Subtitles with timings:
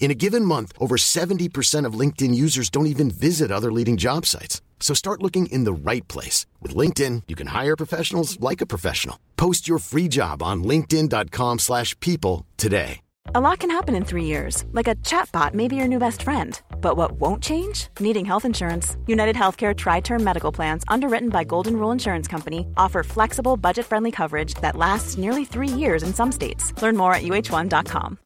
[0.00, 4.26] In a given month, over 70% of LinkedIn users don't even visit other leading job
[4.26, 4.62] sites.
[4.80, 6.46] So start looking in the right place.
[6.60, 9.20] With LinkedIn, you can hire professionals like a professional.
[9.36, 13.00] Post your free job on linkedin.com slash people today.
[13.34, 14.64] A lot can happen in three years.
[14.72, 16.58] Like a chatbot may be your new best friend.
[16.80, 17.88] But what won't change?
[18.00, 18.96] Needing health insurance.
[19.06, 24.54] United Healthcare Tri-Term Medical Plans, underwritten by Golden Rule Insurance Company, offer flexible, budget-friendly coverage
[24.62, 26.72] that lasts nearly three years in some states.
[26.80, 28.18] Learn more at uh1.com.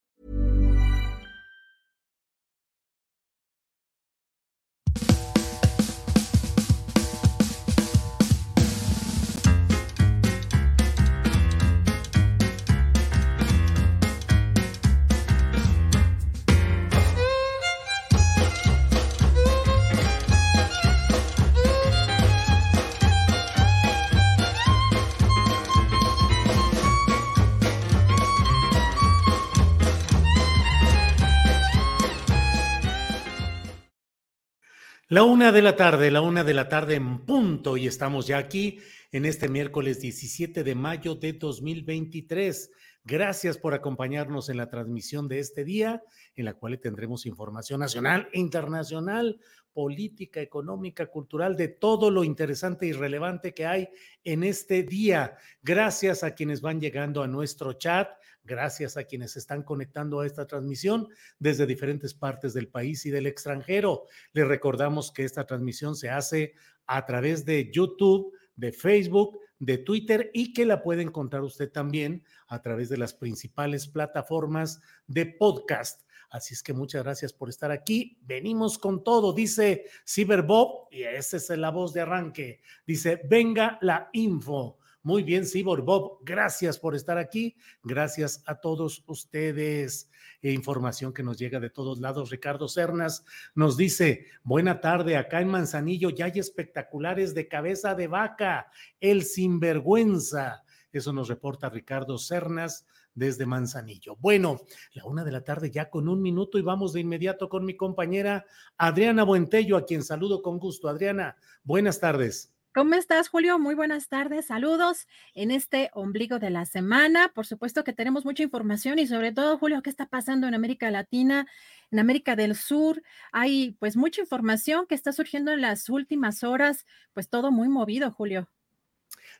[35.15, 38.37] La una de la tarde, la una de la tarde en punto, y estamos ya
[38.37, 38.80] aquí
[39.12, 42.73] en este miércoles 17 de mayo de 2023.
[43.04, 46.02] Gracias por acompañarnos en la transmisión de este día,
[46.35, 49.38] en la cual tendremos información nacional internacional,
[49.73, 53.88] política, económica, cultural, de todo lo interesante y relevante que hay
[54.24, 55.37] en este día.
[55.62, 58.09] Gracias a quienes van llegando a nuestro chat
[58.45, 63.26] gracias a quienes están conectando a esta transmisión desde diferentes partes del país y del
[63.26, 64.04] extranjero.
[64.32, 66.54] Les recordamos que esta transmisión se hace
[66.86, 72.24] a través de YouTube, de Facebook, de Twitter y que la puede encontrar usted también
[72.48, 76.02] a través de las principales plataformas de podcast.
[76.30, 78.19] Así es que muchas gracias por estar aquí.
[78.22, 82.60] Venimos con todo, dice Cyberbob, y esa es la voz de arranque.
[82.84, 84.78] Dice, venga la info.
[85.04, 87.54] Muy bien, Cibor Bob, gracias por estar aquí.
[87.82, 90.10] Gracias a todos ustedes.
[90.41, 92.31] E información que nos llega de todos lados.
[92.31, 93.22] Ricardo Cernas
[93.54, 99.25] nos dice, buena tarde, acá en Manzanillo ya hay espectaculares de cabeza de vaca, el
[99.25, 100.64] sinvergüenza.
[100.91, 104.16] Eso nos reporta Ricardo Cernas desde Manzanillo.
[104.16, 104.62] Bueno,
[104.94, 107.76] la una de la tarde ya con un minuto y vamos de inmediato con mi
[107.76, 108.47] compañera
[108.78, 110.88] Adriana Buentello, a quien saludo con gusto.
[110.88, 112.53] Adriana, buenas tardes.
[112.74, 113.60] ¿Cómo estás, Julio?
[113.60, 117.30] Muy buenas tardes, saludos en este ombligo de la semana.
[117.32, 120.90] Por supuesto que tenemos mucha información y sobre todo, Julio, qué está pasando en América
[120.90, 121.46] Latina,
[121.92, 123.00] en América del Sur.
[123.30, 128.10] Hay pues mucha información que está surgiendo en las últimas horas, pues todo muy movido,
[128.10, 128.48] Julio.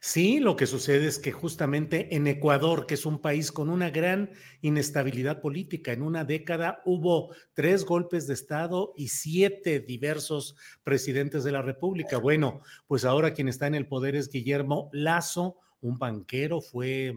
[0.07, 3.89] Sí, lo que sucede es que justamente en Ecuador, que es un país con una
[3.89, 11.43] gran inestabilidad política, en una década hubo tres golpes de Estado y siete diversos presidentes
[11.43, 12.19] de la República.
[12.19, 17.15] Bueno, pues ahora quien está en el poder es Guillermo Lazo, un banquero, fue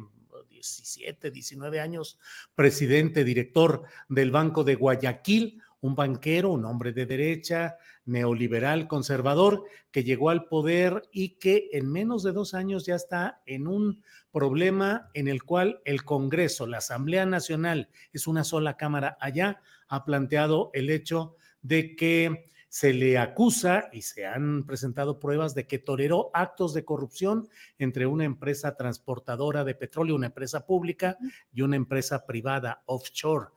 [0.48, 2.18] 17, 19 años
[2.56, 10.04] presidente, director del Banco de Guayaquil, un banquero, un hombre de derecha, neoliberal, conservador, que
[10.04, 15.10] llegó al poder y que en menos de dos años ya está en un problema
[15.14, 20.72] en el cual el Congreso, la Asamblea Nacional, es una sola cámara allá, ha planteado
[20.74, 26.30] el hecho de que se le acusa y se han presentado pruebas de que toleró
[26.34, 27.48] actos de corrupción
[27.80, 31.18] entre una empresa transportadora de petróleo, una empresa pública
[31.52, 33.48] y una empresa privada offshore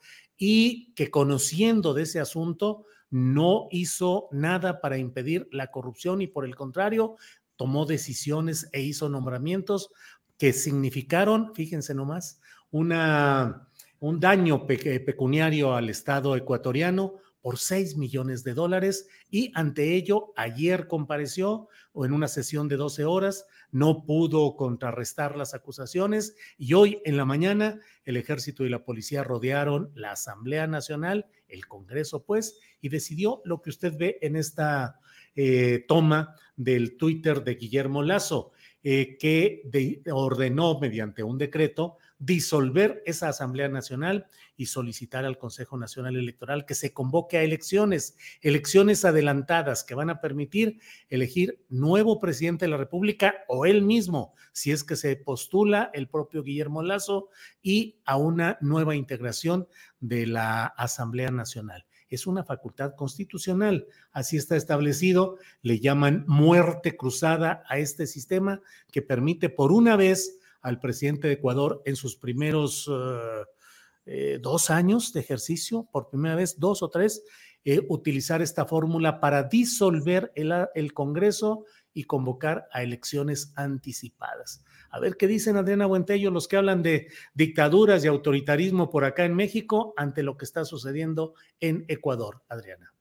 [0.43, 6.47] y que conociendo de ese asunto no hizo nada para impedir la corrupción y por
[6.47, 7.17] el contrario
[7.56, 9.91] tomó decisiones e hizo nombramientos
[10.39, 12.41] que significaron, fíjense nomás,
[12.71, 13.69] una,
[13.99, 20.87] un daño pecuniario al Estado ecuatoriano por 6 millones de dólares y ante ello ayer
[20.87, 27.00] compareció o en una sesión de 12 horas, no pudo contrarrestar las acusaciones y hoy
[27.05, 32.59] en la mañana el ejército y la policía rodearon la Asamblea Nacional, el Congreso pues,
[32.81, 35.00] y decidió lo que usted ve en esta
[35.35, 39.62] eh, toma del Twitter de Guillermo Lazo, eh, que
[40.11, 46.75] ordenó mediante un decreto disolver esa Asamblea Nacional y solicitar al Consejo Nacional Electoral que
[46.75, 52.76] se convoque a elecciones, elecciones adelantadas que van a permitir elegir nuevo presidente de la
[52.76, 57.31] República o él mismo, si es que se postula el propio Guillermo Lazo
[57.62, 59.66] y a una nueva integración
[59.99, 61.87] de la Asamblea Nacional.
[62.11, 63.87] es una facultad constitucional.
[64.11, 65.38] Así está establecido.
[65.62, 71.35] Le llaman muerte cruzada a este sistema que permite por una vez al presidente de
[71.35, 73.45] Ecuador en sus primeros uh,
[74.07, 77.23] eh, dos años de ejercicio, por primera vez, dos o tres,
[77.65, 84.65] eh, utilizar esta fórmula para disolver el, el Congreso y convocar a elecciones anticipadas.
[84.91, 89.25] A ver qué dicen Adriana Buentello, los que hablan de dictaduras y autoritarismo por acá
[89.25, 92.93] en México ante lo que está sucediendo en Ecuador, Adriana.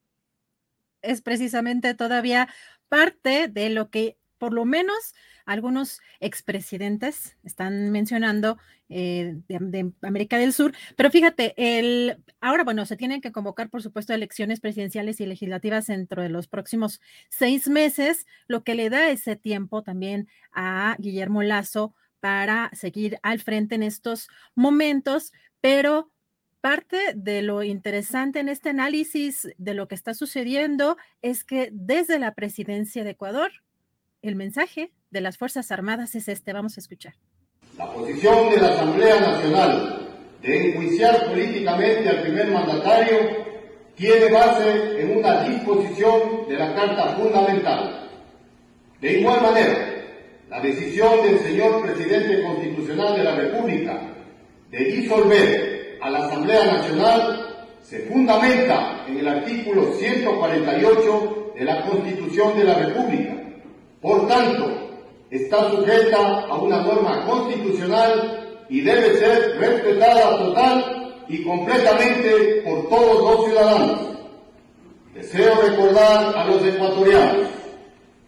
[1.01, 2.49] Es precisamente todavía
[2.89, 5.13] parte de lo que por lo menos
[5.45, 8.57] algunos expresidentes están mencionando
[8.89, 13.83] eh, de, América del Sur, pero fíjate, el, ahora, bueno, se tienen que convocar, por
[13.83, 16.99] supuesto, elecciones presidenciales y legislativas dentro de los próximos
[17.29, 23.39] seis meses, lo que le da ese tiempo también a Guillermo Lazo para seguir al
[23.39, 25.31] frente en estos momentos,
[25.61, 26.11] pero
[26.61, 32.19] parte de lo interesante en este análisis de lo que está sucediendo es que desde
[32.19, 33.51] la presidencia de Ecuador,
[34.21, 37.13] el mensaje de las Fuerzas Armadas es este, vamos a escuchar.
[37.77, 40.07] La posición de la Asamblea Nacional
[40.41, 43.17] de enjuiciar políticamente al primer mandatario
[43.95, 48.09] tiene base en una disposición de la Carta Fundamental.
[49.01, 49.95] De igual manera,
[50.49, 54.01] la decisión del señor presidente constitucional de la República
[54.69, 62.57] de disolver a la Asamblea Nacional se fundamenta en el artículo 148 de la Constitución
[62.57, 63.38] de la República
[64.01, 64.71] por tanto,
[65.29, 73.37] está sujeta a una norma constitucional y debe ser respetada total y completamente por todos
[73.37, 73.99] los ciudadanos.
[75.13, 77.47] Deseo recordar a los ecuatorianos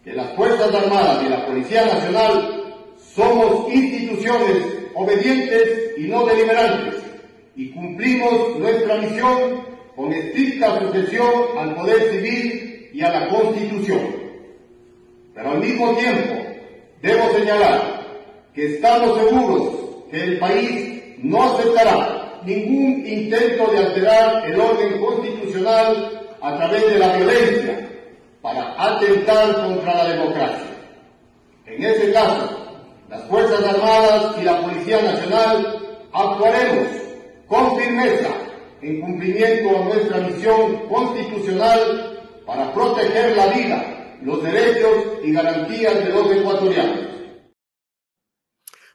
[0.04, 2.64] que las Fuerzas Armadas y la Policía Nacional
[3.14, 4.64] somos instituciones
[4.94, 6.96] obedientes y no deliberantes
[7.56, 9.64] y cumplimos nuestra misión
[9.96, 14.21] con estricta sujeción al poder civil y a la Constitución.
[15.34, 16.34] Pero al mismo tiempo,
[17.00, 18.02] debo señalar
[18.54, 19.74] que estamos seguros
[20.10, 26.98] que el país no aceptará ningún intento de alterar el orden constitucional a través de
[26.98, 27.88] la violencia
[28.42, 30.66] para atentar contra la democracia.
[31.66, 32.58] En ese caso,
[33.08, 35.78] las Fuerzas Armadas y la Policía Nacional
[36.12, 36.88] actuaremos
[37.46, 38.30] con firmeza
[38.82, 43.84] en cumplimiento a nuestra misión constitucional para proteger la vida,
[44.24, 47.12] los derechos y garantías de los ecuatorianos.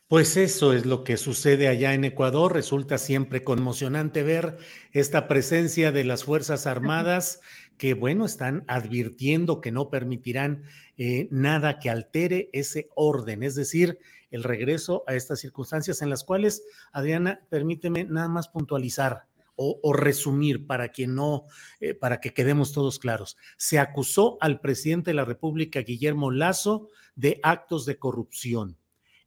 [0.08, 2.54] Pues eso es lo que sucede allá en Ecuador.
[2.54, 4.58] Resulta siempre conmocionante ver
[4.94, 7.42] esta presencia de las Fuerzas Armadas
[7.78, 10.64] que, bueno, están advirtiendo que no permitirán
[10.98, 14.00] eh, nada que altere ese orden, es decir,
[14.32, 16.64] el regreso a estas circunstancias en las cuales,
[16.94, 19.26] Adriana, permíteme nada más puntualizar
[19.58, 21.46] o, resumir para que no,
[21.80, 23.38] eh, para que quedemos todos claros.
[23.58, 28.78] Se acusó al presidente de la República, Guillermo Lazo, de actos de corrupción.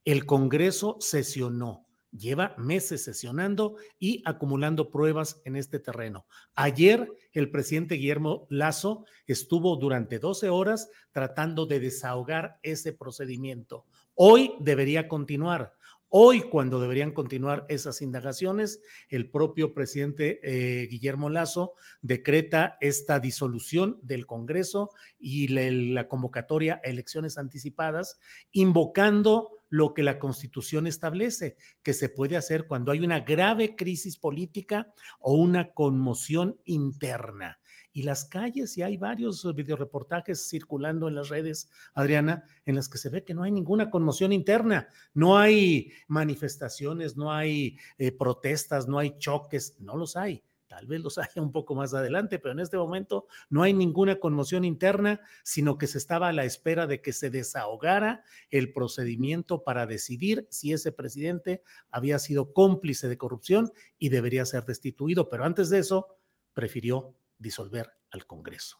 [0.05, 1.87] El Congreso sesionó.
[2.12, 6.27] Lleva meses sesionando y acumulando pruebas en este terreno.
[6.55, 13.85] Ayer el presidente Guillermo Lazo estuvo durante 12 horas tratando de desahogar ese procedimiento.
[14.17, 15.73] Hoy debería continuar.
[16.12, 18.81] Hoy, cuando deberían continuar esas indagaciones,
[19.11, 24.91] el propio presidente eh, Guillermo Lazo decreta esta disolución del Congreso
[25.21, 28.19] y la, convocatoria a elecciones anticipadas,
[28.50, 34.19] invocando lo que la Constitución establece, que se puede hacer cuando hay una grave crisis
[34.19, 37.60] política o una conmoción interna
[37.92, 42.88] y las calles, y hay varios eh, videoreportajes circulando en las redes, Adriana, en las
[42.88, 48.12] que se ve que no hay ninguna conmoción interna, no hay manifestaciones, no hay eh,
[48.12, 50.42] protestas, no hay choques, no los hay.
[50.70, 54.20] Tal vez los haya un poco más adelante, pero en este momento no hay ninguna
[54.20, 59.64] conmoción interna, sino que se estaba a la espera de que se desahogara el procedimiento
[59.64, 65.28] para decidir si ese presidente había sido cómplice de corrupción y debería ser destituido.
[65.28, 66.06] Pero antes de eso,
[66.54, 68.78] prefirió disolver al Congreso.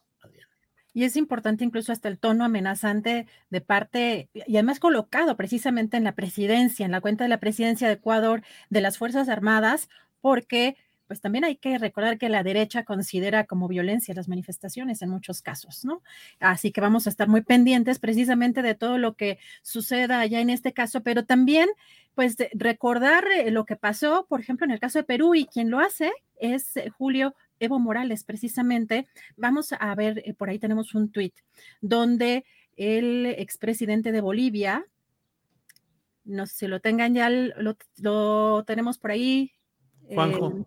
[0.93, 6.03] Y es importante incluso hasta el tono amenazante de parte, y además colocado precisamente en
[6.03, 9.89] la presidencia, en la cuenta de la presidencia de Ecuador de las Fuerzas Armadas,
[10.21, 10.77] porque
[11.07, 15.43] pues también hay que recordar que la derecha considera como violencia las manifestaciones en muchos
[15.43, 16.03] casos, ¿no?
[16.39, 20.51] Así que vamos a estar muy pendientes precisamente de todo lo que suceda allá en
[20.51, 21.69] este caso, pero también
[22.15, 25.69] pues recordar eh, lo que pasó, por ejemplo, en el caso de Perú y quien
[25.69, 30.95] lo hace es eh, Julio Evo Morales, precisamente, vamos a ver, eh, por ahí tenemos
[30.95, 31.35] un tuit
[31.81, 32.45] donde
[32.77, 34.87] el expresidente de Bolivia,
[36.25, 39.53] no sé si lo tengan ya, lo, tenemos por ahí.
[40.09, 40.49] Juanjo.
[40.49, 40.65] Eh,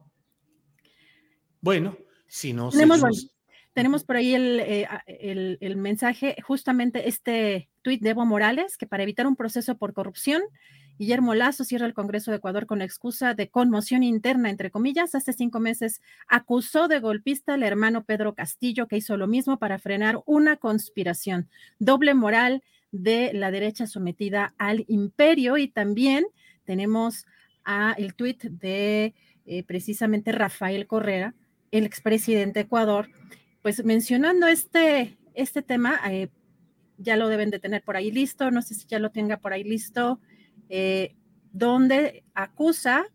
[1.61, 1.97] bueno,
[2.27, 3.33] Si no, tenemos,
[3.73, 9.03] tenemos por ahí eh, el, el, mensaje, justamente este tuit de Evo Morales, que para
[9.03, 10.41] evitar un proceso por corrupción,
[10.99, 15.15] Guillermo Lazo cierra el Congreso de Ecuador con excusa de conmoción interna, entre comillas.
[15.15, 19.79] Hace cinco meses acusó de golpista al hermano Pedro Castillo, que hizo lo mismo para
[19.79, 21.49] frenar una conspiración.
[21.79, 25.57] Doble moral de la derecha sometida al imperio.
[25.57, 26.25] Y también
[26.63, 27.25] tenemos
[27.65, 29.13] a el tuit de
[29.45, 31.33] eh, precisamente Rafael Correa,
[31.71, 33.09] el expresidente de Ecuador,
[33.61, 36.29] pues mencionando este, este tema, eh,
[36.97, 39.53] ya lo deben de tener por ahí listo, no sé si ya lo tenga por
[39.53, 40.19] ahí listo,
[40.75, 41.13] eh,
[41.51, 43.05] donde acusa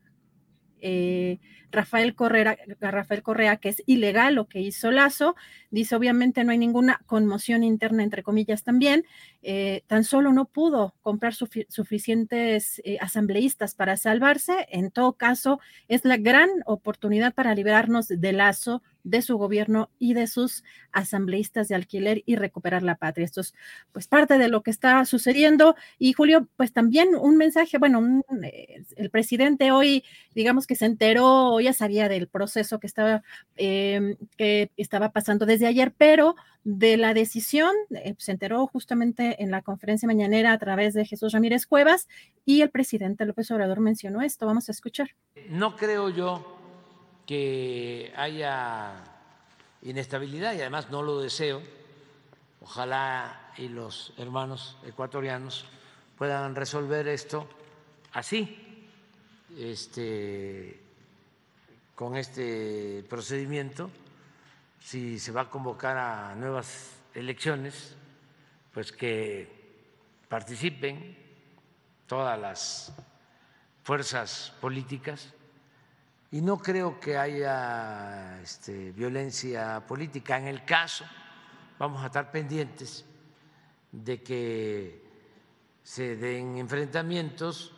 [0.80, 1.40] eh,
[1.72, 5.34] Rafael, Correa, Rafael Correa que es ilegal lo que hizo Lazo.
[5.72, 9.04] Dice, obviamente no hay ninguna conmoción interna, entre comillas, también.
[9.42, 14.68] Eh, tan solo no pudo comprar suficientes asambleístas para salvarse.
[14.70, 20.14] En todo caso, es la gran oportunidad para liberarnos de Lazo, de su gobierno y
[20.14, 23.24] de sus asambleístas de alquiler y recuperar la patria.
[23.24, 23.54] Esto es
[23.92, 25.76] pues parte de lo que está sucediendo.
[25.98, 31.58] Y Julio, pues también un mensaje, bueno, eh, el presidente hoy, digamos que se enteró,
[31.60, 33.22] ya sabía del proceso que estaba,
[33.56, 39.50] em, que estaba pasando desde ayer, pero de la decisión, eh, se enteró justamente en
[39.50, 42.08] la conferencia mañanera a través de Jesús Ramírez Cuevas
[42.44, 44.44] y el presidente López Obrador mencionó esto.
[44.44, 45.08] Vamos a escuchar.
[45.48, 46.57] No creo yo
[47.28, 49.04] que haya
[49.82, 51.60] inestabilidad y además no lo deseo.
[52.62, 55.66] Ojalá y los hermanos ecuatorianos
[56.16, 57.46] puedan resolver esto
[58.14, 58.88] así,
[59.58, 60.80] este,
[61.94, 63.90] con este procedimiento.
[64.80, 67.94] Si se va a convocar a nuevas elecciones,
[68.72, 69.52] pues que
[70.30, 71.14] participen
[72.06, 72.90] todas las
[73.82, 75.34] fuerzas políticas
[76.30, 80.38] y no creo que haya este, violencia política.
[80.38, 81.04] En el caso,
[81.78, 83.04] vamos a estar pendientes
[83.90, 85.02] de que
[85.82, 87.72] se den enfrentamientos,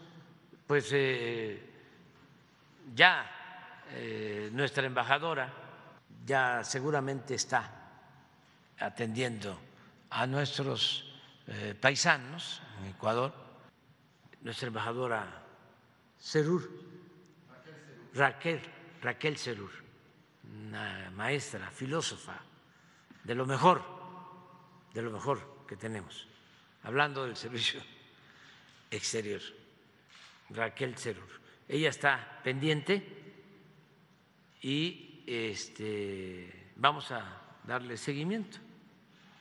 [0.67, 1.63] pues eh,
[2.95, 3.25] ya
[3.93, 5.53] eh, nuestra embajadora
[6.27, 7.71] ya seguramente está
[8.81, 9.59] atendiendo
[10.11, 11.05] a nuestros
[11.47, 13.33] eh, paisanos en Ecuador,
[14.43, 15.45] nuestra embajadora
[16.19, 16.90] Cerur
[18.15, 18.61] Raquel,
[19.03, 19.71] Raquel Cerur,
[21.15, 22.41] maestra, filósofa,
[23.25, 23.83] de lo mejor,
[24.93, 26.27] de lo mejor que tenemos,
[26.83, 27.81] hablando del servicio
[28.91, 29.41] exterior,
[30.51, 31.29] Raquel Cerur.
[31.69, 33.07] Ella está pendiente
[34.63, 38.59] y este, vamos a darle seguimiento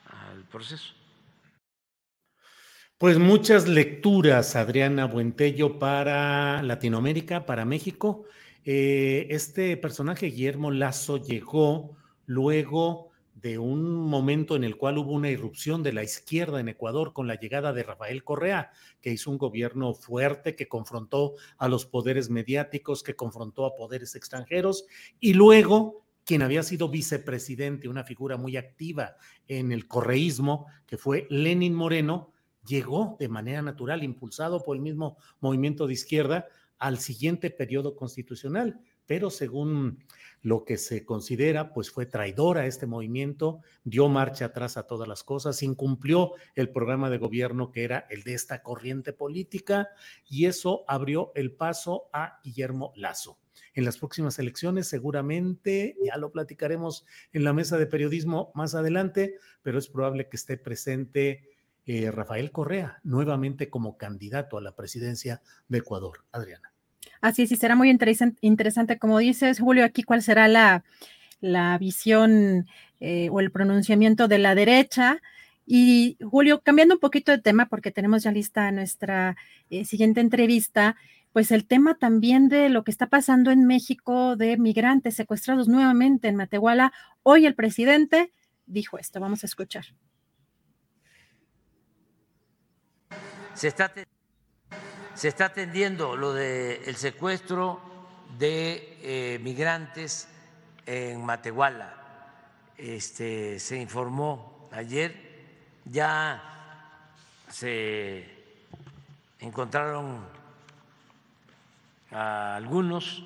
[0.06, 0.94] al proceso.
[2.98, 8.26] Pues muchas lecturas, Adriana Buentello, para Latinoamérica, para México
[8.64, 15.30] eh, este personaje, Guillermo Lazo, llegó luego de un momento en el cual hubo una
[15.30, 19.38] irrupción de la izquierda en Ecuador con la llegada de Rafael Correa, que hizo un
[19.38, 24.84] gobierno fuerte, que confrontó a los poderes mediáticos, que confrontó a poderes extranjeros,
[25.20, 29.16] y luego quien había sido vicepresidente, una figura muy activa
[29.48, 32.32] en el correísmo, que fue Lenin Moreno,
[32.66, 36.46] llegó de manera natural, impulsado por el mismo movimiento de izquierda,
[36.80, 40.04] al siguiente periodo constitucional, pero según
[40.42, 45.06] lo que se considera, pues fue traidora a este movimiento, dio marcha atrás a todas
[45.06, 49.88] las cosas, incumplió el programa de gobierno que era el de esta corriente política
[50.28, 53.38] y eso abrió el paso a Guillermo Lazo.
[53.74, 59.36] En las próximas elecciones seguramente, ya lo platicaremos en la mesa de periodismo más adelante,
[59.62, 61.50] pero es probable que esté presente
[61.86, 66.24] eh, Rafael Correa nuevamente como candidato a la presidencia de Ecuador.
[66.30, 66.69] Adriana.
[67.20, 70.82] Así es, y será muy interesante, como dices, Julio, aquí cuál será la,
[71.78, 72.66] visión
[73.00, 75.20] eh, o el pronunciamiento de la derecha.
[75.66, 79.36] Y Julio, cambiando un poquito de tema, porque tenemos ya lista nuestra
[79.68, 80.96] eh, siguiente entrevista,
[81.32, 86.28] pues el tema también de lo que está pasando en México de migrantes secuestrados nuevamente
[86.28, 86.92] en Matehuala.
[87.22, 88.32] Hoy el presidente
[88.66, 89.84] dijo esto, vamos a escuchar.
[93.54, 93.92] Se está
[95.20, 97.78] se está atendiendo lo del secuestro
[98.38, 100.26] de eh, migrantes
[100.86, 101.94] en Matehuala.
[102.78, 105.14] Este, se informó ayer,
[105.84, 107.12] ya
[107.50, 108.24] se
[109.40, 110.26] encontraron
[112.12, 113.22] a algunos,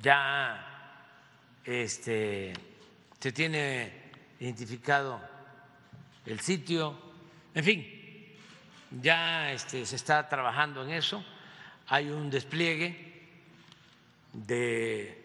[0.00, 0.98] ya
[1.64, 2.54] este,
[3.20, 5.20] se tiene identificado
[6.26, 6.98] el sitio,
[7.54, 7.97] en fin,
[8.90, 11.24] ya este, se está trabajando en eso.
[11.88, 13.08] Hay un despliegue
[14.32, 15.18] de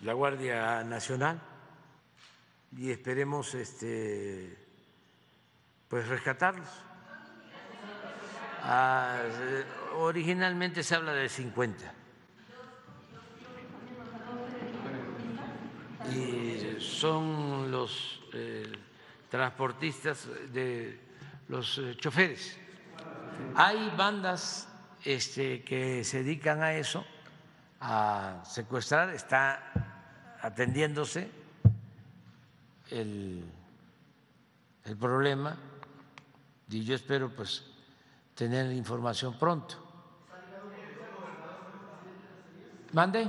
[0.00, 1.40] la Guardia Nacional
[2.76, 4.56] y esperemos este,
[5.88, 6.68] pues rescatarlos.
[8.62, 9.22] Ah,
[9.96, 11.94] originalmente se habla de 50.
[16.12, 18.70] Y son los eh,
[19.28, 20.98] transportistas de
[21.48, 22.58] los eh, choferes.
[23.54, 24.68] Hay bandas
[25.04, 27.04] este, que se dedican a eso,
[27.80, 29.72] a secuestrar, está
[30.42, 31.30] atendiéndose
[32.90, 33.44] el,
[34.84, 35.56] el problema
[36.68, 37.64] y yo espero pues
[38.34, 39.76] tener información pronto.
[42.92, 43.26] ¿Mande?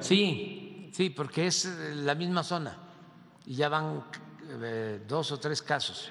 [0.00, 1.64] Sí, sí, porque es
[1.96, 2.76] la misma zona
[3.46, 4.04] y ya van
[4.62, 6.10] eh, dos o tres casos.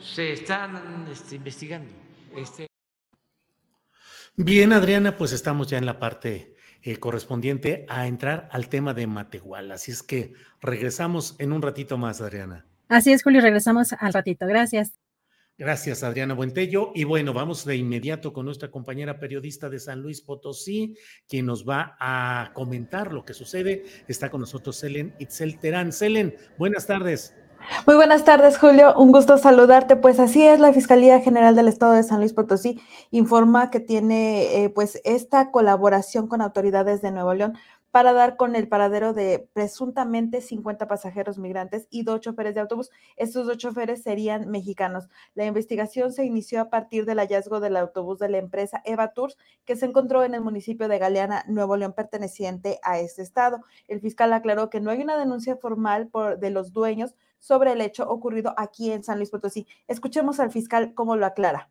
[0.00, 1.92] Se están este, investigando.
[2.36, 2.66] Este...
[4.36, 9.06] Bien, Adriana, pues estamos ya en la parte eh, correspondiente a entrar al tema de
[9.06, 9.74] Matehuala.
[9.74, 12.66] Así es que regresamos en un ratito más, Adriana.
[12.88, 14.46] Así es, Julio, regresamos al ratito.
[14.46, 14.92] Gracias.
[15.56, 16.92] Gracias, Adriana Buentello.
[16.94, 20.96] Y bueno, vamos de inmediato con nuestra compañera periodista de San Luis Potosí,
[21.28, 23.84] quien nos va a comentar lo que sucede.
[24.06, 25.92] Está con nosotros Selen Itzel Terán.
[25.92, 27.34] Selen, buenas tardes.
[27.86, 28.94] Muy buenas tardes, Julio.
[28.96, 29.96] Un gusto saludarte.
[29.96, 34.64] Pues así es, la Fiscalía General del Estado de San Luis Potosí informa que tiene
[34.64, 37.58] eh, pues esta colaboración con autoridades de Nuevo León
[37.90, 42.90] para dar con el paradero de presuntamente 50 pasajeros migrantes y dos choferes de autobús.
[43.16, 45.08] Estos dos choferes serían mexicanos.
[45.34, 49.36] La investigación se inició a partir del hallazgo del autobús de la empresa Eva Tours,
[49.64, 53.60] que se encontró en el municipio de Galeana, Nuevo León, perteneciente a este estado.
[53.88, 57.80] El fiscal aclaró que no hay una denuncia formal por, de los dueños sobre el
[57.80, 59.66] hecho ocurrido aquí en San Luis Potosí.
[59.86, 61.68] Escuchemos al fiscal cómo lo aclara.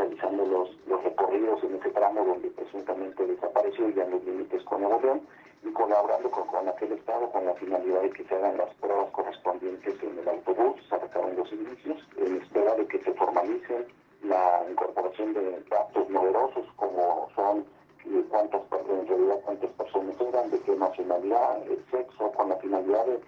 [0.00, 4.80] realizando los, los recorridos en ese tramo donde presuntamente desapareció ya en los límites con
[4.80, 5.20] Nuevo León
[5.62, 9.10] y colaborando con, con, aquel estado con la finalidad de que se hagan las pruebas
[9.10, 13.86] correspondientes en el autobús, se sacaron los indicios, en espera de que se formalice
[14.22, 17.66] la incorporación de datos novedosos como son
[18.06, 23.04] eh, cuántas en realidad cuántas personas eran, de qué nacionalidad, el sexo, con la finalidad
[23.06, 23.20] de,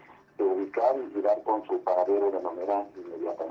[0.42, 3.44] ubicar y dar con su paradero de manera inmediata.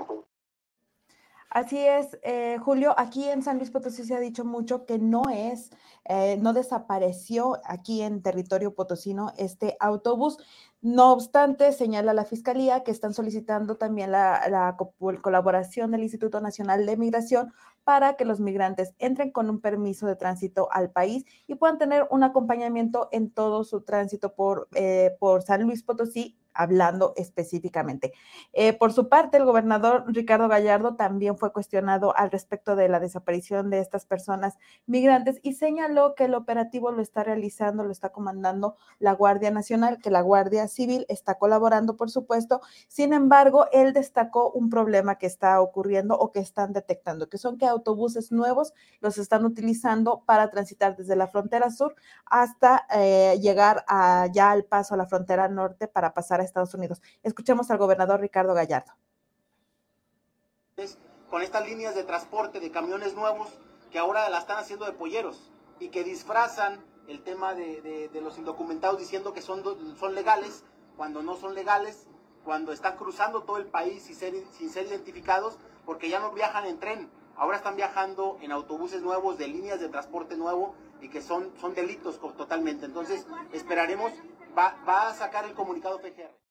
[1.54, 5.24] Así es, eh, Julio, aquí en San Luis Potosí se ha dicho mucho que no
[5.30, 5.70] es,
[6.06, 10.38] eh, no desapareció aquí en territorio potosino este autobús.
[10.80, 14.78] No obstante, señala la Fiscalía que están solicitando también la, la
[15.20, 17.52] colaboración del Instituto Nacional de Migración
[17.84, 22.06] para que los migrantes entren con un permiso de tránsito al país y puedan tener
[22.10, 28.12] un acompañamiento en todo su tránsito por, eh, por San Luis Potosí hablando específicamente.
[28.52, 33.00] Eh, por su parte, el gobernador Ricardo Gallardo también fue cuestionado al respecto de la
[33.00, 38.10] desaparición de estas personas migrantes y señaló que el operativo lo está realizando, lo está
[38.10, 42.60] comandando la Guardia Nacional, que la Guardia Civil está colaborando, por supuesto.
[42.88, 47.58] Sin embargo, él destacó un problema que está ocurriendo o que están detectando, que son
[47.58, 51.94] que autobuses nuevos los están utilizando para transitar desde la frontera sur
[52.26, 57.00] hasta eh, llegar allá al paso a la frontera norte para pasar a Estados Unidos.
[57.22, 58.92] Escuchemos al gobernador Ricardo Gallardo.
[61.28, 63.48] Con estas líneas de transporte de camiones nuevos
[63.90, 68.38] que ahora la están haciendo de polleros y que disfrazan el tema de, de, los
[68.38, 69.62] indocumentados diciendo que son,
[69.98, 70.64] son legales
[70.96, 72.06] cuando no son legales,
[72.44, 76.66] cuando están cruzando todo el país sin ser, sin ser identificados porque ya no viajan
[76.66, 81.20] en tren, ahora están viajando en autobuses nuevos de líneas de transporte nuevo y que
[81.20, 82.86] son, son delitos totalmente.
[82.86, 84.12] Entonces esperaremos,
[84.56, 86.41] va, a sacar el comunicado PGR.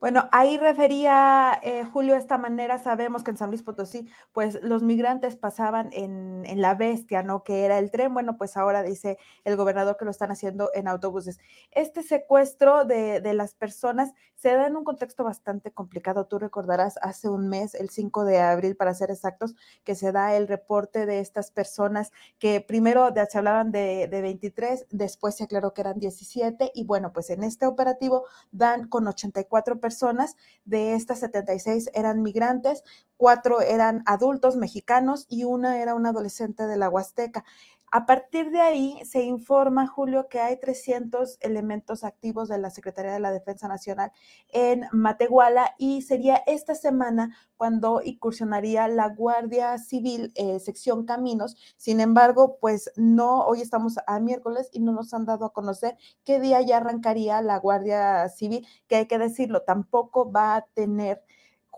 [0.00, 4.82] Bueno, ahí refería eh, Julio esta manera, sabemos que en San Luis Potosí, pues los
[4.82, 7.44] migrantes pasaban en, la bestia, ¿no?
[7.44, 10.88] Que era el tren, bueno, pues ahora dice el gobernador que lo están haciendo en
[10.88, 11.38] autobuses.
[11.70, 16.26] Este secuestro de, de las personas se da en un contexto bastante complicado.
[16.26, 20.34] Tú recordarás hace un mes, el 5 de abril, para ser exactos, que se da
[20.34, 25.74] el reporte de estas personas que primero se hablaban de, de 23, después se aclaró
[25.74, 30.94] que eran 17 y bueno, pues en este operativo dan con 84 personas personas, de
[30.94, 32.84] estas 76 eran migrantes,
[33.16, 37.44] cuatro eran adultos mexicanos y una era una adolescente de la Huasteca.
[37.92, 43.12] A partir de ahí se informa, Julio, que hay 300 elementos activos de la Secretaría
[43.12, 44.12] de la Defensa Nacional
[44.48, 51.56] en Matehuala y sería esta semana cuando incursionaría la Guardia Civil, eh, sección Caminos.
[51.76, 55.96] Sin embargo, pues no, hoy estamos a miércoles y no nos han dado a conocer
[56.24, 61.24] qué día ya arrancaría la Guardia Civil, que hay que decirlo, tampoco va a tener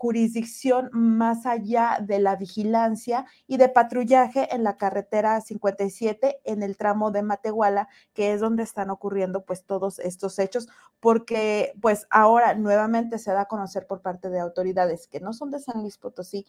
[0.03, 6.75] jurisdicción más allá de la vigilancia y de patrullaje en la carretera 57 en el
[6.75, 10.67] tramo de Matehuala, que es donde están ocurriendo pues todos estos hechos,
[10.99, 15.51] porque pues ahora nuevamente se da a conocer por parte de autoridades que no son
[15.51, 16.45] de San Luis Potosí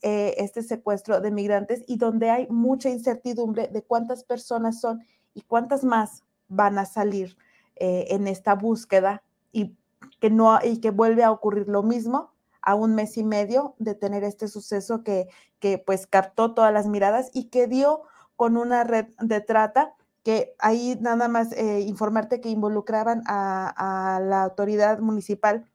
[0.00, 5.42] eh, este secuestro de migrantes y donde hay mucha incertidumbre de cuántas personas son y
[5.42, 7.36] cuántas más van a salir
[7.76, 9.76] eh, en esta búsqueda y
[10.20, 12.33] que no y que vuelve a ocurrir lo mismo
[12.64, 16.86] a un mes y medio de tener este suceso que, que pues captó todas las
[16.86, 18.02] miradas y que dio
[18.36, 24.20] con una red de trata que ahí nada más eh, informarte que involucraban a, a,
[24.20, 25.70] la autoridad municipal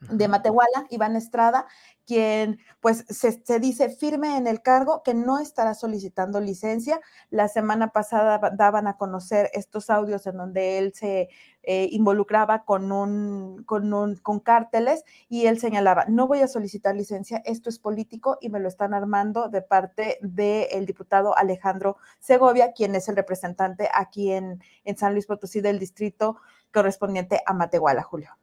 [0.00, 1.66] de Matehuala, Iván Estrada,
[2.04, 7.00] quien pues se, se, dice firme en el cargo que no estará solicitando licencia.
[7.30, 11.28] La semana pasada daban a conocer estos audios en donde él se
[11.62, 16.94] eh, involucraba con un, con un, con cárteles y él señalaba, no voy a solicitar
[16.94, 22.72] licencia, esto es político y me lo están armando de parte del diputado Alejandro Segovia,
[22.72, 26.36] quien es el representante aquí en, en San Luis Potosí del distrito
[26.72, 28.36] correspondiente a Matehuala, Julio.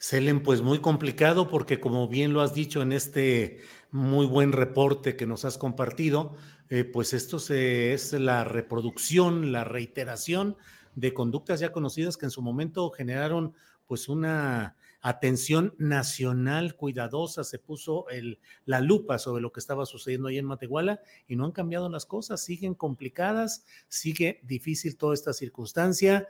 [0.00, 3.60] Selen, pues muy complicado porque como bien lo has dicho en este
[3.90, 6.36] muy buen reporte que nos has compartido,
[6.70, 10.56] eh, pues esto se, es la reproducción, la reiteración
[10.94, 13.54] de conductas ya conocidas que en su momento generaron
[13.86, 20.28] pues una atención nacional cuidadosa, se puso el, la lupa sobre lo que estaba sucediendo
[20.28, 25.34] ahí en Matehuala y no han cambiado las cosas, siguen complicadas, sigue difícil toda esta
[25.34, 26.26] circunstancia.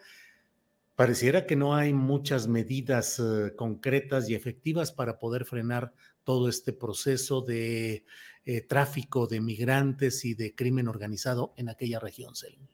[1.00, 6.74] Pareciera que no hay muchas medidas uh, concretas y efectivas para poder frenar todo este
[6.74, 8.04] proceso de
[8.44, 12.68] eh, tráfico de migrantes y de crimen organizado en aquella región, Selim.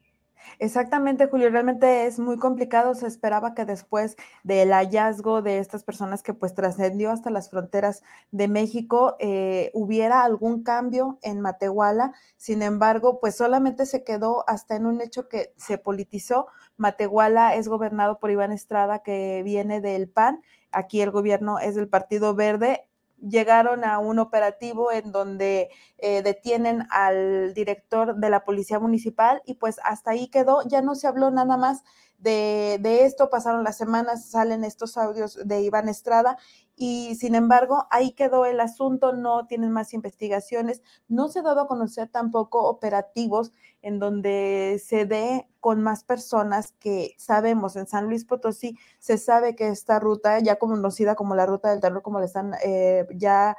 [0.59, 2.95] Exactamente, Julio, realmente es muy complicado.
[2.95, 8.03] Se esperaba que después del hallazgo de estas personas que pues trascendió hasta las fronteras
[8.31, 12.13] de México, eh, hubiera algún cambio en Matehuala.
[12.37, 16.47] Sin embargo, pues solamente se quedó hasta en un hecho que se politizó.
[16.77, 20.41] Matehuala es gobernado por Iván Estrada, que viene del PAN.
[20.71, 22.86] Aquí el gobierno es del Partido Verde
[23.19, 29.55] llegaron a un operativo en donde eh, detienen al director de la policía municipal y
[29.55, 31.83] pues hasta ahí quedó, ya no se habló nada más
[32.17, 36.37] de, de, esto, pasaron las semanas, salen estos audios de Iván Estrada
[36.75, 41.61] y sin embargo ahí quedó el asunto, no tienen más investigaciones, no se ha dado
[41.61, 43.51] a conocer tampoco operativos
[43.81, 47.75] en donde se dé con más personas que sabemos.
[47.75, 51.81] En San Luis Potosí, se sabe que esta ruta, ya conocida como la ruta del
[51.81, 53.57] terror, como le están eh, ya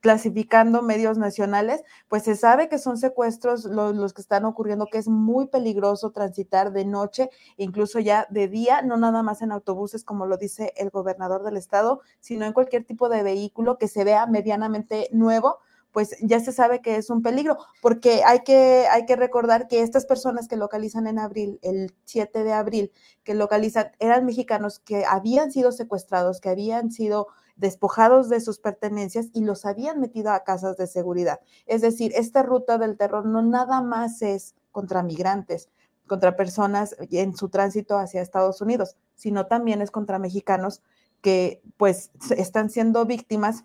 [0.00, 5.08] clasificando medios nacionales, pues se sabe que son secuestros los, que están ocurriendo, que es
[5.08, 10.26] muy peligroso transitar de noche, incluso ya de día, no nada más en autobuses, como
[10.26, 14.26] lo dice el gobernador del estado, sino en cualquier tipo de vehículo que se vea
[14.26, 15.58] medianamente nuevo,
[15.92, 19.80] pues ya se sabe que es un peligro, porque hay que, hay que recordar que
[19.80, 22.92] estas personas que localizan en abril, el 7 de abril,
[23.24, 29.28] que localizan, eran mexicanos que habían sido secuestrados, que habían sido despojados de sus pertenencias
[29.32, 31.40] y los habían metido a casas de seguridad.
[31.66, 35.70] Es decir, esta ruta del terror no nada más es contra migrantes,
[36.06, 40.82] contra personas en su tránsito hacia Estados Unidos, sino también es contra mexicanos
[41.22, 43.64] que pues están siendo víctimas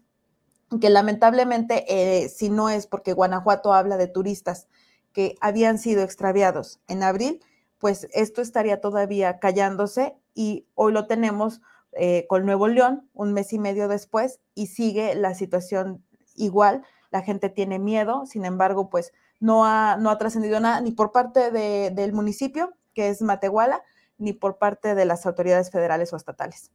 [0.80, 4.68] que lamentablemente, eh, si no es porque Guanajuato habla de turistas
[5.12, 7.44] que habían sido extraviados en abril,
[7.78, 11.62] pues esto estaría todavía callándose y hoy lo tenemos
[11.94, 16.04] eh, con Nuevo León un mes y medio después y sigue la situación
[16.36, 16.84] igual.
[17.12, 21.12] La gente tiene miedo, sin embargo, pues no ha, no ha trascendido nada ni por
[21.12, 23.82] parte de, del municipio, que es Matehuala,
[24.18, 26.72] ni por parte de las autoridades federales o estatales.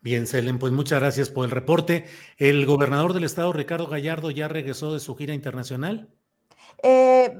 [0.00, 2.04] Bien, Selen, pues muchas gracias por el reporte.
[2.36, 6.10] ¿El gobernador del estado, Ricardo Gallardo, ya regresó de su gira internacional?
[6.82, 7.36] Eh,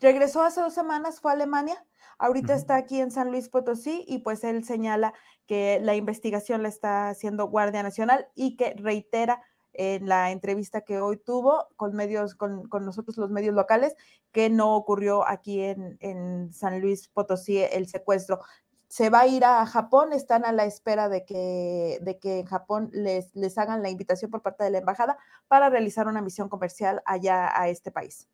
[0.00, 1.84] regresó hace dos semanas, fue a Alemania,
[2.18, 2.60] ahorita uh -huh.
[2.60, 5.14] está aquí en San Luis Potosí y pues él señala
[5.46, 11.00] que la investigación la está haciendo Guardia Nacional y que reitera en la entrevista que
[11.00, 13.94] hoy tuvo con medios, con, con nosotros los medios locales,
[14.32, 18.40] que no ocurrió aquí en, en San Luis Potosí el secuestro
[18.88, 22.46] se va a ir a Japón, están a la espera de que, de que en
[22.46, 26.48] Japón les, les hagan la invitación por parte de la embajada para realizar una misión
[26.48, 28.28] comercial allá a este país.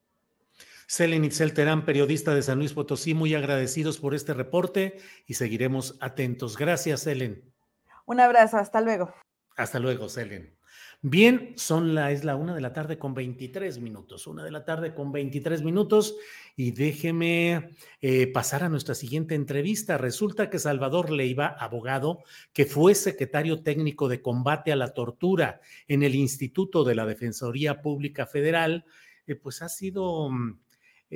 [0.87, 5.97] Selen Itzel Terán, periodista de San Luis Potosí, muy agradecidos por este reporte y seguiremos
[6.01, 6.57] atentos.
[6.57, 7.53] Gracias, Selen.
[8.07, 9.15] Un abrazo, hasta luego.
[9.57, 10.55] Hasta luego, Selen.
[11.07, 14.65] Bien, son la, es la una de la tarde con 23 minutos, una de la
[14.65, 16.17] tarde con 23 minutos
[16.57, 19.99] y déjeme eh, pasar a nuestra siguiente entrevista.
[19.99, 22.21] Resulta que Salvador Leiva, abogado,
[22.55, 27.83] que fue secretario técnico de combate a la tortura en el Instituto de la Defensoría
[27.83, 28.87] Pública Federal,
[29.27, 30.59] eh, pues ha sido mm,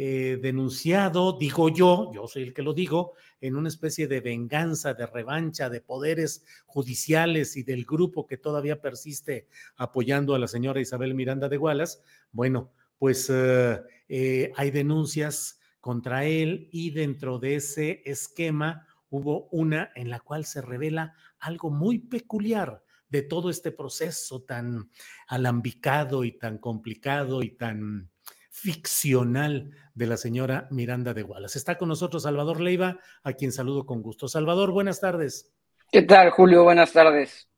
[0.01, 4.95] eh, denunciado, digo yo, yo soy el que lo digo, en una especie de venganza,
[4.95, 10.81] de revancha de poderes judiciales y del grupo que todavía persiste apoyando a la señora
[10.81, 12.01] Isabel Miranda de Gualas.
[12.31, 19.91] Bueno, pues eh, eh, hay denuncias contra él y dentro de ese esquema hubo una
[19.97, 24.93] en la cual se revela algo muy peculiar de todo este proceso tan
[25.27, 28.13] alambicado y tan complicado y tan
[28.59, 31.59] ficcional de la señora Miranda de Wallace.
[31.59, 34.29] Está con nosotros Salvador Leiva, a quien saludo con gusto.
[34.29, 35.53] Salvador, buenas tardes.
[35.93, 36.65] ¿Qué tal, Julio?
[36.65, 37.49] Buenas tardes.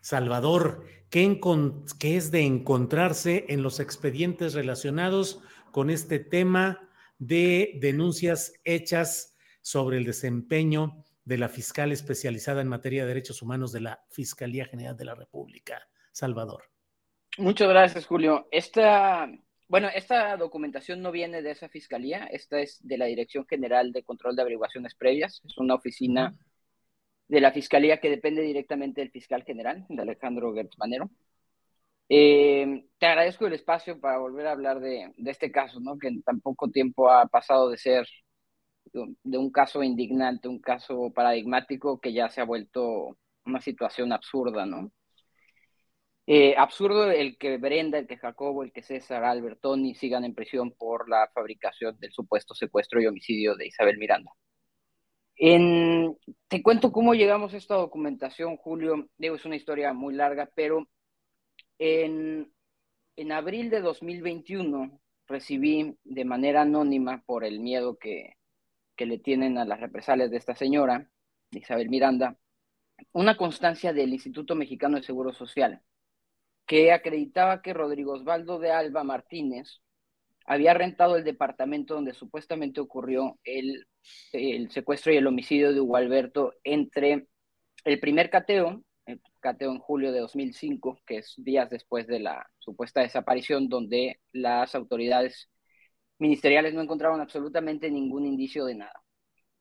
[0.00, 1.40] Salvador, ¿qué,
[1.98, 9.96] ¿qué, es de encontrarse en los expedientes relacionados con este tema de denuncias hechas sobre
[9.96, 14.96] el desempeño de la fiscal especializada en materia de derechos humanos de la Fiscalía General
[14.96, 15.88] de la República?
[16.12, 16.64] Salvador.
[17.38, 18.46] Muchas gracias, Julio.
[18.50, 19.28] Esta
[19.68, 24.02] bueno, esta documentación no viene de esa fiscalía, esta es de la Dirección General de
[24.02, 26.34] Control de Averiguaciones Previas, es una oficina
[27.28, 31.10] de la fiscalía que depende directamente del fiscal general, de Alejandro Gertz Manero.
[32.08, 35.98] Eh, te agradezco el espacio para volver a hablar de, de, este caso, ¿no?
[35.98, 38.06] que en tan poco tiempo ha pasado de ser
[38.92, 44.66] de un caso indignante, un caso paradigmático, que ya se ha vuelto una situación absurda,
[44.66, 44.90] ¿no?
[46.26, 50.34] Eh, absurdo el que Brenda, el que Jacobo, el que César, Albert, Tony sigan en
[50.34, 54.32] prisión por la fabricación del supuesto secuestro y homicidio de Isabel Miranda.
[55.36, 56.16] En,
[56.48, 59.08] te cuento cómo llegamos a esta documentación, Julio.
[59.18, 60.88] Digo, es una historia muy larga, pero
[61.78, 62.50] en,
[63.16, 68.36] en abril de 2021 recibí de manera anónima por el miedo que,
[68.96, 71.10] que le tienen a las represalias de esta señora,
[71.50, 72.38] Isabel Miranda,
[73.12, 75.82] una constancia del Instituto Mexicano de Seguro Social
[76.66, 79.80] que acreditaba que Rodrigo Osvaldo de Alba Martínez
[80.46, 83.86] había rentado el departamento donde supuestamente ocurrió el,
[84.70, 87.26] secuestro y el homicidio de Hugo Alberto entre
[87.84, 92.46] el primer cateo, el cateo en julio de 2005, que es días después de la
[92.58, 95.48] supuesta desaparición, donde las autoridades
[96.18, 99.02] ministeriales no encontraron absolutamente ningún indicio de nada.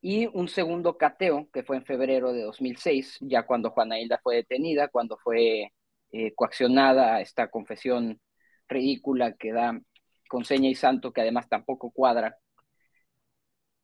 [0.02, 4.36] Y un segundo cateo, que fue en febrero de 2006, ya cuando Juana Hilda fue
[4.36, 5.72] detenida, cuando fue
[6.14, 8.22] eh, coaccionada esta confesión
[8.68, 9.82] ridícula que da
[10.30, 12.38] con seña y santo, que además tampoco cuadra.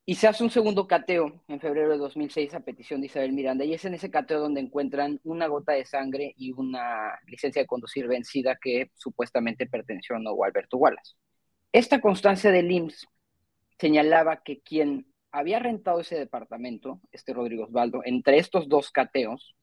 [0.05, 3.65] Y se hace un segundo cateo en febrero de 2006 a petición de Isabel Miranda,
[3.65, 7.67] y es en ese cateo donde encuentran una gota de sangre y una licencia de
[7.67, 11.15] conducir vencida que supuestamente perteneció a Nuevo Alberto Wallace.
[11.71, 13.07] Esta constancia del IMSS
[13.79, 19.55] señalaba que quien había rentado ese departamento, este Rodrigo Osvaldo, entre estos dos cateos,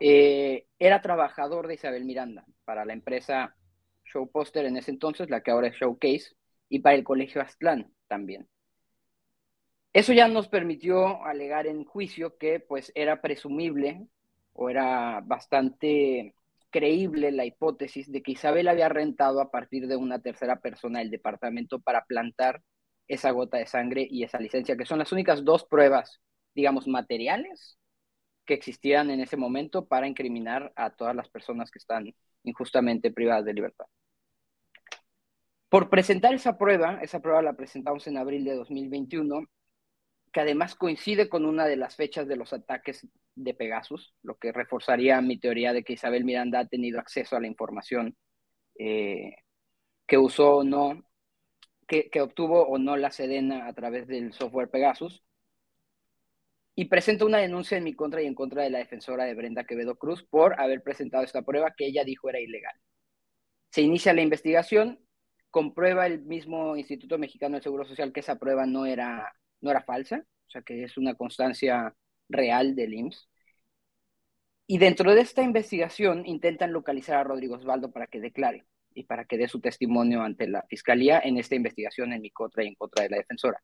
[0.00, 3.56] eh, era trabajador de Isabel Miranda para la empresa
[4.04, 6.36] Show Poster en ese entonces, la que ahora es Showcase,
[6.68, 8.48] y para el Colegio Aztlán también.
[9.92, 14.06] Eso ya nos permitió alegar en juicio que pues era presumible
[14.52, 16.34] o era bastante
[16.70, 21.10] creíble la hipótesis de que Isabel había rentado a partir de una tercera persona el
[21.10, 22.62] departamento para plantar
[23.08, 26.20] esa gota de sangre y esa licencia, que son las únicas dos pruebas,
[26.54, 27.78] digamos, materiales
[28.46, 33.44] que existían en ese momento para incriminar a todas las personas que están injustamente privadas
[33.44, 33.86] de libertad.
[35.68, 39.46] Por presentar esa prueba, esa prueba la presentamos en abril de 2021,
[40.32, 44.52] que además coincide con una de las fechas de los ataques de Pegasus, lo que
[44.52, 48.16] reforzaría mi teoría de que Isabel Miranda ha tenido acceso a la información
[48.78, 49.36] eh,
[50.06, 51.02] que usó o no,
[51.88, 55.22] que, que obtuvo o no la Sedena a través del software Pegasus
[56.78, 59.64] y presento una denuncia en mi contra y en contra de la defensora de Brenda
[59.64, 62.74] Quevedo Cruz por haber presentado esta prueba que ella dijo era ilegal.
[63.70, 65.00] Se inicia la investigación,
[65.50, 69.82] comprueba el mismo Instituto Mexicano del Seguro Social que esa prueba no era, no era
[69.82, 71.94] falsa, o sea que es una constancia
[72.28, 73.26] real del IMSS.
[74.66, 79.24] Y dentro de esta investigación intentan localizar a Rodrigo Osvaldo para que declare y para
[79.24, 82.74] que dé su testimonio ante la fiscalía en esta investigación en mi contra y en
[82.74, 83.62] contra de la defensora.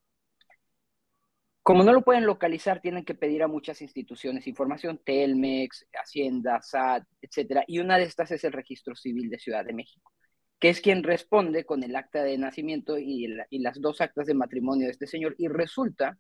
[1.62, 7.04] Como no lo pueden localizar, tienen que pedir a muchas instituciones información, Telmex, Hacienda, SAT,
[7.20, 10.12] etcétera, y una de estas es el Registro Civil de Ciudad de México,
[10.58, 14.86] que es quien responde con el acta de nacimiento y, las dos actas de matrimonio
[14.86, 16.18] de este señor, y resulta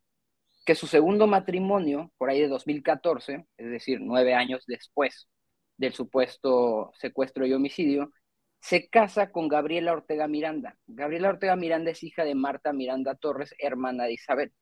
[0.64, 5.28] que su segundo matrimonio, por ahí de 2014, es decir, nueve años después
[5.76, 8.12] del supuesto secuestro y homicidio,
[8.60, 10.76] se casa con Gabriela Ortega Miranda.
[10.86, 14.52] Gabriela Ortega Miranda es hija de Marta Miranda Torres, hermana de Isabel.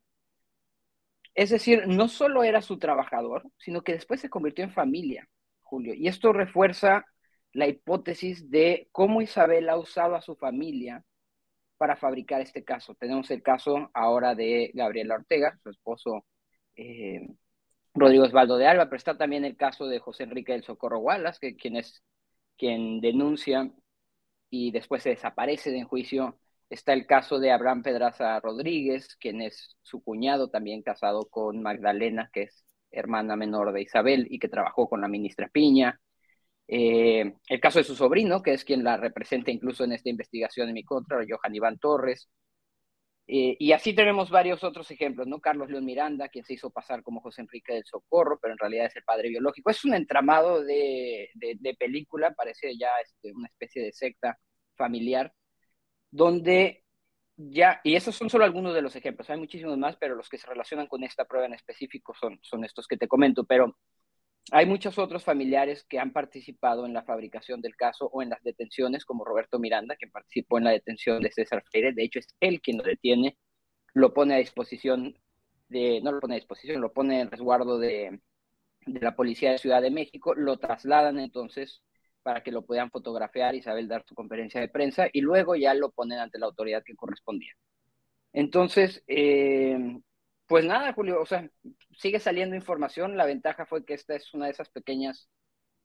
[1.34, 5.28] Es decir, no solo era su trabajador, sino que después se convirtió en familia,
[5.60, 5.94] Julio.
[5.94, 7.04] Y esto refuerza
[7.52, 11.04] la hipótesis de cómo Isabel ha usado a su familia
[11.78, 12.94] para fabricar este caso.
[12.94, 16.26] Tenemos el caso ahora de Gabriela Ortega, su esposo
[16.76, 17.26] eh,
[17.94, 21.38] Rodrigo Osvaldo de Alba, pero está también el caso de José Enrique del Socorro Wallace,
[21.40, 22.02] que, quien es
[22.56, 23.70] quien denuncia
[24.50, 26.39] y después se desaparece de juicio.
[26.70, 32.30] Está el caso de Abraham Pedraza Rodríguez, quien es su cuñado, también casado con Magdalena,
[32.32, 36.00] que es hermana menor de Isabel y que trabajó con la ministra Piña.
[36.68, 40.68] Eh, el caso de su sobrino, que es quien la representa incluso en esta investigación
[40.68, 42.28] en mi contra, Johan Iván Torres.
[43.26, 45.40] Eh, y así tenemos varios otros ejemplos, ¿no?
[45.40, 48.86] Carlos León Miranda, quien se hizo pasar como José Enrique del Socorro, pero en realidad
[48.86, 49.70] es el padre biológico.
[49.70, 54.38] Es un entramado de, de, película, parece ya este, una especie de secta
[54.76, 55.32] familiar,
[56.10, 56.84] donde
[57.36, 60.38] ya, y esos son solo algunos de los ejemplos, hay muchísimos más, pero los que
[60.38, 63.78] se relacionan con esta prueba en específico son, son estos que te comento, pero
[64.52, 68.42] hay muchos otros familiares que han participado en la fabricación del caso o en las
[68.42, 72.28] detenciones, como Roberto Miranda, que participó en la detención de César Freire, de hecho es
[72.40, 73.38] él quien lo detiene,
[73.94, 75.16] lo pone a disposición
[75.68, 78.20] de, no lo pone a disposición, lo pone en resguardo de,
[78.86, 81.82] de la Policía de Ciudad de México, lo trasladan entonces
[82.22, 85.74] para que lo puedan fotografiar y saber dar su conferencia de prensa y luego ya
[85.74, 87.52] lo ponen ante la autoridad que correspondía.
[88.32, 90.00] Entonces, eh,
[90.46, 91.48] pues nada, Julio, o sea,
[91.96, 93.16] sigue saliendo información.
[93.16, 95.28] La ventaja fue que esta es una de esas pequeñas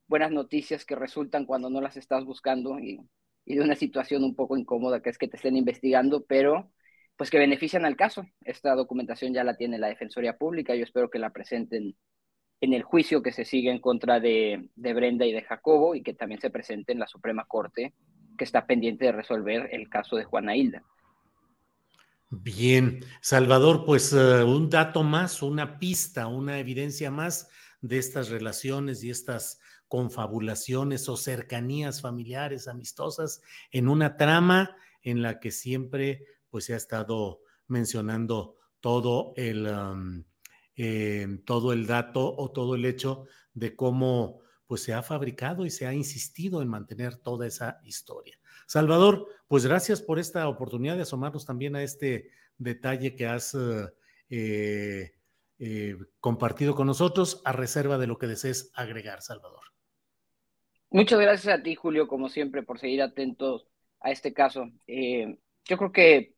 [0.07, 2.99] buenas noticias que resultan cuando no las estás buscando y,
[3.45, 6.71] y de una situación un poco incómoda que es que te estén investigando, pero
[7.15, 8.25] pues que benefician al caso.
[8.41, 11.95] Esta documentación ya la tiene la Defensoría Pública, yo espero que la presenten
[12.61, 16.13] en el juicio que se sigue en contra de, Brenda y de Jacobo y que
[16.13, 17.93] también se presente en la Suprema Corte
[18.37, 20.83] que está pendiente de resolver el caso de Juana Hilda.
[22.29, 27.49] Bien, Salvador, pues eh, un dato más, una pista, una evidencia más
[27.81, 33.41] de estas relaciones y estas confabulaciones o cercanías familiares, amistosas,
[33.71, 39.67] en una trama en la que siempre pues se ha estado mencionando todo el,
[41.45, 45.85] todo el dato o todo el hecho de cómo pues se ha fabricado y se
[45.87, 48.37] ha insistido en mantener toda esa historia.
[48.67, 53.55] Salvador, pues gracias por esta oportunidad de asomarnos también a este detalle que has
[54.29, 55.11] eh,
[55.59, 59.63] eh, compartido con nosotros, a reserva de lo que desees agregar, Salvador.
[60.89, 63.67] Muchas gracias a ti, Julio, como siempre, por seguir atentos
[63.99, 64.69] a este caso.
[64.87, 66.35] Eh, yo creo que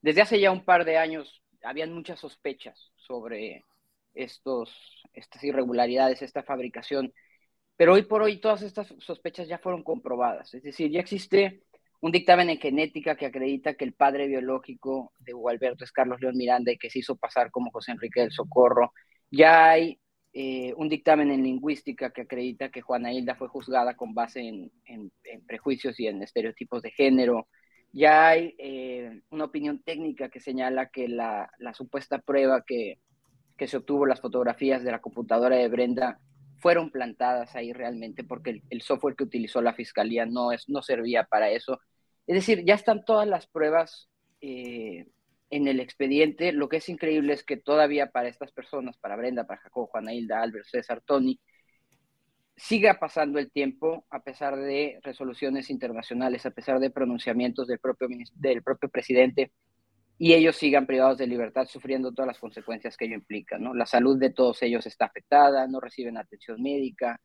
[0.00, 3.64] desde hace ya un par de años habían muchas sospechas sobre
[4.16, 7.12] estas irregularidades, esta fabricación.
[7.76, 10.54] Pero hoy por hoy todas estas sospechas ya fueron comprobadas.
[10.54, 11.62] Es decir, ya existe
[12.00, 16.20] un dictamen en genética que acredita que el padre biológico de Hugo Alberto es Carlos
[16.20, 18.92] León Miranda y que se hizo pasar como José Enrique del Socorro.
[19.30, 19.98] Ya hay
[20.32, 25.12] eh, un dictamen en lingüística que acredita que Juana Hilda fue juzgada con base en,
[25.46, 27.48] prejuicios y en estereotipos de género.
[27.92, 32.98] Ya hay eh, una opinión técnica que señala que la supuesta prueba que
[33.56, 36.20] que se obtuvo las fotografías de la computadora de Brenda
[36.58, 41.24] fueron plantadas ahí realmente porque el, software que utilizó la fiscalía no, es, no servía
[41.24, 41.80] para eso.
[42.26, 44.08] Es decir, ya están todas las pruebas
[44.40, 45.06] eh,
[45.50, 46.52] en el expediente.
[46.52, 50.12] Lo que es increíble es que todavía para estas personas, para Brenda, para Jacobo, Juana
[50.12, 51.38] Hilda, Albert, César, Tony,
[52.56, 58.08] siga pasando el tiempo a pesar de resoluciones internacionales, a pesar de pronunciamientos del propio,
[58.34, 59.52] del propio presidente
[60.18, 63.58] y ellos sigan privados de libertad sufriendo todas las consecuencias que ello implica.
[63.58, 63.74] ¿no?
[63.74, 67.20] La salud de todos ellos está afectada, no reciben atención médica.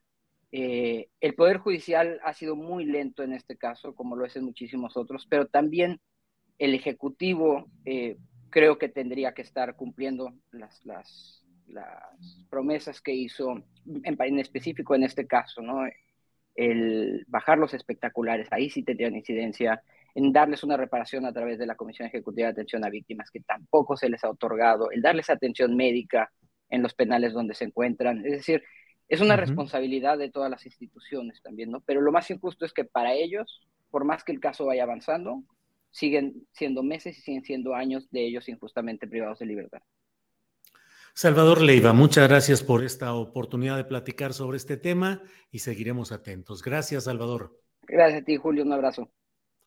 [0.52, 4.44] Eh, el Poder Judicial ha sido muy lento en este caso, como lo es en
[4.44, 6.02] muchísimos otros, pero también
[6.60, 8.18] el Ejecutivo eh,
[8.50, 14.94] creo que tendría que estar cumpliendo las, las, las promesas que hizo, en, en, específico
[14.96, 15.86] en este caso, ¿no?
[16.56, 19.82] el bajar los espectaculares, ahí sí tendrían incidencia,
[20.16, 23.42] en darles una reparación a través de la Comisión Ejecutiva de Atención a Víctimas, que
[23.42, 26.32] tampoco se les ha otorgado, el darles atención médica
[26.70, 28.26] en los penales donde se encuentran.
[28.26, 28.64] Es decir,
[29.08, 31.82] es una responsabilidad de todas las instituciones también, ¿no?
[31.82, 35.44] Pero lo más injusto es que para ellos, por más que el caso vaya avanzando,
[35.92, 39.82] siguen siendo meses y siguen siendo años de ellos injustamente privados de libertad.
[41.14, 45.22] Salvador Leiva, muchas gracias por esta oportunidad de platicar sobre este tema
[45.52, 46.64] y seguiremos atentos.
[46.64, 47.60] Gracias, Salvador.
[47.82, 48.64] Gracias a ti, Julio.
[48.64, 49.12] Un abrazo.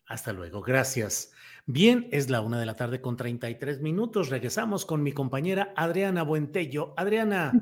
[0.07, 1.33] Hasta luego, gracias.
[1.67, 4.29] Bien, es la una de la tarde con 33 minutos.
[4.29, 6.93] Regresamos con mi compañera Adriana Buentello.
[6.99, 7.53] Adriana.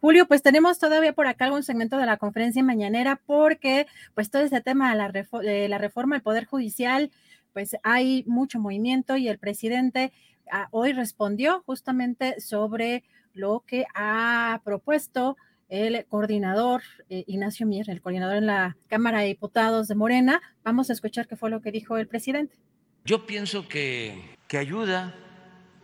[0.00, 4.40] Julio, pues tenemos todavía por acá algún segmento de la conferencia mañanera porque pues todo
[4.42, 5.10] ese tema de la,
[5.42, 7.10] de la reforma del Poder Judicial,
[7.52, 10.12] pues hay mucho movimiento y el presidente
[10.50, 13.04] ah, hoy respondió justamente sobre
[13.34, 15.36] lo que ha propuesto
[15.68, 20.40] el coordinador eh, Ignacio Mier, el coordinador en la Cámara de Diputados de Morena.
[20.64, 22.56] Vamos a escuchar qué fue lo que dijo el presidente.
[23.04, 25.14] Yo pienso que, que ayuda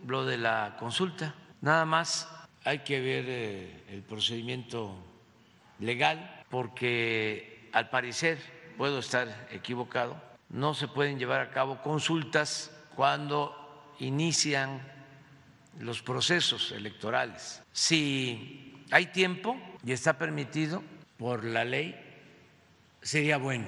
[0.05, 1.35] lo de la consulta.
[1.61, 2.27] Nada más
[2.63, 4.95] hay que ver eh, el procedimiento
[5.79, 8.37] legal porque al parecer,
[8.77, 10.15] puedo estar equivocado,
[10.49, 14.81] no se pueden llevar a cabo consultas cuando inician
[15.79, 17.63] los procesos electorales.
[17.71, 20.81] Si hay tiempo y está permitido
[21.17, 21.95] por la ley,
[23.01, 23.67] sería bueno,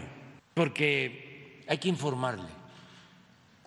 [0.54, 2.50] porque hay que informarle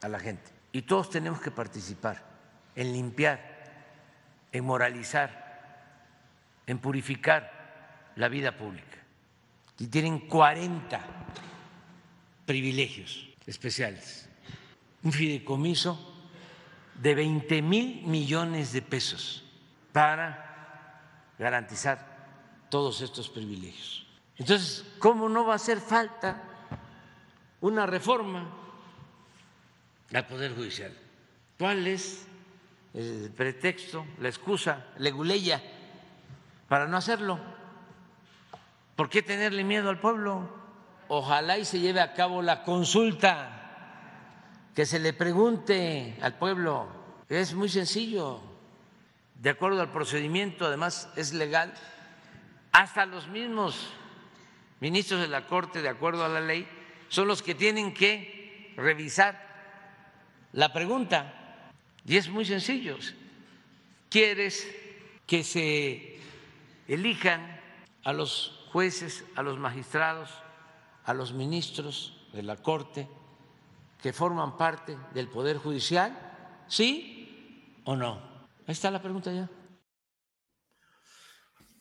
[0.00, 0.50] a la gente.
[0.72, 2.22] Y todos tenemos que participar
[2.74, 3.40] en limpiar,
[4.52, 5.48] en moralizar,
[6.66, 8.98] en purificar la vida pública.
[9.78, 11.00] Y tienen 40
[12.46, 14.28] privilegios especiales.
[15.02, 16.14] Un fideicomiso
[17.00, 19.44] de 20 mil millones de pesos
[19.92, 22.07] para garantizar
[22.70, 24.06] todos estos privilegios.
[24.36, 26.42] Entonces, ¿cómo no va a hacer falta
[27.60, 28.48] una reforma
[30.14, 30.92] al Poder Judicial.
[31.58, 32.26] ¿Cuál es
[32.94, 35.60] el pretexto, la excusa, la leguleya
[36.68, 37.38] para no hacerlo?
[38.96, 40.48] ¿Por qué tenerle miedo al pueblo?
[41.08, 43.54] Ojalá y se lleve a cabo la consulta,
[44.74, 46.88] que se le pregunte al pueblo.
[47.28, 48.40] Es muy sencillo,
[49.34, 51.74] de acuerdo al procedimiento, además es legal.
[52.72, 53.88] Hasta los mismos
[54.80, 56.68] ministros de la Corte, de acuerdo a la ley,
[57.08, 59.48] son los que tienen que revisar
[60.52, 61.62] la pregunta.
[62.04, 62.96] Y es muy sencillo.
[64.08, 64.66] ¿Quieres
[65.26, 66.20] que se
[66.86, 67.60] elijan
[68.04, 70.30] a los jueces, a los magistrados,
[71.04, 73.08] a los ministros de la Corte
[74.02, 76.16] que forman parte del Poder Judicial?
[76.68, 78.14] ¿Sí o no?
[78.66, 79.48] Ahí está la pregunta ya.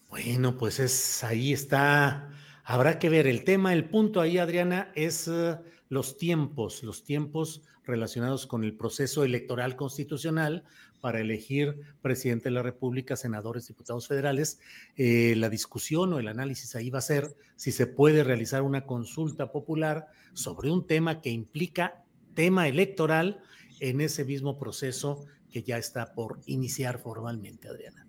[0.09, 2.29] Bueno, pues es ahí está.
[2.63, 5.57] Habrá que ver el tema, el punto ahí, Adriana, es eh,
[5.89, 10.63] los tiempos, los tiempos relacionados con el proceso electoral constitucional
[11.01, 14.59] para elegir presidente de la República, senadores, diputados federales.
[14.95, 18.85] Eh, la discusión o el análisis ahí va a ser si se puede realizar una
[18.85, 22.03] consulta popular sobre un tema que implica
[22.33, 23.41] tema electoral
[23.79, 28.06] en ese mismo proceso que ya está por iniciar formalmente, Adriana.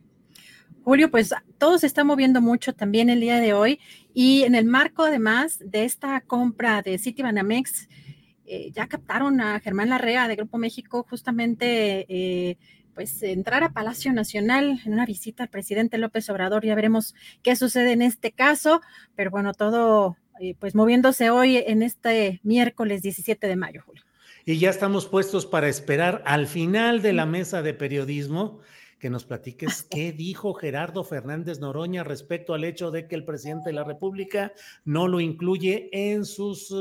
[0.88, 3.78] Julio, pues todo se está moviendo mucho también el día de hoy
[4.14, 7.90] y en el marco además de esta compra de Citibanamex,
[8.46, 12.56] eh, ya captaron a Germán Larrea de Grupo México justamente eh,
[12.94, 16.64] pues entrar a Palacio Nacional en una visita al presidente López Obrador.
[16.64, 18.80] Ya veremos qué sucede en este caso,
[19.14, 24.04] pero bueno, todo eh, pues moviéndose hoy en este miércoles 17 de mayo, Julio.
[24.46, 28.60] Y ya estamos puestos para esperar al final de la mesa de periodismo
[28.98, 33.70] que nos platiques qué dijo Gerardo Fernández Noroña respecto al hecho de que el presidente
[33.70, 34.52] de la República
[34.84, 36.72] no lo incluye en sus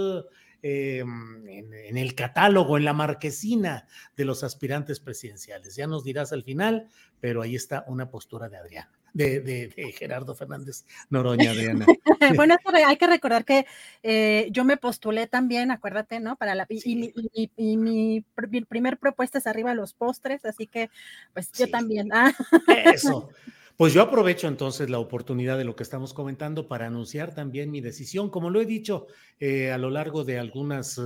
[0.63, 5.76] eh, en, el catálogo, en la marquesina de los aspirantes presidenciales.
[5.76, 6.89] Ya nos dirás al final,
[7.20, 8.88] pero ahí está una postura de Adrián.
[9.18, 11.86] De, Gerardo Fernández Noroña, Adriana.
[12.36, 12.55] bueno,
[12.86, 13.65] hay que recordar que
[14.03, 16.36] eh, yo me postulé también, acuérdate, ¿no?
[16.36, 18.24] Para la, y, mi,
[18.70, 20.89] primer propuesta es arriba los postres, así que
[21.34, 22.09] pues yo también.
[22.13, 22.34] Ah.
[22.93, 23.30] Eso.
[23.76, 27.80] Pues yo aprovecho entonces la oportunidad de lo que estamos comentando para anunciar también mi
[27.80, 28.32] decisión.
[28.32, 29.05] Como lo he dicho
[29.39, 30.99] eh, a lo largo de algunos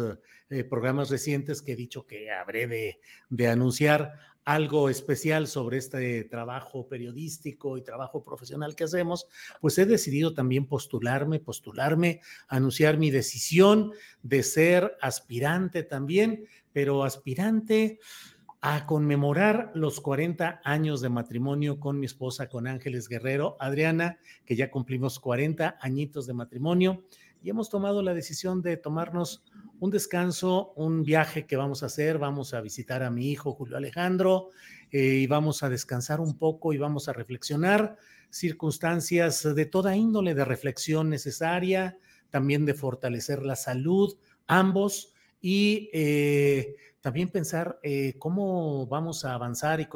[0.49, 2.99] eh, programas recientes que he dicho que habré de,
[3.29, 4.13] de anunciar
[4.45, 9.27] algo especial sobre este trabajo periodístico y trabajo profesional que hacemos,
[9.59, 13.91] pues he decidido también postularme, postularme, anunciar mi decisión
[14.23, 17.99] de ser aspirante también, pero aspirante
[18.63, 24.55] a conmemorar los 40 años de matrimonio con mi esposa, con Ángeles Guerrero, Adriana, que
[24.55, 27.03] ya cumplimos 40 añitos de matrimonio
[27.43, 29.43] y hemos tomado la decisión de tomarnos
[29.79, 32.19] un descanso, un viaje que vamos a hacer.
[32.19, 34.49] Vamos a visitar a mi hijo Julio Alejandro
[34.91, 37.97] eh, y vamos a descansar un poco y vamos a reflexionar
[38.29, 41.97] circunstancias de toda índole de reflexión necesaria,
[42.29, 44.15] también de fortalecer la salud,
[44.47, 49.87] ambos, y eh, también pensar eh, cómo vamos a avanzar y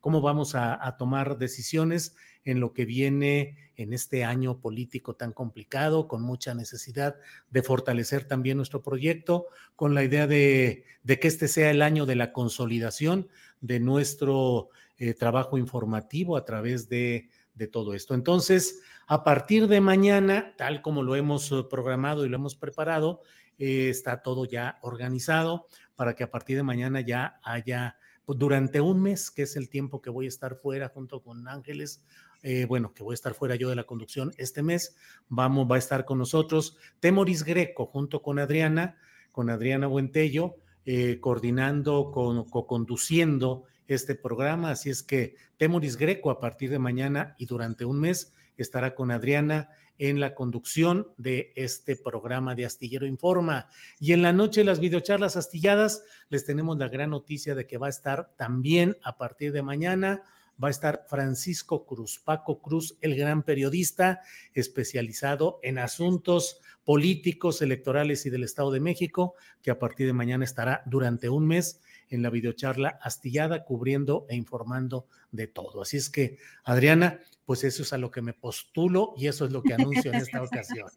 [0.00, 2.14] cómo vamos a, a tomar decisiones
[2.46, 7.16] en lo que viene en este año político tan complicado, con mucha necesidad
[7.50, 12.14] de fortalecer también nuestro proyecto, con la idea de, que este sea el año de
[12.14, 13.28] la consolidación
[13.60, 17.28] de nuestro eh, trabajo informativo a través de,
[17.72, 18.14] todo esto.
[18.14, 23.22] Entonces, a partir de mañana, tal como lo hemos eh, programado y lo hemos preparado,
[23.58, 28.80] eh, está todo ya organizado para que a partir de mañana ya haya pues, durante
[28.82, 32.02] un mes, que es el tiempo que voy a estar fuera junto con Ángeles,
[32.42, 34.96] eh, bueno, que voy a estar fuera yo de la conducción este mes,
[35.28, 38.96] vamos, va a estar con nosotros Temoris Greco junto con Adriana,
[39.32, 44.70] con Adriana Buentello, eh, coordinando, con, co-conduciendo este programa.
[44.70, 49.10] Así es que Temoris Greco a partir de mañana y durante un mes estará con
[49.10, 53.68] Adriana en la conducción de este programa de Astillero Informa.
[53.98, 57.86] Y en la noche las videocharlas astilladas les tenemos la gran noticia de que va
[57.86, 60.22] a estar también a partir de mañana
[60.62, 64.20] va a estar Francisco Cruz, Paco Cruz, el gran periodista
[64.54, 70.44] especializado en asuntos políticos, electorales y del Estado de México, que a partir de mañana
[70.44, 75.82] estará durante un mes en la videocharla astillada, cubriendo e informando de todo.
[75.82, 79.52] Así es que, Adriana, pues eso es a lo que me postulo y eso es
[79.52, 80.88] lo que anuncio en esta ocasión.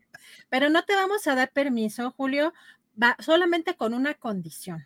[0.49, 2.53] Pero no te vamos a dar permiso, Julio,
[3.01, 4.85] va solamente con una condición.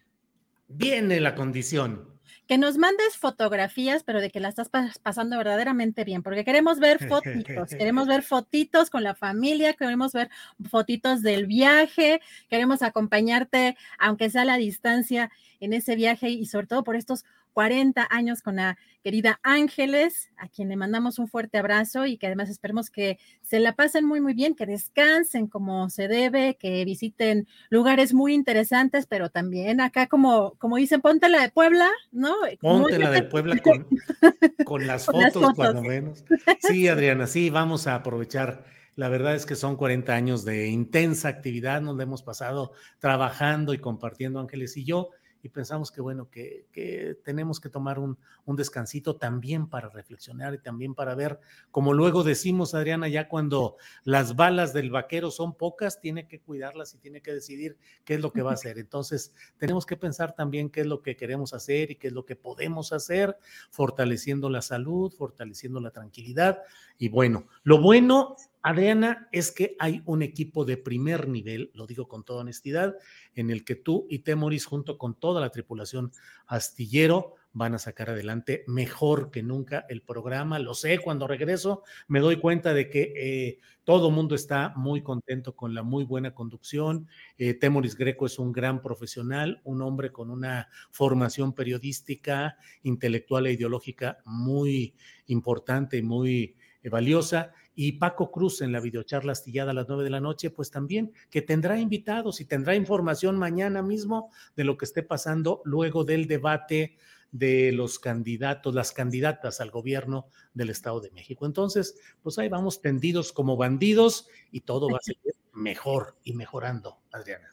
[0.67, 2.13] Viene la condición
[2.48, 4.70] que nos mandes fotografías, pero de que la estás
[5.02, 10.30] pasando verdaderamente bien, porque queremos ver fotitos, queremos ver fotitos con la familia, queremos ver
[10.70, 15.32] fotitos del viaje, queremos acompañarte, aunque sea a la distancia,
[15.64, 17.24] en ese viaje y sobre todo por estos
[17.54, 22.28] 40 años con la querida Ángeles, a quien le mandamos un fuerte abrazo y que
[22.28, 26.84] además esperemos que se la pasen muy, muy bien, que descansen como se debe, que
[26.86, 32.34] visiten lugares muy interesantes, pero también acá, como, como dicen, ponte la de Puebla, ¿no?
[32.60, 33.56] Ponte la de Puebla
[34.66, 36.24] con, las fotos, cuando menos.
[36.60, 38.66] Sí, Adriana, sí, vamos a aprovechar.
[38.95, 43.74] La verdad es que son 40 años de intensa actividad, nos la hemos pasado trabajando
[43.74, 45.10] y compartiendo Ángeles y yo
[45.44, 50.60] y pensamos que, bueno, que, tenemos que tomar un, un, descansito también para reflexionar y
[50.60, 51.38] también para ver,
[51.70, 53.76] como luego decimos, Adriana, ya cuando
[54.06, 58.22] las balas del vaquero son pocas, tiene que cuidarlas y tiene que decidir qué es
[58.22, 58.78] lo que va a hacer.
[58.78, 62.26] Entonces, tenemos que pensar también qué es lo que queremos hacer y qué es lo
[62.26, 63.38] que podemos hacer,
[63.70, 66.62] fortaleciendo la salud, fortaleciendo la tranquilidad.
[66.98, 72.07] Y bueno, lo bueno Adriana, es que hay un equipo de primer nivel, lo digo
[72.07, 72.95] con toda honestidad,
[73.36, 76.14] en el que tú y Temoris, junto con toda la tripulación
[76.47, 80.59] astillero, van a sacar adelante mejor que nunca el programa.
[80.59, 85.55] Lo sé, cuando regreso me doy cuenta de que eh, todo mundo está muy contento
[85.55, 87.07] con la muy buena conducción.
[87.38, 93.53] Eh, Temoris Greco es un gran profesional, un hombre con una formación periodística, intelectual e
[93.53, 94.95] ideológica muy
[95.28, 96.55] importante y muy
[96.90, 100.70] valiosa y Paco Cruz en la videocharla astillada a las nueve de la noche, pues
[100.72, 106.04] también que tendrá invitados y tendrá información mañana mismo de lo que esté pasando luego
[106.04, 106.98] del debate
[107.32, 111.46] de los candidatos, las candidatas al gobierno del Estado de México.
[111.46, 117.00] Entonces, pues ahí vamos tendidos como bandidos y todo va a seguir mejor y mejorando,
[117.12, 117.53] Adriana.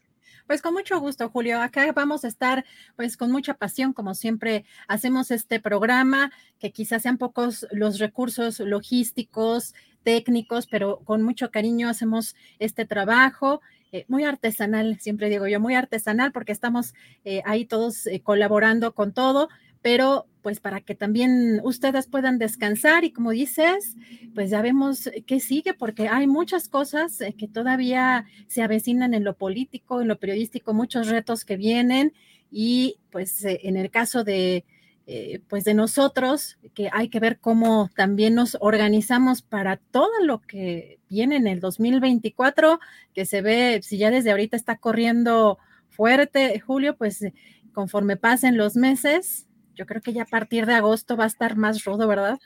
[0.51, 1.63] Pues con mucho gusto, Julio.
[1.63, 2.65] Acá vamos a estar
[2.97, 8.59] pues con mucha pasión, como siempre hacemos este programa, que quizás sean pocos los recursos
[8.59, 13.61] logísticos, técnicos, pero con mucho cariño hacemos este trabajo.
[13.93, 16.95] Eh, muy artesanal, siempre digo yo, muy artesanal porque estamos
[17.25, 19.51] eh, ahí todos eh, colaborando con todo,
[19.83, 23.97] pero pues para que también ustedes puedan descansar y como dices,
[24.35, 29.35] pues ya vemos qué sigue porque hay muchas cosas que todavía se avecinan en lo
[29.35, 32.13] político, en lo periodístico, muchos retos que vienen
[32.51, 34.65] y pues en el caso de
[35.13, 40.41] eh, pues de nosotros, que hay que ver cómo también nos organizamos para todo lo
[40.41, 42.79] que viene en el 2024,
[43.13, 47.25] que se ve, si ya desde ahorita está corriendo fuerte, Julio, pues
[47.73, 51.57] conforme pasen los meses, yo creo que ya a partir de agosto va a estar
[51.57, 52.39] más rudo, ¿verdad?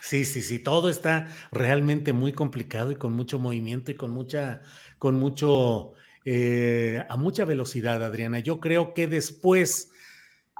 [0.00, 4.62] Sí, sí, sí, todo está realmente muy complicado y con mucho movimiento y con mucha,
[4.98, 5.92] con mucho,
[6.24, 8.40] eh, a mucha velocidad, Adriana.
[8.40, 9.90] Yo creo que después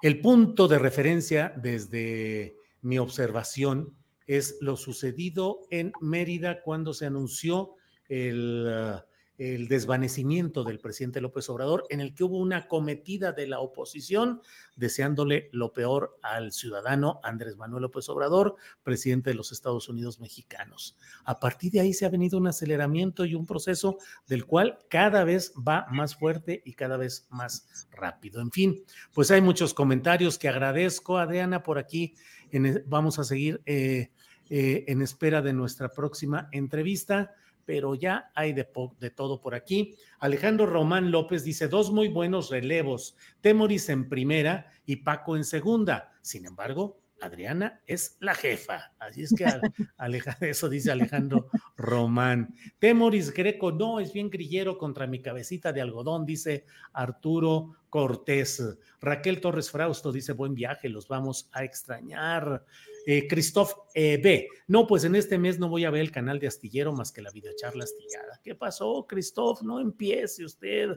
[0.02, 3.94] el punto de referencia desde mi observación
[4.26, 7.74] es lo sucedido en Mérida cuando se anunció
[8.08, 9.00] el,
[9.38, 14.42] el desvanecimiento del presidente López Obrador, en el que hubo una cometida de la oposición
[14.74, 20.96] deseándole lo peor al ciudadano Andrés Manuel López Obrador, presidente de los Estados Unidos mexicanos.
[21.24, 25.22] A partir de ahí se ha venido un aceleramiento y un proceso del cual cada
[25.22, 28.40] vez va más fuerte y cada vez más rápido.
[28.40, 28.82] En fin,
[29.14, 32.14] pues hay muchos comentarios que agradezco, Adriana, por aquí.
[32.50, 34.10] En, vamos a seguir eh,
[34.50, 37.34] eh, en espera de nuestra próxima entrevista
[37.68, 38.66] pero ya hay de,
[38.98, 39.94] de, todo por aquí.
[40.20, 46.10] Alejandro Román López dice, dos muy buenos relevos, Temoris en primera y Paco en segunda.
[46.22, 48.94] Sin embargo, Adriana es la jefa.
[48.98, 49.44] Así es que
[50.48, 52.54] eso dice Alejandro Román.
[52.78, 56.64] Temoris Greco, no, es bien grillero contra mi cabecita de algodón, dice
[56.94, 58.78] Arturo Cortés.
[59.02, 62.64] Raquel Torres Frausto dice, buen viaje, los vamos a extrañar.
[63.10, 64.50] Eh, Christoph eh, B.
[64.66, 67.22] No, pues en este mes no voy a ver el canal de Astillero más que
[67.22, 68.38] la videocharla astillada.
[68.44, 69.62] ¿Qué pasó, Christoph?
[69.62, 70.90] No empiece usted.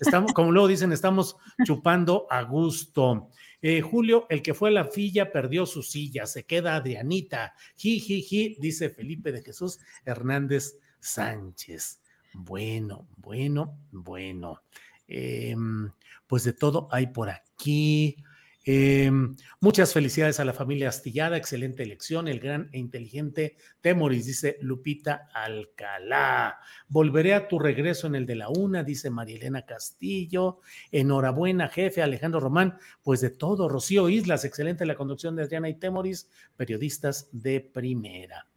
[0.00, 3.30] Estamos, como luego dicen, estamos chupando a gusto.
[3.60, 7.52] Eh, Julio, el que fue a la filla perdió su silla, se queda Adrianita.
[7.74, 12.00] Ji, ji, ji, dice Felipe de Jesús Hernández Sánchez.
[12.32, 14.62] Bueno, bueno, bueno.
[15.08, 15.90] Em,
[16.28, 18.22] pues de todo hay por aquí.
[18.68, 24.58] Em, muchas felicidades a la familia Astillada, excelente elección, el gran e inteligente Temoris, dice
[24.60, 26.58] Lupita Alcalá.
[26.88, 30.62] Volveré a tu regreso en el de la una, dice Marielena Castillo.
[30.90, 32.76] Enhorabuena, jefe Alejandro Román.
[33.04, 38.48] Pues de todo, Rocío Islas, excelente la conducción de Adriana y Temoris, periodistas de primera.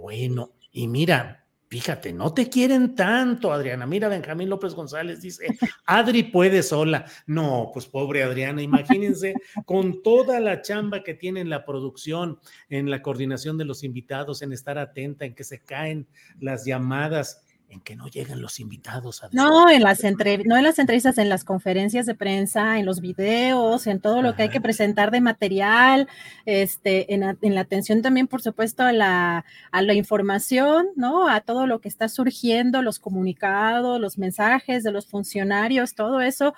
[0.00, 1.43] Bueno, y mira,
[1.74, 3.84] Fíjate, no te quieren tanto, Adriana.
[3.84, 7.04] Mira, Benjamín López González dice, Adri puede sola.
[7.26, 12.90] No, pues pobre Adriana, imagínense con toda la chamba que tiene en la producción, en
[12.90, 16.06] la coordinación de los invitados, en estar atenta, en que se caen
[16.38, 17.42] las llamadas
[17.74, 20.02] en que no llegan los invitados a no en las
[20.44, 24.34] no en las entrevistas en las conferencias de prensa en los videos en todo lo
[24.34, 26.08] que hay que presentar de material
[26.46, 31.66] este en, la atención también por supuesto a la, a la información no a todo
[31.66, 36.54] lo que está surgiendo los comunicados los mensajes de los funcionarios todo eso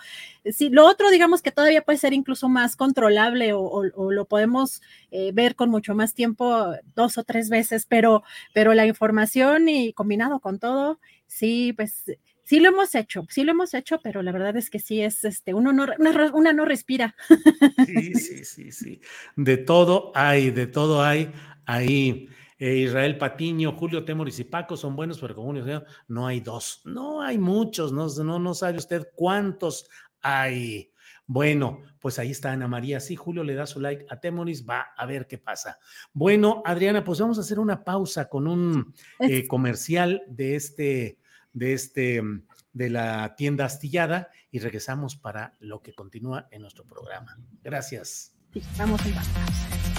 [0.52, 5.30] sí lo otro digamos que todavía puede ser incluso más controlable o, lo podemos eh,
[5.32, 8.22] ver con mucho más tiempo dos o tres veces pero
[8.54, 12.04] pero la información y combinado con todo sí, pues
[12.44, 15.24] sí lo hemos hecho, sí lo hemos hecho, pero la verdad es que sí es,
[15.24, 15.86] este, uno no,
[16.32, 17.14] una, no respira.
[17.86, 19.00] Sí, sí, sí, sí.
[19.34, 21.32] De todo hay, de todo hay
[21.66, 22.28] ahí.
[22.58, 25.52] Eh, Israel Patiño, Julio Temoris y Paco son buenos, pero como
[26.08, 29.90] no hay dos, no hay muchos, no, no, no sabe usted cuántos
[30.22, 30.92] hay.
[31.26, 33.00] Bueno, pues ahí está Ana María.
[33.00, 35.78] Sí, Julio le da su like a Temoris, va a ver qué pasa.
[36.12, 41.18] Bueno, Adriana, pues vamos a hacer una pausa con un eh, comercial de este,
[41.52, 42.22] de este,
[42.72, 47.38] de la tienda astillada y regresamos para lo que continúa en nuestro programa.
[47.62, 48.36] Gracias.
[48.54, 49.95] Estamos en pausa.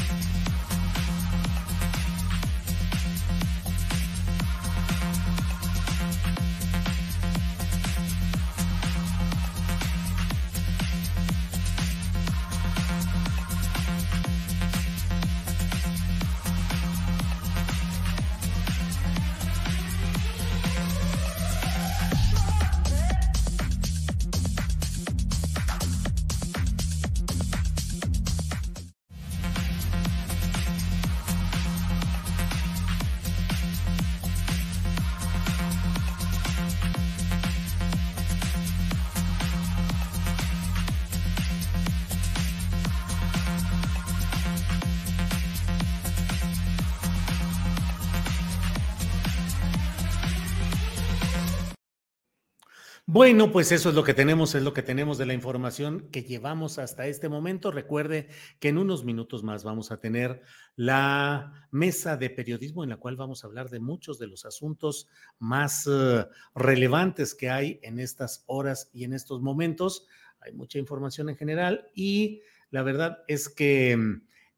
[53.18, 56.22] Bueno, pues eso es lo que tenemos, es lo que tenemos de la información que
[56.22, 57.72] llevamos hasta este momento.
[57.72, 58.28] Recuerde
[58.60, 60.44] que en unos minutos más vamos a tener
[60.76, 65.08] la mesa de periodismo en la cual vamos a hablar de muchos de los asuntos
[65.40, 70.06] más eh, relevantes que hay en estas horas y en estos momentos.
[70.40, 73.98] Hay mucha información en general y la verdad es que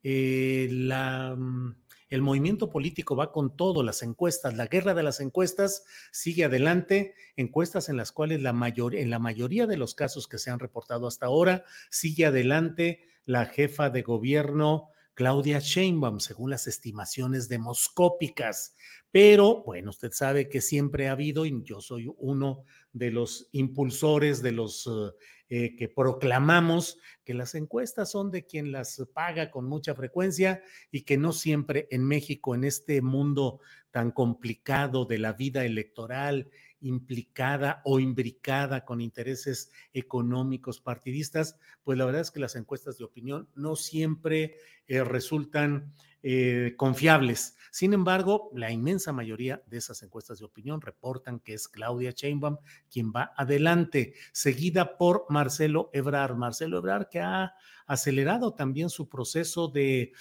[0.02, 1.76] eh, la mm,
[2.10, 7.14] el movimiento político va con todo, las encuestas, la guerra de las encuestas sigue adelante,
[7.36, 11.06] encuestas en las cuales la en la mayoría de los casos que se han reportado
[11.06, 18.74] hasta ahora, sigue adelante la jefa de gobierno Claudia Sheinbaum, según las estimaciones demoscópicas.
[19.10, 24.40] Pero, bueno, usted sabe que siempre ha habido, y yo soy uno de los impulsores,
[24.40, 25.14] de los eh,
[25.52, 31.02] eh, que proclamamos que las encuestas son de quien las paga con mucha frecuencia y
[31.02, 36.48] que no siempre en México, en este mundo tan complicado de la vida electoral
[36.80, 43.04] implicada o imbricada con intereses económicos partidistas, pues la verdad es que las encuestas de
[43.04, 45.92] opinión no siempre eh, resultan
[46.22, 47.56] eh, confiables.
[47.70, 52.58] Sin embargo, la inmensa mayoría de esas encuestas de opinión reportan que es Claudia Sheinbaum
[52.90, 56.34] quien va adelante, seguida por Marcelo Ebrard.
[56.34, 57.54] Marcelo Ebrard que ha
[57.86, 60.12] acelerado también su proceso de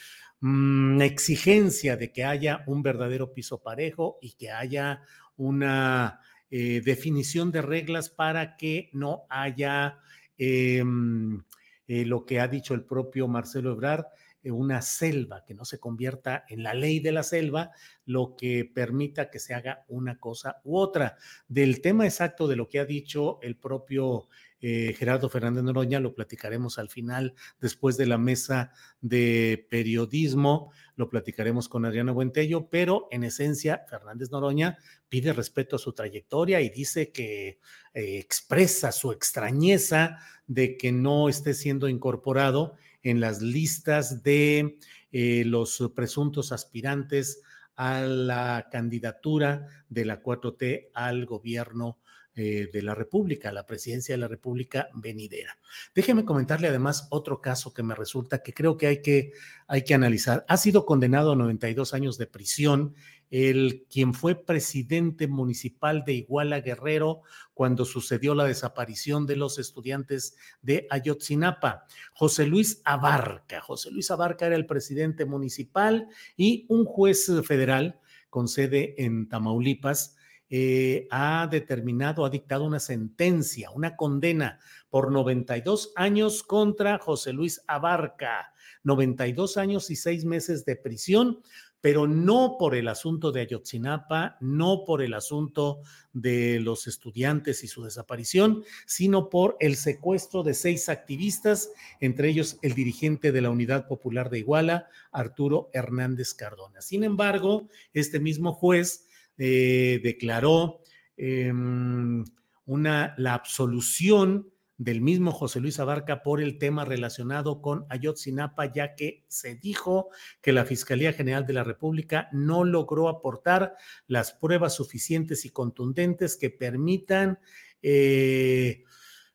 [0.41, 5.01] mm, exigencia de que haya un verdadero piso parejo y que haya
[5.35, 6.19] una
[6.51, 9.99] eh, definición de reglas para que no haya
[10.37, 11.43] em,
[11.87, 14.05] eh, lo que ha dicho el propio Marcelo Ebrard,
[14.45, 17.71] una selva, que no se convierta en la ley de la selva,
[18.05, 21.17] lo que permita que se haga una cosa u otra.
[21.47, 24.29] Del tema exacto de lo que ha dicho el propio
[24.61, 28.71] eh, Gerardo Fernández Noroña, lo platicaremos al final, después de la mesa
[29.01, 34.77] de periodismo, lo platicaremos con Adriana Buentello, pero en esencia, Fernández Noroña
[35.07, 37.59] pide respeto a su trayectoria y dice que
[37.93, 40.17] eh, expresa su extrañeza
[40.47, 44.77] de que no esté siendo incorporado en las listas de
[45.11, 47.41] eh, los presuntos aspirantes
[47.75, 51.97] a la candidatura de la 4T al gobierno
[52.35, 55.57] eh, de la República, la presidencia de la República venidera.
[55.93, 59.33] Déjeme comentarle además otro caso que me resulta que creo que hay que,
[59.67, 60.45] hay que analizar.
[60.47, 62.95] Ha sido condenado a 92 años de prisión
[63.29, 67.21] el quien fue presidente municipal de Iguala Guerrero
[67.53, 73.61] cuando sucedió la desaparición de los estudiantes de Ayotzinapa, José Luis Abarca.
[73.61, 77.99] José Luis Abarca era el presidente municipal y un juez federal
[78.29, 80.15] con sede en Tamaulipas
[80.51, 84.59] eh, ha determinado, ha dictado una sentencia, una condena
[84.89, 88.51] por 92 años contra José Luis Abarca,
[88.81, 91.41] 92 años y seis meses de prisión
[91.81, 95.81] pero no por el asunto de Ayotzinapa, no por el asunto
[96.13, 102.57] de los estudiantes y su desaparición, sino por el secuestro de seis activistas, entre ellos
[102.61, 106.81] el dirigente de la Unidad Popular de Iguala, Arturo Hernández Cardona.
[106.81, 109.07] Sin embargo, este mismo juez
[109.37, 110.81] eh, declaró
[111.15, 112.25] em,
[112.65, 118.95] una, la absolución del mismo José Luis Abarca por el tema relacionado con Ayotzinapa, ya
[118.95, 120.09] que se dijo
[120.41, 123.75] que la Fiscalía General de la República no logró aportar
[124.07, 127.39] las pruebas suficientes y contundentes que permitan
[127.81, 128.85] eh,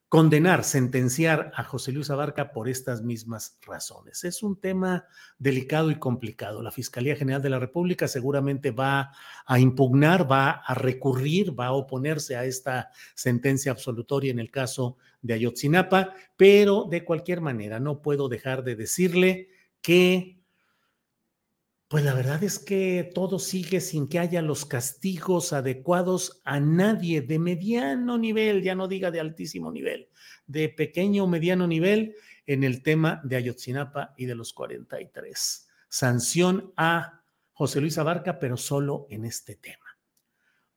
[0.08, 4.22] condenar, sentenciar a José Luis Abarca por estas mismas razones.
[4.22, 5.06] Es un tema
[5.38, 6.62] delicado y complicado.
[6.62, 9.12] La Fiscalía General de la República seguramente va
[9.44, 14.96] a impugnar, va a recurrir, va a oponerse a esta sentencia absolutoria en el caso
[15.20, 19.48] de Ayotzinapa, pero de cualquier manera no puedo dejar de decirle
[19.80, 20.43] que
[21.94, 27.20] pues la verdad es que todo sigue sin que haya los castigos adecuados a nadie
[27.20, 30.08] de mediano nivel, ya no diga de altísimo nivel,
[30.48, 32.16] de pequeño o mediano nivel
[32.46, 35.68] en el tema de Ayotzinapa y de los 43.
[35.88, 37.22] Sanción a
[37.52, 39.96] José Luis Abarca, pero solo en este tema.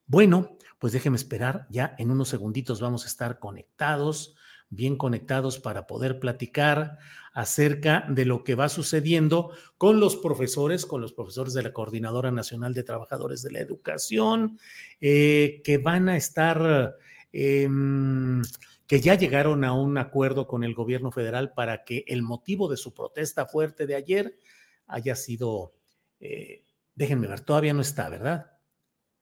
[0.06, 4.36] Bueno, pues déjeme esperar, ya en unos segunditos vamos a estar conectados
[4.70, 6.98] bien conectados para poder platicar
[7.34, 12.32] acerca de lo que va sucediendo con los profesores, con los profesores de la Coordinadora
[12.32, 14.60] Nacional de Trabajadores de la Educación,
[15.00, 16.96] eh, que van a estar,
[17.32, 18.42] em,
[18.88, 22.78] que ya llegaron a un acuerdo con el gobierno federal para que el motivo de
[22.78, 24.40] su protesta fuerte de ayer
[24.88, 25.74] haya sido,
[26.20, 26.64] eh,
[26.96, 28.52] déjenme ver, todavía no está, ¿verdad?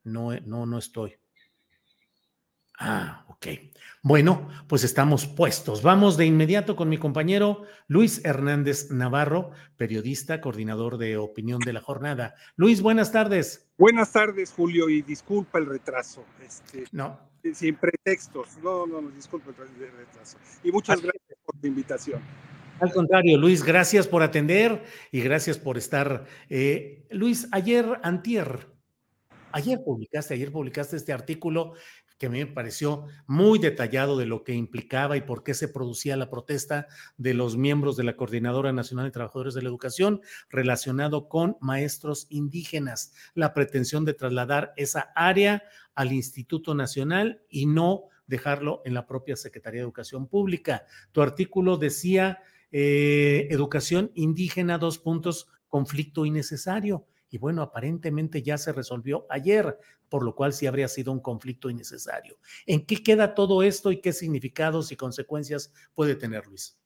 [0.03, 1.17] No, no, no estoy.
[2.79, 3.47] Ah, ok.
[4.01, 5.81] Bueno, pues estamos puestos.
[5.81, 11.81] Vamos de inmediato con mi compañero Luis Hernández Navarro, periodista, coordinador de opinión de la
[11.81, 12.35] jornada.
[12.55, 13.67] Luis, buenas tardes.
[13.77, 16.23] Buenas tardes, Julio, y disculpa el retraso.
[16.45, 17.19] Este, no.
[17.53, 18.57] Sin pretextos.
[18.63, 20.37] No, no, no, disculpa el retraso.
[20.63, 22.21] Y muchas gracias por tu invitación.
[22.79, 26.25] Al contrario, Luis, gracias por atender y gracias por estar.
[26.49, 28.67] Eh, Luis, ayer, antier,
[29.53, 31.73] ayer publicaste, ayer publicaste este artículo
[32.17, 35.67] que a mí me pareció muy detallado de lo que implicaba y por qué se
[35.67, 36.87] producía la protesta
[37.17, 42.27] de los miembros de la Coordinadora Nacional de Trabajadores de la Educación relacionado con maestros
[42.29, 45.63] indígenas, la pretensión de trasladar esa área
[45.93, 50.85] al Instituto Nacional y no dejarlo en la propia Secretaría de Educación Pública.
[51.11, 52.39] Tu artículo decía
[52.71, 59.77] eh, educación indígena, dos puntos, conflicto innecesario y bueno, aparentemente ya se resolvió ayer,
[60.09, 62.37] por lo cual sí habría sido un conflicto innecesario.
[62.65, 66.77] ¿En qué queda todo esto y qué significados y consecuencias puede tener, Luis?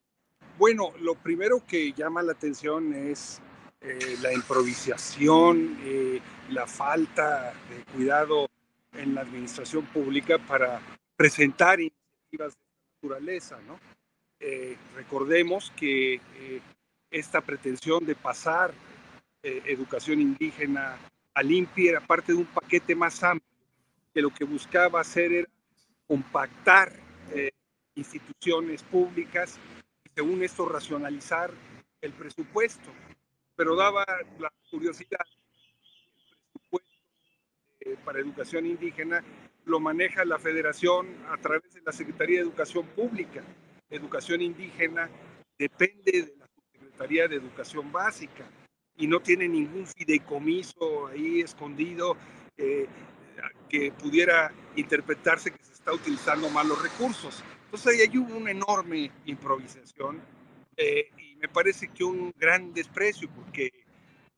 [0.58, 3.42] Bueno, lo primero que llama la atención es
[3.82, 6.20] eh, la improvisación, eh,
[6.50, 8.48] la falta de cuidado
[8.94, 10.82] en la administración pública para
[11.16, 13.80] presentar iniciativas de naturaleza, ¿no?
[14.42, 16.62] Eh, recordemos que eh,
[17.12, 18.74] esta pretensión de pasar
[19.44, 20.98] eh, educación indígena
[21.34, 23.48] a limpia era parte de un paquete más amplio,
[24.14, 25.50] que lo que buscaba hacer era
[26.08, 26.92] compactar
[27.96, 29.60] instituciones públicas
[30.06, 31.52] y según esto racionalizar
[32.02, 32.90] el presupuesto.
[33.56, 34.06] Pero daba
[34.40, 39.24] la curiosidad, el presupuesto para educación indígena
[39.66, 43.44] lo maneja la federación a través de la Secretaría de Educación Pública
[43.90, 45.10] educación indígena
[45.58, 48.46] depende de la Secretaría de Educación Básica
[49.00, 52.18] y no tiene ningún fideicomiso ahí escondido
[52.58, 52.86] eh,
[53.70, 57.42] que pudiera interpretarse que se está utilizando mal los recursos.
[57.66, 60.22] Entonces ahí hubo una enorme improvisación
[60.76, 63.72] eh, y me parece que un gran desprecio porque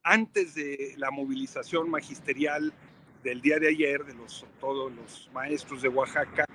[0.03, 2.71] antes de la movilización magisterial
[3.23, 6.45] del día de ayer de los, todos los maestros de Oaxaca,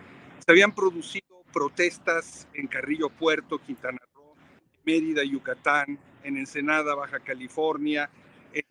[0.45, 4.35] se habían producido protestas en Carrillo Puerto, Quintana Roo,
[4.85, 8.11] Mérida, Yucatán, en Ensenada, Baja California,
[8.53, 8.65] en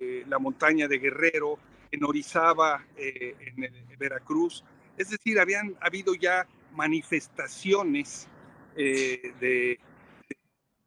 [0.00, 1.58] eh, la montaña de Guerrero,
[1.90, 4.64] en Orizaba, eh, en, Veracruz.
[4.96, 8.28] Es decir, habían habido ya manifestaciones
[8.76, 9.78] eh, de,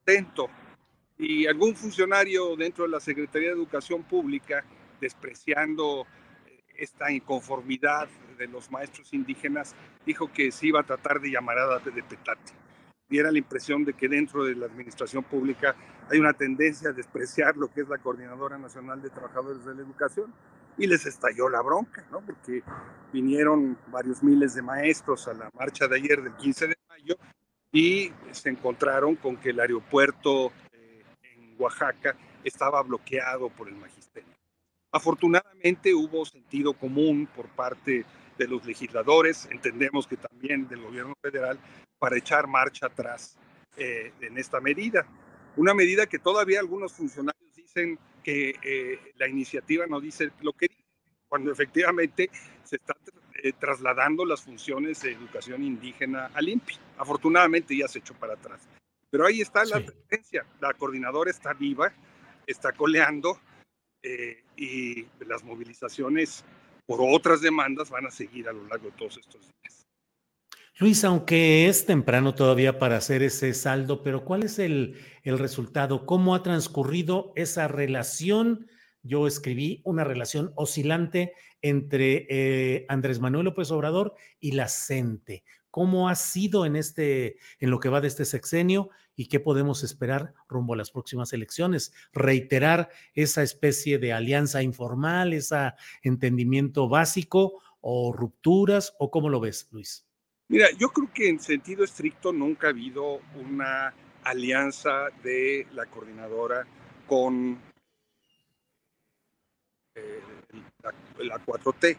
[0.06, 0.50] de
[1.18, 4.66] y algún funcionario dentro de la Secretaría de Educación Pública
[5.00, 6.06] despreciando
[6.78, 9.74] esta inconformidad de los maestros indígenas,
[10.06, 12.64] dijo que se iba a tratar de llamarada de petate.
[13.08, 15.76] Diera la impresión de que dentro de la administración pública
[16.10, 19.82] hay una tendencia a despreciar lo que es la Coordinadora Nacional de Trabajadores de la
[19.82, 20.34] Educación
[20.78, 22.22] y les estalló la bronca, ¿no?
[22.22, 22.64] Porque
[23.14, 27.18] vinieron varios miles de maestros a la marcha de ayer del 15 de mayo
[27.72, 31.03] y se encontraron con que el aeropuerto eh,
[31.36, 34.34] en Oaxaca estaba bloqueado por el magisterio.
[34.91, 38.06] Afortunadamente hubo sentido común por parte de
[38.38, 41.60] los legisladores, entendemos que también del gobierno federal,
[41.98, 43.38] para echar marcha atrás
[43.78, 45.08] eh, en esta medida.
[45.56, 50.68] Una medida que todavía algunos funcionarios dicen que eh, la iniciativa no dice lo que
[50.68, 50.84] dice,
[51.28, 52.30] cuando efectivamente
[52.64, 52.98] se están
[53.44, 56.76] eh, trasladando las funciones de educación indígena al INPI.
[56.98, 58.68] Afortunadamente ya se echó para atrás.
[59.10, 61.94] Pero ahí está la presencia, la coordinadora está viva,
[62.48, 63.40] está coleando,
[64.08, 66.46] eh, y las movilizaciones
[66.86, 69.86] por otras demandas van a seguir a lo largo de todos estos días.
[70.78, 76.06] Luis, aunque es temprano todavía para hacer ese saldo, pero ¿cuál es el, el resultado?
[76.06, 78.68] ¿Cómo ha transcurrido esa relación?
[79.02, 81.32] Yo escribí una relación oscilante
[81.62, 85.44] entre eh, Andrés Manuel López Obrador y la CENTE.
[85.76, 89.84] ¿Cómo ha sido en este, en lo que va de este sexenio y qué podemos
[89.84, 91.91] esperar rumbo a las próximas elecciones?
[92.13, 99.67] Reiterar esa especie de alianza informal, ese entendimiento básico o rupturas o cómo lo ves,
[99.73, 100.07] Luis?
[100.47, 106.65] Mira, yo creo que en sentido estricto nunca ha habido una alianza de la coordinadora
[107.05, 107.61] con
[109.95, 110.21] eh,
[110.82, 111.97] la, la 4T.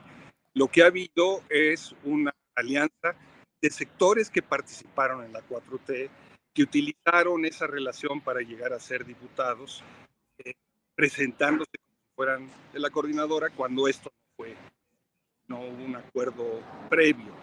[0.55, 3.15] Lo que ha habido es una alianza
[3.67, 6.09] de sectores que participaron en la 4T,
[6.55, 9.83] que utilizaron esa relación para llegar a ser diputados,
[10.39, 10.55] eh,
[10.95, 14.55] presentándose como si fueran de la coordinadora cuando esto no fue,
[15.49, 17.35] no hubo un acuerdo previo.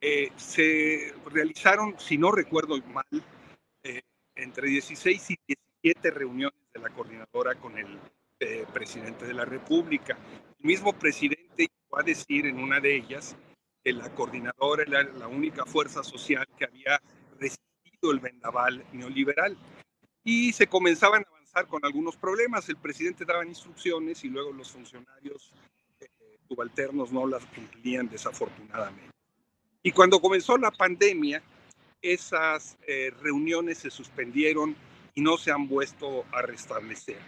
[0.00, 3.04] Eh, se realizaron, si no recuerdo mal,
[3.82, 4.00] eh,
[4.36, 5.38] entre 16 y
[5.82, 7.98] 17 reuniones de la coordinadora con el
[8.72, 10.16] presidente de la República.
[10.58, 13.36] El mismo presidente llegó a decir en una de ellas
[13.84, 17.00] la coordinadora era la única fuerza social que había
[17.38, 19.56] resistido el vendaval neoliberal.
[20.22, 22.68] Y se comenzaban a avanzar con algunos problemas.
[22.68, 25.52] El presidente daba instrucciones y luego los funcionarios
[26.00, 26.08] eh,
[26.46, 29.10] subalternos no las cumplían desafortunadamente.
[29.82, 31.42] Y cuando comenzó la pandemia,
[32.02, 34.76] esas eh, reuniones se suspendieron
[35.14, 37.18] y no se han vuelto a restablecer.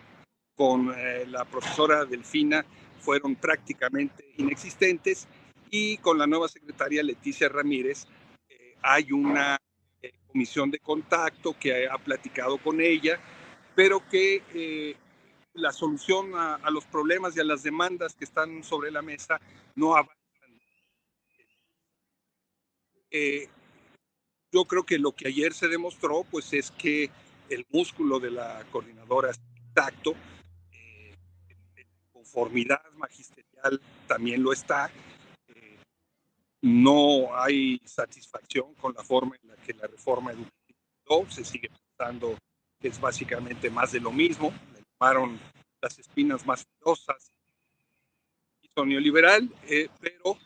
[0.54, 2.64] Con eh, la profesora Delfina
[3.00, 5.26] fueron prácticamente inexistentes
[5.74, 8.06] y con la nueva secretaria Leticia Ramírez
[8.46, 9.58] eh, hay una
[10.02, 13.18] eh, comisión de contacto que ha platicado con ella,
[13.74, 14.94] pero que eh,
[15.54, 19.40] la solución a, los problemas y a las demandas que están sobre la mesa
[19.74, 20.20] no avanzan.
[24.52, 27.10] yo creo que lo que ayer se demostró pues es que
[27.48, 30.14] el músculo de la coordinadora es intacto,
[32.12, 34.90] conformidad magisterial también lo está,
[36.62, 40.62] no hay satisfacción con la forma en la que la reforma educativa
[41.28, 42.38] se sigue pensando
[42.80, 45.38] que es básicamente más de lo mismo, le llamaron
[45.80, 47.30] las espinas más filosas
[48.62, 50.38] y neoliberal, eh, pero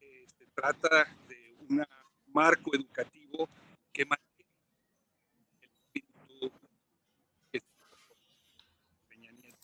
[0.00, 1.84] eh, se trata de un
[2.28, 3.48] marco educativo
[3.92, 4.50] que mantiene
[5.60, 6.52] el espíritu
[7.52, 7.60] que
[9.18, 9.58] Nieto.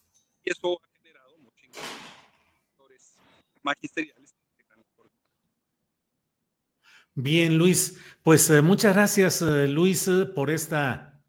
[0.44, 1.68] Y eso ha generado muchos
[3.62, 4.19] magisteriales.
[7.22, 11.20] Bien, Luis, pues eh, muchas gracias, eh, Luis, eh, por esta,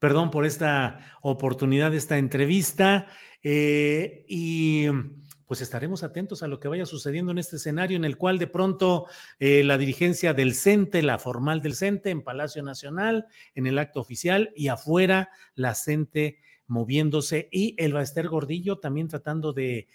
[0.00, 3.06] perdón, por esta oportunidad, esta entrevista.
[3.44, 4.86] y
[5.46, 8.48] pues estaremos atentos a lo que vaya sucediendo en este escenario en el cual de
[8.48, 9.06] pronto
[9.38, 14.52] la dirigencia del CENTE, la formal del CENTE en Palacio Nacional, en el acto oficial
[14.56, 19.86] y afuera la CENTE moviéndose y el Baester Gordillo también tratando de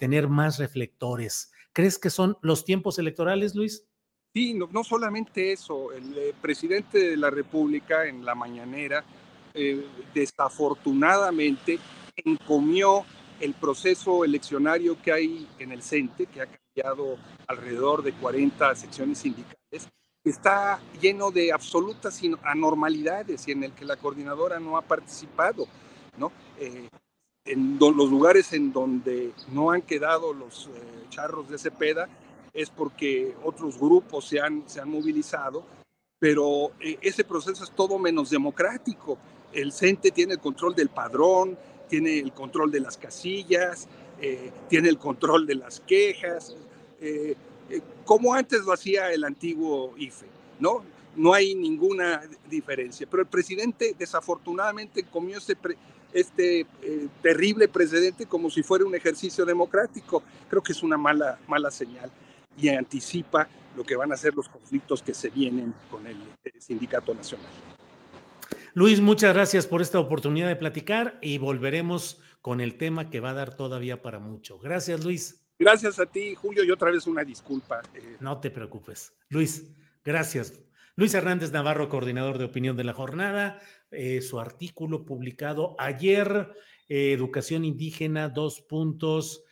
[0.00, 1.52] tener más reflectores.
[1.72, 3.86] ¿Crees que son los tiempos electorales, Luis?
[4.36, 9.02] Sí, no, solamente eso, el eh, presidente de la República en la mañanera
[9.54, 9.82] eh,
[10.12, 11.78] desafortunadamente
[12.14, 13.06] encomió
[13.40, 17.16] el proceso eleccionario que hay en el CENTE, que ha cambiado
[17.46, 19.88] alrededor de 40 secciones sindicales,
[20.22, 25.66] está lleno de absolutas anormalidades y en el que la coordinadora no ha participado,
[26.18, 26.30] ¿no?
[26.58, 26.90] Eh,
[27.46, 30.68] en los lugares en donde no han quedado los
[31.08, 32.06] charros de Cepeda,
[32.56, 35.62] es porque otros grupos se han, se han movilizado,
[36.18, 39.18] pero eh, ese proceso es todo menos democrático.
[39.52, 43.86] El CENTE tiene el control del padrón, tiene el control de las casillas,
[44.20, 46.56] eh, tiene el control de las quejas,
[46.98, 47.36] eh,
[48.06, 50.26] como antes lo hacía el antiguo IFE,
[50.58, 50.82] ¿no?
[51.14, 53.06] No hay ninguna diferencia.
[53.10, 55.38] Pero el presidente desafortunadamente comió
[56.12, 56.66] este,
[57.22, 60.22] terrible precedente como si fuera un ejercicio democrático.
[60.48, 62.10] Creo que es una mala, mala señal
[62.58, 66.52] y anticipa lo que van a ser los conflictos que se vienen con el eh,
[66.58, 67.50] Sindicato Nacional.
[68.74, 73.30] Luis, muchas gracias por esta oportunidad de platicar y volveremos con el tema que va
[73.30, 74.58] a dar todavía para mucho.
[74.58, 75.46] Gracias, Luis.
[75.58, 77.82] Gracias a ti, Julio, y otra vez una disculpa.
[77.94, 78.16] Eh.
[78.20, 79.14] No te preocupes.
[79.30, 80.52] Luis, gracias.
[80.94, 86.52] Luis Hernández Navarro, coordinador de opinión de la jornada, eh, su artículo publicado ayer,
[86.88, 89.42] Educación Indígena, dos puntos.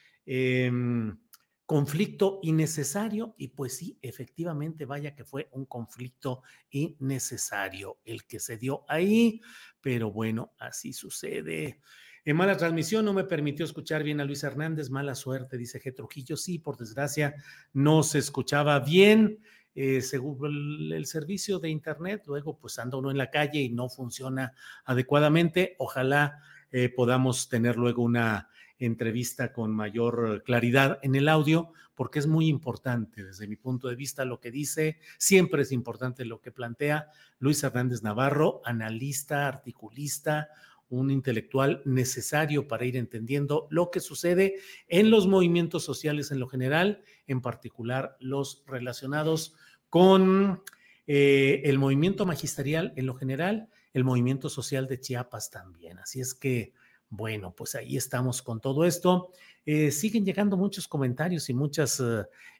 [1.66, 8.58] Conflicto innecesario y pues sí, efectivamente, vaya que fue un conflicto innecesario el que se
[8.58, 9.40] dio ahí,
[9.80, 11.80] pero bueno, así sucede.
[12.26, 15.94] En mala transmisión no me permitió escuchar bien a Luis Hernández, mala suerte, dice G.
[15.94, 16.38] Trujillo.
[16.38, 17.34] Sí, por desgracia,
[17.74, 19.40] no se escuchaba bien.
[19.74, 23.90] Eh, según el, servicio de Internet, luego pues anda uno en la calle y no
[23.90, 24.54] funciona
[24.84, 25.76] adecuadamente.
[25.78, 26.40] Ojalá
[26.70, 28.48] eh, podamos tener luego una
[28.78, 33.96] entrevista con mayor claridad en el audio, porque es muy importante desde mi punto de
[33.96, 37.08] vista lo que dice, siempre es importante lo que plantea
[37.38, 40.48] Luis Hernández Navarro, analista, articulista,
[40.88, 44.56] un intelectual necesario para ir entendiendo lo que sucede
[44.88, 49.54] en los movimientos sociales en lo general, en particular los relacionados
[49.88, 50.62] con
[51.06, 55.98] eh, el movimiento magisterial en lo general, el movimiento social de Chiapas también.
[55.98, 56.72] Así es que
[57.16, 59.30] bueno, pues ahí estamos con todo esto.
[59.64, 62.02] Eh, siguen llegando muchos comentarios y muchas,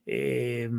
[0.06, 0.70] eh,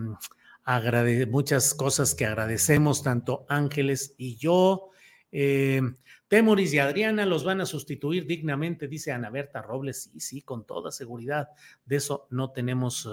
[1.30, 4.90] muchas cosas que agradecemos, tanto Ángeles y yo.
[5.32, 5.82] Eh,
[6.28, 10.10] Temoris y Adriana los van a sustituir dignamente, dice Ana Berta Robles.
[10.14, 11.50] Sí, sí, con toda seguridad.
[11.86, 13.08] De eso no tenemos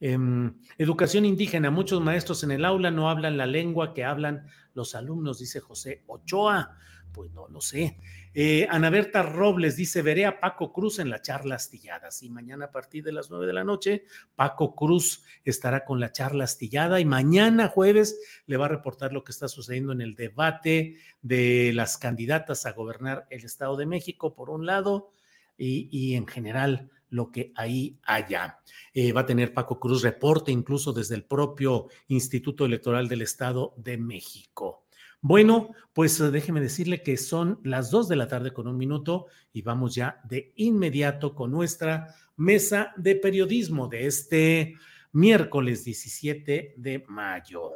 [0.00, 1.70] em, educación indígena.
[1.70, 6.04] Muchos maestros en el aula no hablan la lengua que hablan los alumnos, dice José
[6.06, 6.76] Ochoa.
[7.12, 7.98] Pues no lo sé.
[8.40, 12.12] Eh, Ana Berta Robles dice, veré a Paco Cruz en la charla astillada.
[12.12, 14.04] Sí, mañana a partir de las nueve de la noche,
[14.36, 18.16] Paco Cruz estará con la charla astillada y mañana jueves
[18.46, 22.74] le va a reportar lo que está sucediendo en el debate de las candidatas a
[22.74, 25.10] gobernar el Estado de México, por un lado,
[25.56, 28.60] y, en general lo que ahí haya.
[28.94, 33.74] Eh, va a tener Paco Cruz reporte incluso desde el propio Instituto Electoral del Estado
[33.76, 34.84] de México.
[35.20, 39.26] Bueno, pues eh, déjeme decirle que son las dos de la tarde con un minuto
[39.52, 44.76] y vamos ya de inmediato con nuestra mesa de periodismo de este
[45.12, 47.72] miércoles 17 de mayo.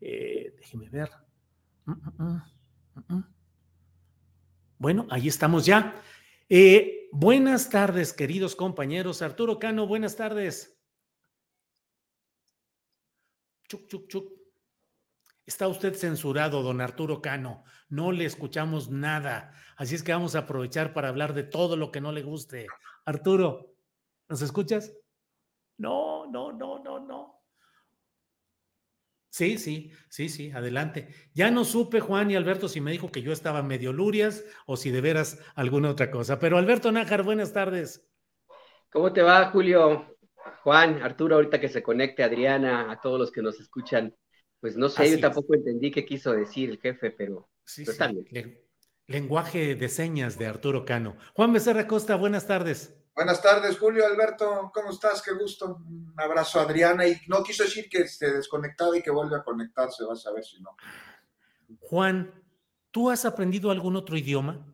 [0.00, 1.10] Eh, déjeme ver.
[1.86, 2.42] Mm, mm,
[3.08, 3.24] mm,
[4.78, 6.00] bueno, ahí estamos ya.
[6.48, 9.22] Eh, buenas tardes, queridos compañeros.
[9.22, 10.78] Arturo Cano, buenas tardes.
[13.68, 14.35] Chuc, chuc, chuc.
[15.46, 17.62] Está usted censurado, don Arturo Cano.
[17.88, 19.52] No le escuchamos nada.
[19.76, 22.66] Así es que vamos a aprovechar para hablar de todo lo que no le guste.
[23.04, 23.72] Arturo,
[24.28, 24.92] ¿nos escuchas?
[25.78, 27.36] No, no, no, no, no.
[29.28, 31.14] Sí, sí, sí, sí, adelante.
[31.32, 34.76] Ya no supe, Juan y Alberto, si me dijo que yo estaba medio lurias o
[34.76, 36.38] si de veras alguna otra cosa.
[36.40, 38.08] Pero Alberto Nájar, buenas tardes.
[38.90, 40.16] ¿Cómo te va, Julio?
[40.62, 44.16] Juan, Arturo, ahorita que se conecte, Adriana, a todos los que nos escuchan,
[44.66, 48.60] pues no sé, yo tampoco entendí qué quiso decir el jefe, pero, está bien.
[49.06, 51.16] lenguaje de señas de Arturo Cano.
[51.34, 52.92] Juan Becerra Costa, buenas tardes.
[53.14, 55.22] Buenas tardes, Julio, Alberto, ¿cómo estás?
[55.22, 55.76] Qué gusto.
[55.86, 57.06] Un abrazo, Adriana.
[57.06, 60.42] Y no quiso decir que esté desconectado y que vuelve a conectarse, vas a ver
[60.42, 60.76] si no.
[61.82, 62.34] Juan,
[62.90, 64.66] ¿tú has aprendido algún otro idioma?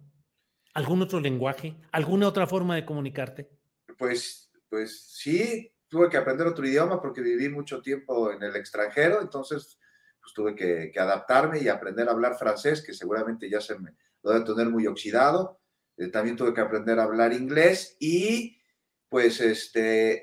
[0.72, 1.76] ¿Algún otro lenguaje?
[1.90, 3.50] ¿Alguna otra forma de comunicarte?
[3.98, 9.20] Pues, pues sí, tuve que aprender otro idioma porque viví mucho tiempo en el extranjero,
[9.20, 9.78] entonces
[10.22, 14.32] pues tuve que, adaptarme y aprender a hablar francés, que seguramente ya se me lo
[14.32, 15.58] debe tener muy oxidado
[15.96, 18.58] eh, también tuve que aprender a hablar inglés y
[19.08, 20.22] pues este, eh,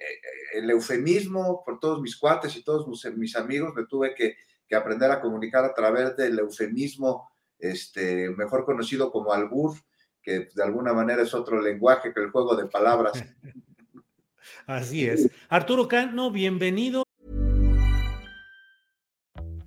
[0.54, 4.36] el eufemismo por todos mis cuates y todos mis, amigos, me tuve que,
[4.76, 9.76] aprender a comunicar a través del eufemismo, este, mejor conocido como albur,
[10.22, 13.14] que de alguna manera es otro lenguaje que el juego de palabras.
[14.68, 15.30] Así es.
[15.50, 17.09] Arturo Cano, bienvenido.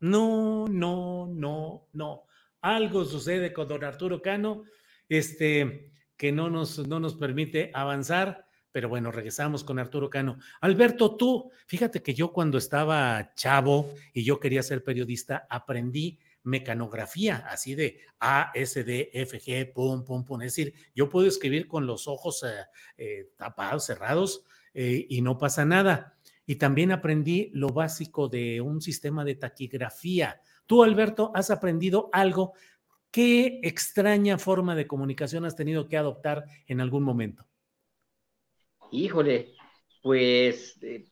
[0.00, 2.24] No, no, no, no.
[2.60, 4.64] Algo sucede con don Arturo Cano,
[5.08, 8.46] este, que no nos, no nos permite avanzar.
[8.70, 10.38] Pero bueno, regresamos con Arturo Cano.
[10.60, 17.44] Alberto, tú, fíjate que yo cuando estaba chavo y yo quería ser periodista, aprendí mecanografía,
[17.48, 20.42] así de A, S, D, F, G, pum, pum, pum.
[20.42, 24.44] Es decir, yo puedo escribir con los ojos eh, eh, tapados, cerrados,
[24.74, 26.17] eh, y no pasa nada.
[26.48, 30.40] Y también aprendí lo básico de un sistema de taquigrafía.
[30.64, 32.54] Tú, Alberto, has aprendido algo.
[33.10, 37.46] ¿Qué extraña forma de comunicación has tenido que adoptar en algún momento?
[38.90, 39.52] Híjole,
[40.02, 41.04] pues eh,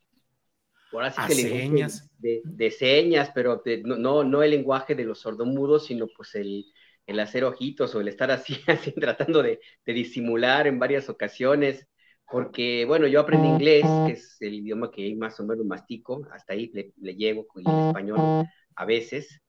[1.29, 2.11] que señas.
[2.17, 6.65] De, señas, pero no, no el lenguaje de los sordomudos, sino pues el,
[7.07, 11.87] el hacer ojitos o el estar así, así tratando de, de, disimular en varias ocasiones
[12.31, 16.55] porque, bueno, yo aprendí inglés, que es el idioma que más o menos mastico, hasta
[16.55, 19.41] ahí le, llego con el español a veces,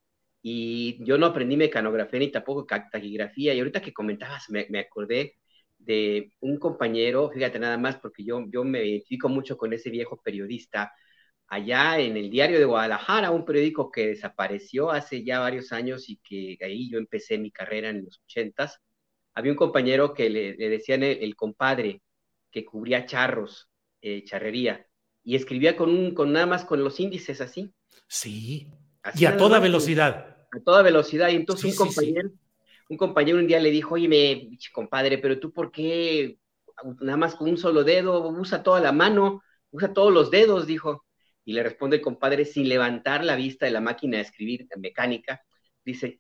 [0.42, 5.36] y yo no aprendí mecanografía ni tampoco taquigrafía, y ahorita que comentabas me, acordé
[5.80, 10.22] de un compañero, fíjate nada más, porque yo, yo me identifico mucho con ese viejo
[10.22, 10.94] periodista,
[11.48, 16.18] allá en el diario de Guadalajara, un periódico que desapareció hace ya varios años y
[16.18, 18.82] que ahí yo empecé mi carrera en los ochentas,
[19.34, 22.02] había un compañero que le, decían el compadre,
[22.58, 23.70] que cubría charros,
[24.02, 24.88] eh, charrería,
[25.24, 27.72] y escribía con, un, con nada más con los índices así.
[28.08, 28.72] Sí,
[29.14, 30.48] y a toda velocidad.
[30.52, 32.32] A toda velocidad, y entonces un, compañero,
[32.90, 36.40] un compañero un día le dijo, oye, me, compadre, pero tú por qué
[37.00, 41.06] nada más con un solo dedo, usa toda la mano, usa todos los dedos, dijo.
[41.46, 45.44] Y le responde el compadre sin levantar la vista de la máquina de escribir mecánica,
[45.86, 46.18] dice,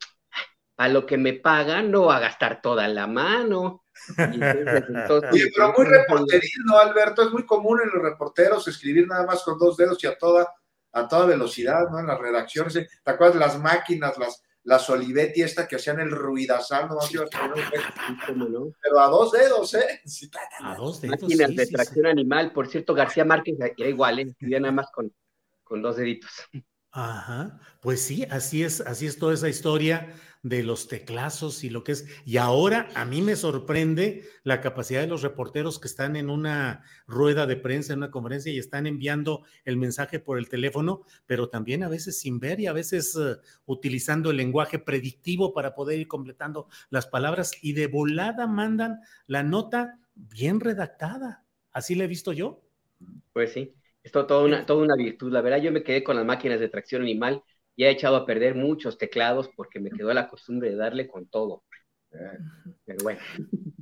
[0.77, 3.83] a lo que me pagan no va a gastar toda la mano.
[4.17, 7.23] Oye, pero muy reporteril, ¿no, Alberto?
[7.23, 10.47] Es muy común en los reporteros escribir nada más con dos dedos y a toda,
[10.91, 11.99] a toda velocidad, ¿no?
[11.99, 12.75] En las redacciones.
[12.75, 12.87] ¿eh?
[13.03, 16.99] ¿Te acuerdas las máquinas, las, las Olivetti esta que hacían el ruidazal, ¿no?
[18.79, 20.01] Pero a dos dedos, ¿eh?
[20.61, 21.21] a dos dedos.
[21.21, 22.53] Máquinas de tracción animal.
[22.53, 24.27] Por cierto, García Márquez era igual, ¿eh?
[24.29, 25.11] Escribía nada más con,
[25.63, 26.31] con dos deditos.
[26.91, 31.83] Ajá, pues sí, así es, así es toda esa historia de los teclazos y lo
[31.83, 32.07] que es.
[32.25, 36.83] Y ahora a mí me sorprende la capacidad de los reporteros que están en una
[37.05, 41.49] rueda de prensa, en una conferencia y están enviando el mensaje por el teléfono, pero
[41.49, 43.35] también a veces sin ver y a veces eh,
[43.65, 49.43] utilizando el lenguaje predictivo para poder ir completando las palabras y de volada mandan la
[49.43, 51.43] nota bien redactada.
[51.71, 52.63] Así la he visto yo.
[53.33, 53.73] Pues sí.
[54.07, 55.33] Esto toda una, toda una virtud.
[55.33, 57.43] La verdad, yo me quedé con las máquinas de tracción animal
[57.75, 61.27] y he echado a perder muchos teclados porque me quedó la costumbre de darle con
[61.27, 61.65] todo.
[62.85, 63.19] Pero bueno.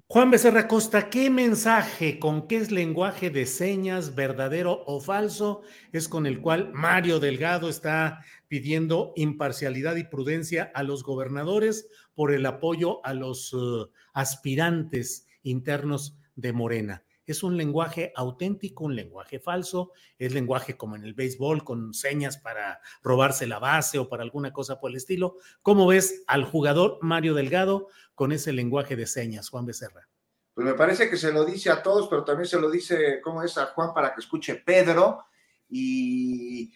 [0.07, 5.61] Juan Becerra Costa, ¿qué mensaje, con qué es lenguaje de señas, verdadero o falso,
[5.91, 12.34] es con el cual Mario Delgado está pidiendo imparcialidad y prudencia a los gobernadores por
[12.34, 17.03] el apoyo a los uh, aspirantes internos de Morena?
[17.26, 19.91] ¿Es un lenguaje auténtico, un lenguaje falso?
[20.18, 24.53] ¿Es lenguaje como en el béisbol con señas para robarse la base o para alguna
[24.53, 25.38] cosa por el estilo?
[25.61, 30.07] ¿Cómo ves al jugador Mario Delgado con ese lenguaje de señas, Juan Becerra?
[30.53, 33.43] Pues me parece que se lo dice a todos, pero también se lo dice, ¿cómo
[33.43, 33.57] es?
[33.57, 35.26] A Juan para que escuche Pedro.
[35.69, 36.72] Y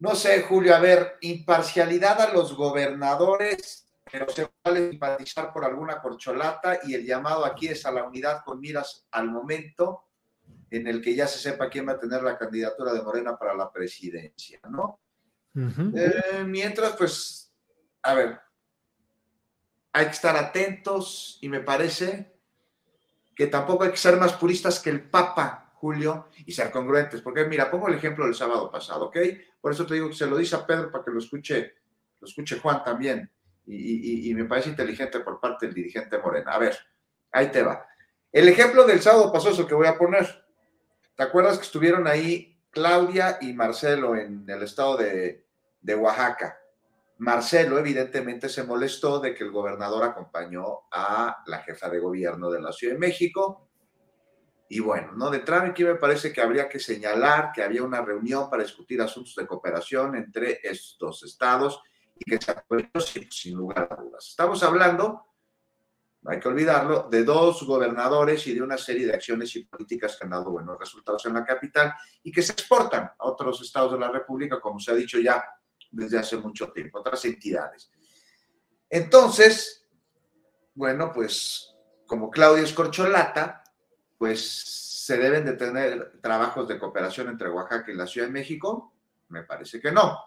[0.00, 6.00] no sé, Julio, a ver, imparcialidad a los gobernadores, pero se vale simpatizar por alguna
[6.00, 10.04] corcholata y el llamado aquí es a la unidad con miras al momento
[10.70, 13.54] en el que ya se sepa quién va a tener la candidatura de Morena para
[13.54, 15.00] la presidencia, ¿no?
[15.54, 17.52] Eh, mientras, pues,
[18.02, 18.40] a ver,
[19.92, 22.38] hay que estar atentos y me parece
[23.34, 27.22] que tampoco hay que ser más puristas que el Papa, Julio, y ser congruentes.
[27.22, 29.16] Porque mira, pongo el ejemplo del sábado pasado, ¿ok?
[29.60, 31.74] Por eso te digo que se lo dice a Pedro para que lo escuche,
[32.20, 33.30] lo escuche Juan también.
[33.70, 36.52] Y, me parece inteligente por parte del dirigente Morena.
[36.52, 36.78] A ver,
[37.30, 37.86] ahí te va.
[38.32, 40.26] El ejemplo del sábado el que voy a poner.
[41.14, 45.44] ¿Te acuerdas que estuvieron ahí Claudia y Marcelo en el estado de,
[45.80, 46.58] de Oaxaca?
[47.18, 52.62] Marcelo evidentemente se molestó de que el gobernador acompañó a la jefa de gobierno de
[52.62, 53.68] la Ciudad de México.
[54.70, 55.28] Y bueno, ¿no?
[55.28, 59.34] De trámite me parece que habría que señalar que había una reunión para discutir asuntos
[59.34, 61.82] de cooperación entre estos estados
[62.18, 62.88] y que se apoyó
[63.30, 64.28] sin, lugar a dudas.
[64.28, 65.26] Estamos hablando,
[66.22, 70.16] no hay que olvidarlo, de dos gobernadores y de una serie de acciones y políticas
[70.16, 73.92] que han dado buenos resultados en la capital y que se exportan a otros estados
[73.92, 75.44] de la República, como se ha dicho ya
[75.90, 77.90] desde hace mucho tiempo, otras entidades.
[78.90, 79.86] Entonces,
[80.74, 81.74] bueno, pues
[82.06, 83.62] como Claudia es corcholata,
[84.16, 84.78] pues
[85.08, 88.92] se deben de tener trabajos de cooperación entre Oaxaca y la Ciudad de México,
[89.28, 90.18] me parece que no.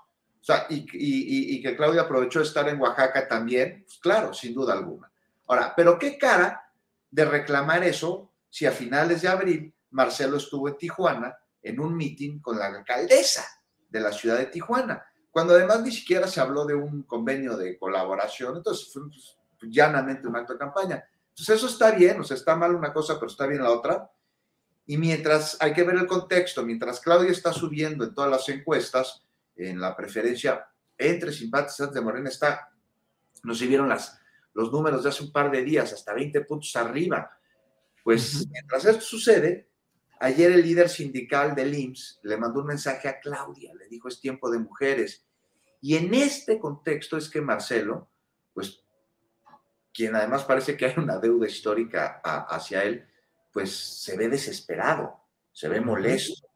[0.42, 5.12] O sea, y, que Claudia aprovechó estar en Oaxaca también, pues claro, sin duda alguna.
[5.48, 6.64] Ahora, pero qué cara
[7.10, 12.40] de reclamar eso si a finales de abril Marcelo estuvo en Tijuana en un mitin
[12.40, 13.46] con la alcaldesa
[13.90, 17.80] de la ciudad de Tijuana cuando además ni siquiera se habló de un convenio de
[17.80, 19.04] colaboración, entonces fue
[19.58, 21.04] pues, llanamente un acto de campaña.
[21.30, 24.12] Entonces eso está bien, o sea, está mal una cosa, pero está bien la otra.
[24.86, 29.24] Y mientras hay que ver el contexto, mientras Claudia está subiendo en todas las encuestas,
[29.70, 30.68] en la preferencia
[30.98, 32.70] entre simpatizantes de Morena está,
[33.44, 34.20] nos vieron las,
[34.54, 37.32] los números de hace un par de días, hasta 20 puntos arriba.
[38.04, 39.72] Pues mientras esto sucede,
[40.24, 44.22] Ayer el líder sindical del IMSS le mandó un mensaje a Claudia, le dijo es
[44.22, 45.26] tiempo de mujeres.
[45.82, 48.12] Y en este contexto es que Marcelo,
[48.54, 48.84] pues,
[49.92, 53.04] quien además parece que hay una deuda histórica hacia él,
[53.52, 56.48] pues se ve desesperado, se ve molesto.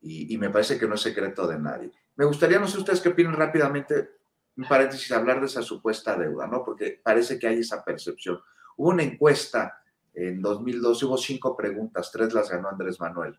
[0.00, 1.90] Y, me parece que no es secreto de nadie.
[2.16, 4.10] Me gustaría, no sé ustedes qué opinan rápidamente,
[4.56, 6.64] un paréntesis, hablar de esa supuesta deuda, ¿no?
[6.64, 8.40] Porque parece que hay esa percepción.
[8.76, 9.80] Hubo una encuesta
[10.14, 13.38] en 2012 hubo cinco preguntas, tres las ganó Andrés Manuel.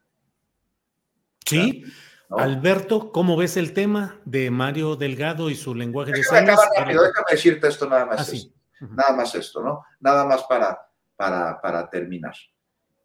[1.45, 1.85] Sí.
[2.29, 6.59] Alberto, ¿cómo ves el tema de Mario Delgado y su lenguaje de señas?
[6.77, 8.29] Rápido, déjame decirte esto nada más.
[8.29, 9.83] Ah, nada más esto, ¿no?
[9.99, 10.77] Nada más para,
[11.15, 12.35] para, para terminar.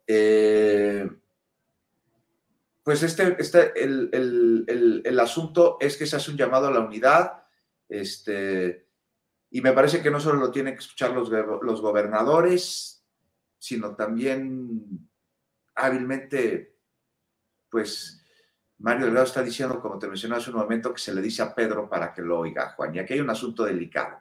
[0.07, 1.07] Eh,
[2.83, 6.79] pues este, este el, el, el, asunto es que se hace un llamado a la
[6.79, 7.43] unidad,
[7.87, 8.87] este,
[9.49, 13.05] y me parece que no solo lo tienen que escuchar los, los gobernadores,
[13.59, 15.09] sino también
[15.75, 16.79] hábilmente,
[17.69, 18.25] pues
[18.79, 21.53] Mario Delgado está diciendo, como te mencioné hace un momento, que se le dice a
[21.53, 22.95] Pedro para que lo oiga, Juan.
[22.95, 24.20] Y aquí hay un asunto delicado.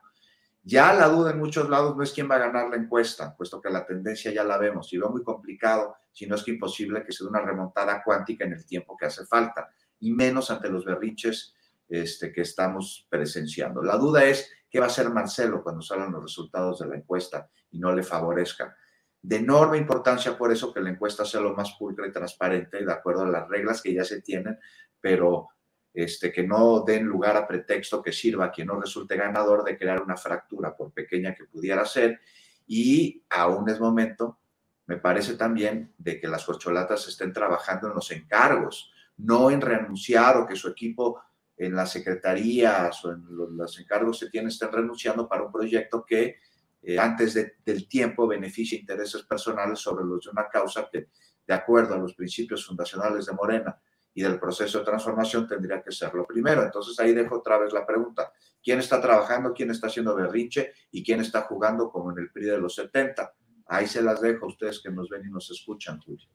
[0.62, 3.60] Ya la duda en muchos lados no es quién va a ganar la encuesta, puesto
[3.60, 7.04] que la tendencia ya la vemos y veo muy complicado, si no es que imposible
[7.04, 9.70] que se dé una remontada cuántica en el tiempo que hace falta,
[10.00, 11.54] y menos ante los berriches
[11.88, 13.82] este, que estamos presenciando.
[13.82, 17.48] La duda es qué va a hacer Marcelo cuando salgan los resultados de la encuesta
[17.70, 18.76] y no le favorezca
[19.22, 22.92] de enorme importancia por eso que la encuesta sea lo más pulcra y transparente, de
[22.92, 24.58] acuerdo a las reglas que ya se tienen,
[25.00, 25.48] pero
[25.92, 29.76] este, que no den lugar a pretexto que sirva a quien no resulte ganador de
[29.76, 32.20] crear una fractura, por pequeña que pudiera ser.
[32.66, 34.38] Y aún es momento,
[34.86, 40.36] me parece también, de que las corcholatas estén trabajando en los encargos, no en renunciar
[40.36, 41.20] o que su equipo
[41.56, 46.36] en las secretarías o en los, encargos que tienen estén renunciando para un proyecto que
[46.82, 51.08] eh, antes del tiempo beneficia intereses personales sobre los de una causa que,
[51.46, 53.78] de acuerdo a los principios fundacionales de Morena
[54.14, 56.62] y del proceso de transformación, tendría que ser lo primero.
[56.62, 58.32] Entonces ahí dejo otra vez la pregunta.
[58.62, 62.46] ¿Quién está trabajando, quién está haciendo berrinche y quién está jugando como en el PRI
[62.46, 63.32] de los 70?
[63.66, 66.26] Ahí se las dejo a ustedes que nos ven y nos escuchan, Julio.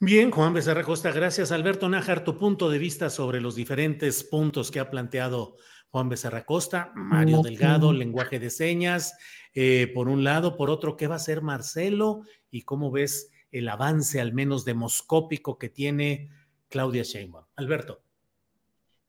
[0.00, 1.50] Bien, Juan Becerra Costa, gracias.
[1.50, 5.56] Alberto Nájar, tu punto de vista sobre los diferentes puntos que ha planteado
[5.88, 9.16] Juan Becerra Costa, Mario Delgado, lenguaje de señas,
[9.54, 12.22] eh, por un lado, por otro, ¿qué va a hacer Marcelo?
[12.50, 16.30] Y cómo ves el avance, al menos demoscópico, que tiene
[16.74, 17.44] Claudia Sheinbaum.
[17.54, 18.02] Alberto.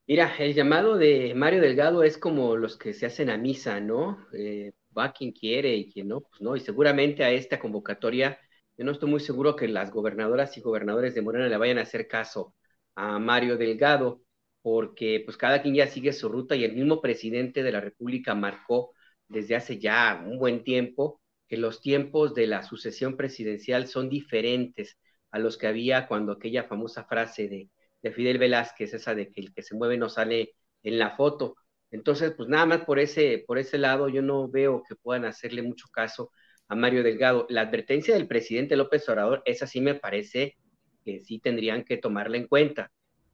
[0.05, 4.27] Mira, el llamado de Mario Delgado es como los que se hacen a misa, ¿no?
[4.33, 6.55] Eh, va quien quiere y quien no, pues no.
[6.55, 8.37] Y seguramente a esta convocatoria,
[8.77, 11.81] yo no estoy muy seguro que las gobernadoras y gobernadores de Morena le vayan a
[11.81, 12.53] hacer caso
[12.93, 14.21] a Mario Delgado,
[14.61, 18.35] porque pues cada quien ya sigue su ruta y el mismo presidente de la República
[18.35, 18.91] marcó
[19.27, 24.99] desde hace ya un buen tiempo que los tiempos de la sucesión presidencial son diferentes
[25.31, 27.69] a los que había cuando aquella famosa frase de
[28.05, 30.53] de Fidel Velázquez, esa de que el que se mueve no sale
[30.83, 31.55] en la foto.
[31.89, 35.63] Entonces, pues nada más por ese, por ese lado, yo no veo que puedan hacerle
[35.63, 36.31] mucho caso
[36.67, 37.47] a Mario Delgado.
[37.49, 40.55] La advertencia del presidente López Obrador, esa sí me parece
[41.03, 42.91] que sí tendrían que tomarla en cuenta,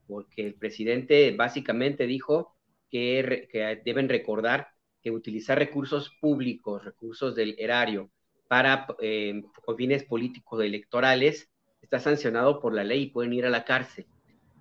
[0.08, 2.56] porque el presidente básicamente dijo
[2.90, 3.50] que,
[3.84, 4.70] deben recordar
[5.04, 8.10] que utilizar recursos públicos, recursos del erario,
[8.48, 9.44] para eh,
[9.78, 11.51] fines políticos electorales,
[11.82, 14.06] está sancionado por la ley y pueden ir a la cárcel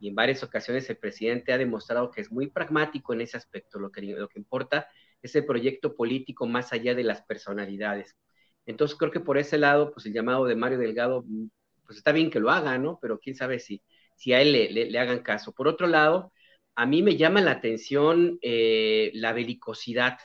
[0.01, 3.79] y en varias ocasiones el presidente ha demostrado que es muy pragmático en ese aspecto.
[3.79, 4.89] Lo que, lo que importa
[5.23, 8.17] es el proyecto político más allá de las personalidades.
[8.65, 11.25] Entonces creo que por ese lado, pues el llamado de Mario Delgado,
[11.85, 12.99] pues está bien que lo haga, ¿no?
[13.03, 13.83] Pero quién sabe si,
[14.17, 15.53] si a él le, hagan caso.
[15.53, 16.33] Por otro lado,
[16.75, 20.19] a mí me llama la atención eh, la belicosidad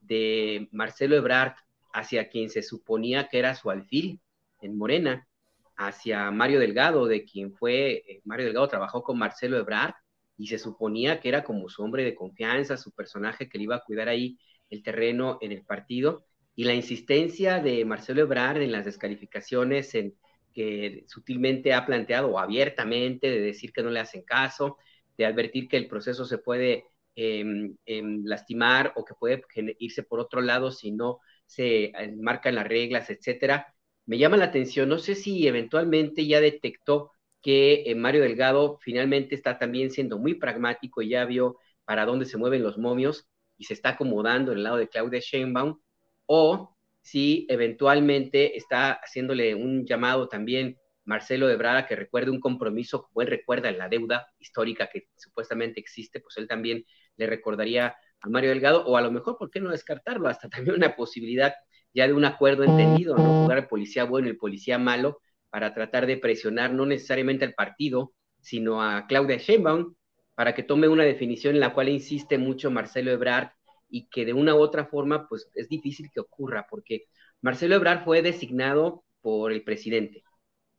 [0.00, 1.54] de Marcelo Ebrard
[1.92, 4.20] hacia quien se suponía que era su alfil
[4.60, 5.28] en Morena
[5.76, 9.94] hacia Mario Delgado, de quien fue, eh, Mario Delgado trabajó con Marcelo Ebrard
[10.36, 13.76] y se suponía que era como su hombre de confianza, su personaje que le iba
[13.76, 14.38] a cuidar ahí
[14.70, 16.24] el terreno en el partido.
[16.54, 20.14] Y la insistencia de Marcelo Ebrard en las descalificaciones, en
[20.52, 24.76] que sutilmente ha planteado o abiertamente de decir que no le hacen caso,
[25.16, 26.84] de advertir que el proceso se puede
[27.14, 29.42] em, em, lastimar o que puede
[29.78, 33.71] irse por otro lado si no se eh, marcan las reglas, etcétera
[34.06, 37.12] me llama la atención, no sé si eventualmente ya detectó
[37.42, 42.26] que eh, Mario Delgado finalmente está también siendo muy pragmático y ya vio para dónde
[42.26, 45.80] se mueven los momios y se está acomodando en el lado de Claudia Sheinbaum,
[46.26, 53.22] o si eventualmente está haciéndole un llamado también Marcelo Ebrard que recuerde un compromiso, como
[53.22, 56.84] él recuerda en la deuda histórica que supuestamente existe, pues él también
[57.16, 60.28] le recordaría a Mario Delgado, o a lo mejor, ¿por qué no descartarlo?
[60.28, 61.54] Hasta también una posibilidad
[61.94, 65.20] ya de un acuerdo entendido, no jugar el policía bueno y el policía malo
[65.50, 69.94] para tratar de presionar no necesariamente al partido, sino a Claudia Sheinbaum
[70.34, 73.50] para que tome una definición en la cual insiste mucho Marcelo Ebrard
[73.90, 77.04] y que de una u otra forma pues es difícil que ocurra porque
[77.42, 80.24] Marcelo Ebrard fue designado por el presidente.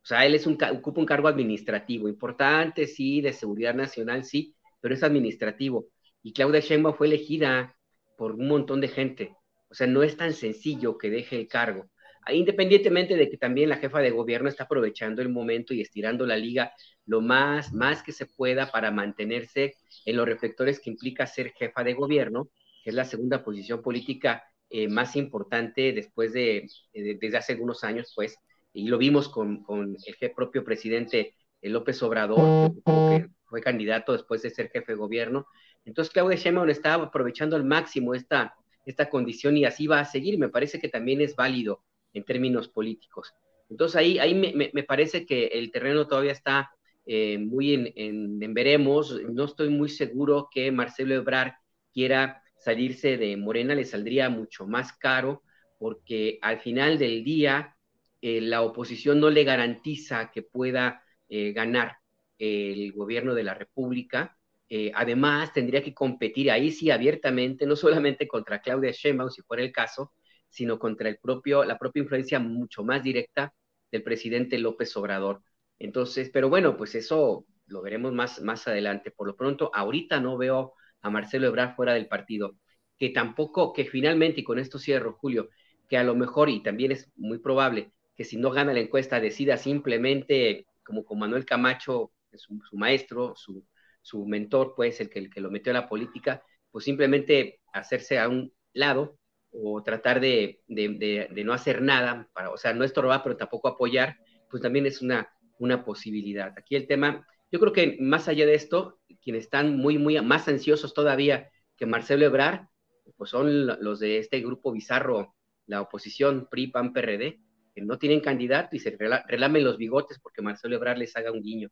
[0.02, 4.54] O sea, él es un, ocupa un cargo administrativo, importante, sí, de seguridad nacional, sí,
[4.80, 5.86] pero es administrativo.
[6.22, 7.76] Y Claudia Sheinbaum fue elegida
[8.18, 9.34] por un montón de gente.
[9.74, 11.90] O sea, no es tan sencillo que deje el cargo.
[12.32, 16.36] Independientemente de que también la jefa de gobierno está aprovechando el momento y estirando la
[16.36, 16.72] liga
[17.06, 19.74] lo más, más que se pueda para mantenerse
[20.04, 22.50] en los reflectores que implica ser jefa de gobierno,
[22.84, 28.12] que es la segunda posición política eh, más importante después de, desde hace algunos años,
[28.14, 28.36] pues,
[28.72, 34.40] y lo vimos con, con el propio presidente eh, López Obrador, que fue candidato después
[34.42, 35.48] de ser jefe de gobierno.
[35.84, 38.54] Entonces, Claudia Sheinbaum está aprovechando al máximo esta,
[38.84, 40.38] esta condición y así va a seguir.
[40.38, 41.82] Me parece que también es válido
[42.12, 43.34] en términos políticos.
[43.68, 46.70] Entonces ahí, ahí me, parece que el terreno todavía está
[47.06, 49.20] eh, muy en, veremos.
[49.30, 51.52] No estoy muy seguro que Marcelo Ebrard
[51.92, 55.42] quiera salirse de Morena, le saldría mucho más caro
[55.78, 57.76] porque al final del día
[58.22, 61.98] eh, la oposición no le garantiza que pueda eh, ganar
[62.38, 64.36] el gobierno de la República
[64.68, 69.62] eh, además, tendría que competir ahí sí abiertamente, no solamente contra Claudia Sheinbaum, si fuera
[69.62, 70.12] el caso,
[70.48, 73.52] sino contra el propio, la propia influencia mucho más directa
[73.90, 75.42] del presidente López Obrador.
[75.78, 79.10] Entonces, pero bueno, pues eso lo veremos más, más adelante.
[79.10, 82.56] Por lo pronto, ahorita no veo a Marcelo Ebrard fuera del partido,
[82.98, 85.50] que tampoco, que finalmente, y con esto cierro, Julio,
[85.88, 89.20] que a lo mejor, y también es muy probable, que si no gana la encuesta
[89.20, 93.64] decida simplemente, como con Manuel Camacho, su, su maestro, su,
[94.04, 98.18] su mentor, pues, el que, el que lo metió a la política, pues simplemente hacerse
[98.18, 99.18] a un lado
[99.50, 104.18] o tratar de, no hacer nada, para, o sea, no estorbar, pero tampoco apoyar,
[104.50, 105.28] pues también es una,
[105.58, 106.52] una posibilidad.
[106.58, 110.48] Aquí el tema, yo creo que más allá de esto, quienes están muy, muy más
[110.48, 112.68] ansiosos todavía que Marcelo Ebrar,
[113.16, 115.34] pues son los de este grupo bizarro,
[115.66, 117.40] la oposición PRI, PAN, PRD,
[117.74, 121.40] que no tienen candidato y se relamen los bigotes porque Marcelo Ebrard les haga un
[121.40, 121.70] guiño.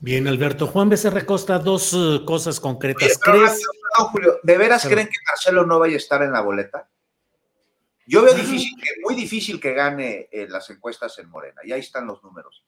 [0.00, 0.66] Bien, Alberto.
[0.66, 3.18] Juan Becerra Costa, dos eh, cosas concretas.
[3.18, 3.60] ¿Crees?
[4.12, 6.88] Julio, ¿de veras creen que Marcelo no vaya a estar en la boleta?
[8.06, 8.72] Yo veo difícil,
[9.02, 12.64] muy difícil que gane eh, las encuestas en Morena, y ahí están los números.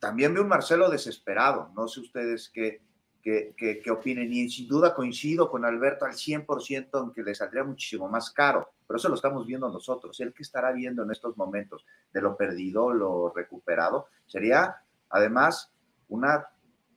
[0.00, 2.82] También veo un Marcelo desesperado, no sé ustedes qué,
[3.22, 7.64] qué, qué, opinen, y sin duda coincido con Alberto al 100% en que le saldría
[7.64, 10.20] muchísimo más caro, pero eso lo estamos viendo nosotros.
[10.20, 15.72] El que estará viendo en estos momentos de lo perdido, lo recuperado, sería además
[16.08, 16.46] una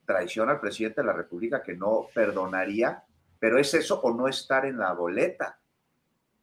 [0.05, 3.03] traición al presidente de la República que no perdonaría,
[3.39, 5.59] pero es eso o no estar en la boleta.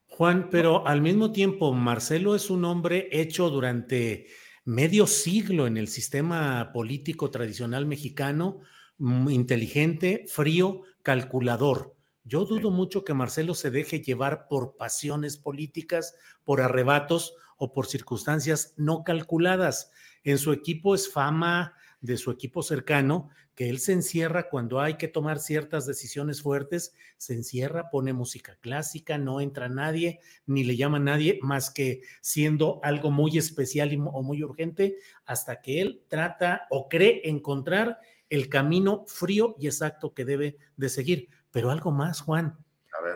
[0.09, 4.29] Juan, pero al mismo tiempo, Marcelo es un hombre hecho durante
[4.65, 8.61] medio siglo en el sistema político tradicional mexicano,
[8.99, 11.95] mm, inteligente, frío, calculador.
[12.25, 17.87] Yo dudo mucho que Marcelo se deje llevar por pasiones políticas, por arrebatos o por
[17.87, 19.93] circunstancias no calculadas.
[20.25, 24.99] En su equipo es fama de su equipo cercano que él se encierra cuando hay
[24.99, 30.77] que tomar ciertas decisiones fuertes, se encierra, pone música clásica, no entra nadie, ni le
[30.77, 36.03] llama a nadie más que siendo algo muy especial o muy urgente, hasta que él
[36.09, 37.99] trata o cree encontrar
[38.29, 41.29] el camino frío y exacto que debe de seguir.
[41.51, 42.59] Pero algo más, Juan.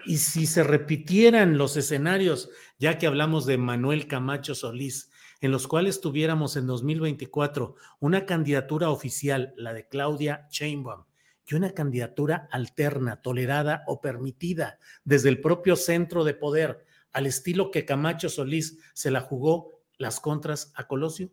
[0.06, 2.48] Y si se repitieran los escenarios,
[2.78, 5.10] ya que hablamos de Manuel Camacho Solís,
[5.40, 11.04] en los cuales tuviéramos en 2024 una candidatura oficial, la de Claudia Sheinbaum,
[11.46, 17.70] y una candidatura alterna, tolerada o permitida desde el propio centro de poder, al estilo
[17.70, 21.30] que Camacho Solís se la jugó las contras a Colosio?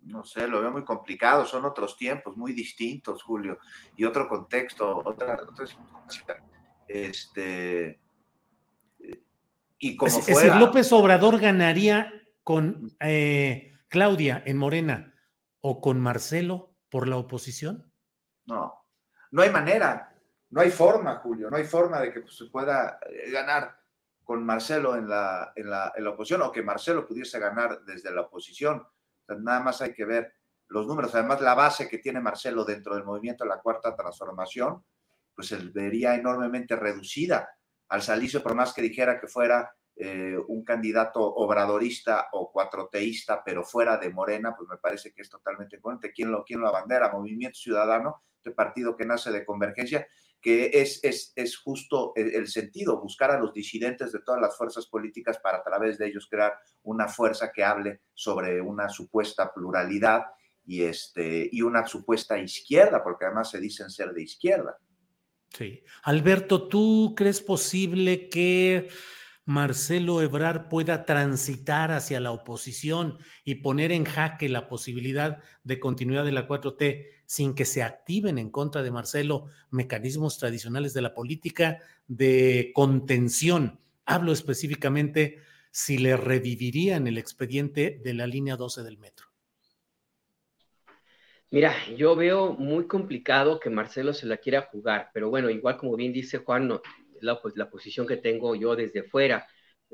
[0.00, 3.58] No sé, lo veo muy complicado, son otros tiempos muy distintos, Julio,
[3.96, 5.38] y otro contexto, otra,
[6.86, 8.00] este
[9.78, 12.12] y como es, fuera, López Obrador ganaría
[12.44, 15.14] con eh, Claudia en Morena
[15.60, 17.90] o con Marcelo por la oposición?
[18.44, 18.86] No,
[19.30, 20.14] no hay manera,
[20.50, 23.76] no hay forma, Julio, no hay forma de que pues, se pueda eh, ganar
[24.22, 28.12] con Marcelo en la, en, la, en la, oposición o que Marcelo pudiese ganar desde
[28.12, 28.86] la oposición.
[29.28, 30.34] nada más hay que ver
[30.68, 31.14] los números.
[31.14, 34.84] Además, la base que tiene Marcelo dentro del movimiento de la Cuarta Transformación,
[35.34, 37.48] pues se vería enormemente reducida
[37.88, 43.62] al salicio, por más que dijera que fuera eh, un candidato obradorista o cuatroteísta, pero
[43.62, 46.12] fuera de Morena, pues me parece que es totalmente incoherente.
[46.12, 47.12] ¿Quién lo, quién lo abandera?
[47.12, 50.06] Movimiento Ciudadano, este partido que nace de convergencia,
[50.40, 54.56] que es, es, es justo el, el, sentido, buscar a los disidentes de todas las
[54.56, 59.54] fuerzas políticas para a través de ellos crear una fuerza que hable sobre una supuesta
[59.54, 60.24] pluralidad
[60.66, 64.78] y, este, y una supuesta izquierda, porque además se dicen ser de izquierda.
[65.50, 65.82] Sí.
[66.02, 68.88] Alberto, ¿tú crees posible que
[69.46, 76.24] Marcelo Ebrar pueda transitar hacia la oposición y poner en jaque la posibilidad de continuidad
[76.24, 81.14] de la 4T sin que se activen en contra de Marcelo mecanismos tradicionales de la
[81.14, 83.78] política de contención.
[84.06, 85.38] Hablo específicamente
[85.70, 89.26] si le revivirían el expediente de la línea 12 del metro.
[91.50, 95.94] Mira, yo veo muy complicado que Marcelo se la quiera jugar, pero bueno, igual como
[95.94, 96.82] bien dice Juan, no,
[97.20, 99.46] la, pues, la posición que tengo yo desde fuera.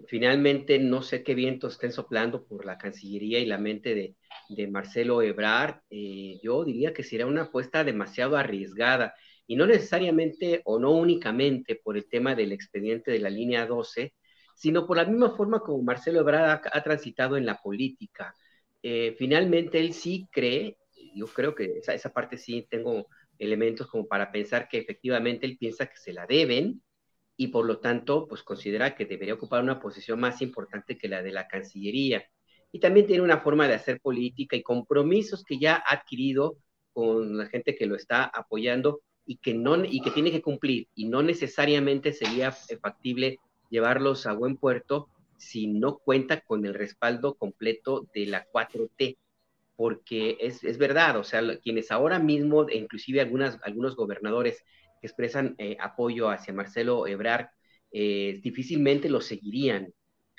[0.06, 4.16] Finalmente, no sé qué vientos estén soplando por la Cancillería y la mente de,
[4.48, 5.80] de Marcelo Ebrard.
[5.90, 9.14] Eh, yo diría que sería una apuesta demasiado arriesgada
[9.46, 14.14] y no necesariamente o no únicamente por el tema del expediente de la línea 12,
[14.54, 18.34] sino por la misma forma como Marcelo Ebrard ha, transitado en la política.
[18.82, 20.78] Eh, finalmente, él sí cree,
[21.14, 25.56] yo creo que esa, esa parte sí tengo elementos como para pensar que efectivamente él
[25.58, 26.82] piensa que se la deben,
[27.40, 31.22] y por lo tanto, pues considera que debería ocupar una posición más importante que la
[31.22, 32.22] de la Cancillería.
[32.70, 36.58] Y también tiene una forma de hacer política y compromisos que ya ha adquirido
[36.92, 40.88] con la gente que lo está apoyando y que, no, y que tiene que cumplir.
[40.94, 43.38] Y no necesariamente sería factible
[43.70, 45.08] llevarlos a buen puerto
[45.38, 49.16] si no cuenta con el respaldo completo de la 4T.
[49.76, 54.62] Porque es, es verdad, o sea, quienes ahora mismo, inclusive algunas, algunos gobernadores,
[55.00, 57.48] que expresan eh, apoyo hacia Marcelo Ebrard,
[57.92, 59.92] eh, difícilmente lo seguirían,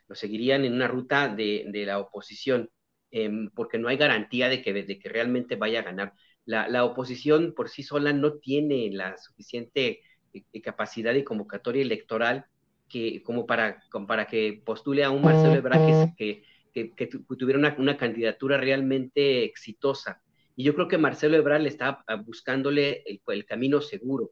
[0.07, 2.69] lo seguirían en una ruta de, la oposición,
[3.11, 6.13] em, porque no hay garantía de que, de que realmente vaya a ganar.
[6.45, 10.01] La, oposición por sí sola no tiene la suficiente
[10.33, 12.45] eh, capacidad de convocatoria electoral
[12.89, 16.43] que, como para, para que postule a un Marcelo Ebrard que,
[16.73, 20.21] que, tuviera una, una, candidatura realmente exitosa.
[20.55, 24.31] Y yo creo que Marcelo Ebrard le está ah, buscándole el, el camino seguro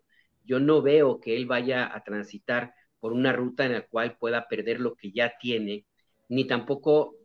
[0.49, 4.47] yo no veo que él vaya a transitar por una ruta en la cual pueda
[4.47, 5.85] perder lo que ya tiene,
[6.27, 7.15] ni tampoco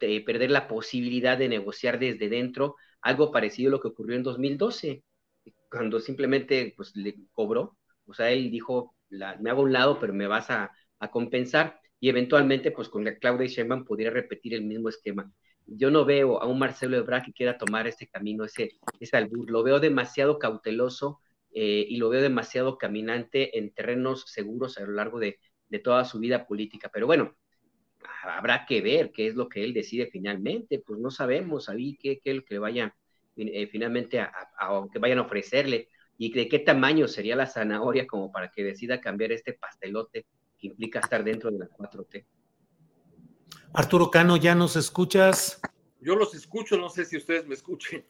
[0.00, 5.04] perder la posibilidad de negociar desde dentro algo parecido a lo que ocurrió en 2012,
[5.70, 7.76] cuando simplemente pues, le cobró.
[8.06, 10.72] O sea, él dijo, me hago un lado, pero me vas a,
[11.12, 11.80] compensar.
[11.98, 15.30] Y eventualmente, pues con la Claudia Sheinbaum podría repetir el mismo esquema.
[15.66, 19.50] Yo no veo a un Marcelo Ebrard que quiera tomar ese camino, ese, ese albur.
[19.50, 21.20] Lo veo demasiado cauteloso
[21.52, 26.04] eh, y lo veo demasiado caminante en terrenos seguros a lo largo de, de toda
[26.04, 26.90] su vida política.
[26.92, 27.36] Pero bueno,
[28.22, 32.20] habrá que ver qué es lo que él decide finalmente, pues no sabemos ahí qué,
[32.20, 32.96] qué es lo que le vaya
[33.36, 34.32] eh, finalmente a,
[34.92, 39.00] que vayan a ofrecerle y de qué tamaño sería la zanahoria como para que decida
[39.00, 40.26] cambiar este pastelote
[40.58, 42.26] que implica estar dentro de la 4T.
[43.72, 45.60] Arturo Cano, ¿ya nos escuchas?
[46.00, 48.04] Yo los escucho, no sé si ustedes me escuchen.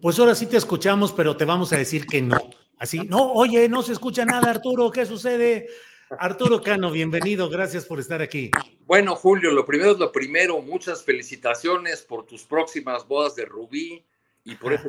[0.00, 2.38] Pues ahora sí te escuchamos, pero te vamos a decir que no.
[2.80, 5.68] Así, no, oye, no se escucha nada, Arturo, ¿qué sucede?
[6.08, 8.50] Arturo Cano, bienvenido, gracias por estar aquí.
[8.86, 14.02] Bueno, Julio, lo primero es lo primero, muchas felicitaciones por tus próximas bodas de Rubí
[14.44, 14.88] y por ese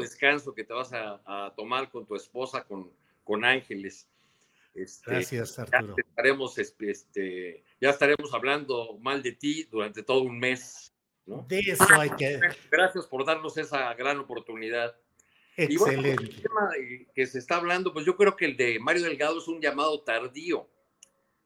[0.00, 2.90] descanso que te vas a, tomar con tu esposa, con,
[3.22, 4.08] con Ángeles.
[4.74, 5.94] Este, gracias, Arturo.
[5.96, 10.92] Ya estaremos, este, ya estaremos hablando mal de ti durante todo un mes.
[11.24, 12.40] De eso hay que.
[12.68, 14.96] Gracias por darnos esa gran oportunidad.
[15.58, 16.22] Excelente.
[16.22, 16.70] el tema
[17.12, 20.02] que se está hablando, pues yo creo que el de Mario Delgado es un llamado
[20.02, 20.68] tardío,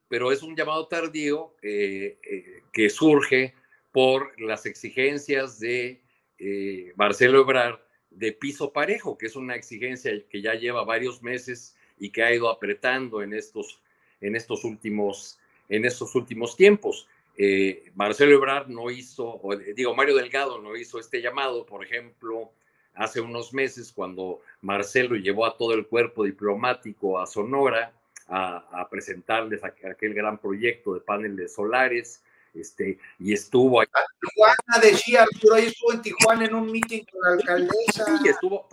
[0.06, 3.54] pero es un llamado tardío eh, eh, que surge
[3.90, 6.02] por las exigencias de
[6.38, 7.80] eh, Marcelo Ebrard
[8.10, 12.34] de piso parejo, que es una exigencia que ya lleva varios meses y que ha
[12.34, 13.80] ido apretando en estos,
[14.20, 15.38] en estos, últimos,
[15.70, 17.08] en estos últimos tiempos.
[17.94, 19.40] Marcelo Ebrard no hizo,
[19.74, 22.52] digo, Mario Delgado no hizo este llamado, por ejemplo,
[22.94, 27.92] hace unos meses cuando Marcelo llevó a todo el cuerpo diplomático a Sonora
[28.28, 32.22] a, presentarles aquel gran proyecto de paneles solares.
[32.54, 33.86] Este, y estuvo ahí.
[34.20, 38.04] Tijuana decía Arturo, ahí estuvo en Tijuana en un meeting con la alcaldesa.
[38.22, 38.68] Sí, estuvo,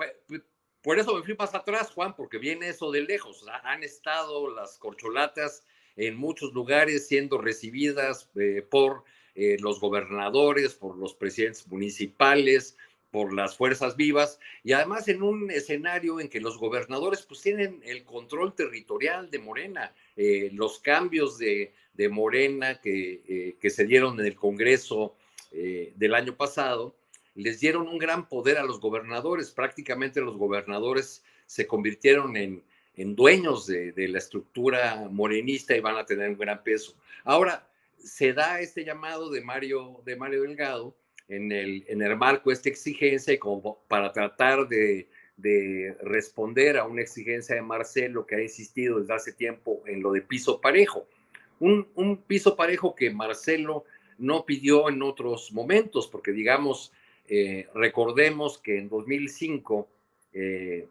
[0.82, 3.46] por eso me fui más atrás, Juan, porque viene eso de lejos.
[3.64, 5.64] Han estado las corcholatas
[5.96, 9.04] en muchos lugares siendo recibidas eh, por
[9.36, 12.78] eh, los gobernadores, por los presidentes municipales,
[13.12, 17.82] por las fuerzas vivas y además en un escenario en que los gobernadores pues tienen
[17.84, 19.94] el control territorial de Morena.
[20.16, 21.74] Eh, los cambios de,
[22.12, 25.16] Morena que, eh, que, se dieron en el Congreso
[25.52, 26.96] eh, del año pasado
[27.36, 29.52] les dieron un gran poder a los gobernadores.
[29.52, 32.64] Prácticamente los gobernadores se convirtieron en,
[32.96, 36.96] en dueños de, de la estructura morenista y van a tener un gran peso.
[37.24, 40.96] Ahora, se da este llamado de Mario, de Mario Delgado
[41.30, 45.08] en el, en el marco de esta exigencia y como para tratar de,
[45.38, 50.12] de responder a una exigencia de Marcelo que ha insistido desde hace tiempo en lo
[50.12, 51.08] de piso parejo.
[51.60, 53.86] Un, un, piso parejo que Marcelo
[54.18, 56.92] no pidió en otros momentos, porque digamos,
[57.28, 59.88] eh, recordemos que en 2005
[60.34, 60.88] eh,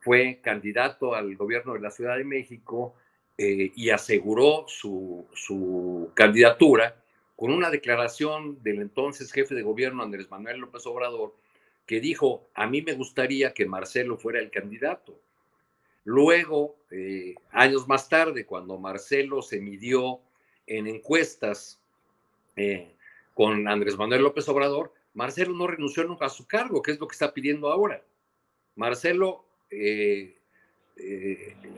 [0.00, 2.94] fue candidato al gobierno de la Ciudad de México
[3.36, 7.01] eh, y aseguró su, su candidatura
[7.36, 11.34] con una declaración del entonces jefe de gobierno Andrés Manuel López Obrador,
[11.86, 15.18] que dijo, a mí me gustaría que Marcelo fuera el candidato.
[16.04, 20.20] Luego, eh, años más tarde, cuando Marcelo se midió
[20.66, 21.80] en encuestas
[22.56, 22.94] eh,
[23.34, 27.06] con Andrés Manuel López Obrador, Marcelo no renunció nunca a su cargo, que es lo
[27.06, 28.02] que está pidiendo ahora.
[28.76, 30.36] Marcelo eh,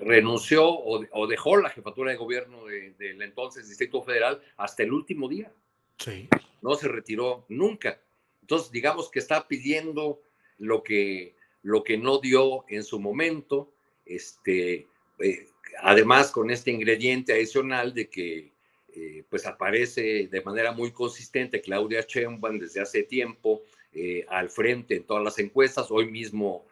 [0.02, 5.52] renunció o, dejó la jefatura de gobierno del entonces Distrito Federal hasta el último día.
[5.98, 6.28] Sí.
[6.62, 8.00] No se retiró nunca.
[8.40, 10.20] Entonces, digamos que está pidiendo
[10.58, 13.72] lo que, lo que no dio en su momento,
[14.04, 14.86] este,
[15.18, 15.48] eh,
[15.80, 18.52] además con este ingrediente adicional de que
[18.94, 23.62] eh, pues aparece de manera muy consistente Claudia Sheinbaum desde hace tiempo
[23.92, 25.90] eh, al frente en todas las encuestas.
[25.90, 26.66] Hoy mismo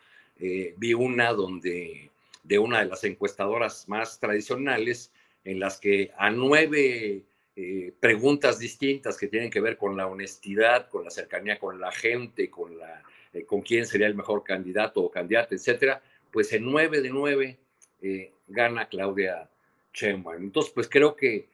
[0.77, 2.11] vi una donde
[2.43, 5.13] de una de las encuestadoras más tradicionales,
[5.45, 7.25] en las que a nueve
[7.55, 11.93] eh, preguntas distintas que tienen que ver con la honestidad, con la cercanía con la
[11.93, 13.03] gente, con, la,
[13.33, 16.01] eh, con quién sería el mejor candidato o candidata, etcétera,
[16.31, 17.59] pues en nueve de nueve
[18.01, 19.51] eh, gana Claudia
[19.93, 20.45] Sheinbaum.
[20.45, 21.47] Entonces, pues creo que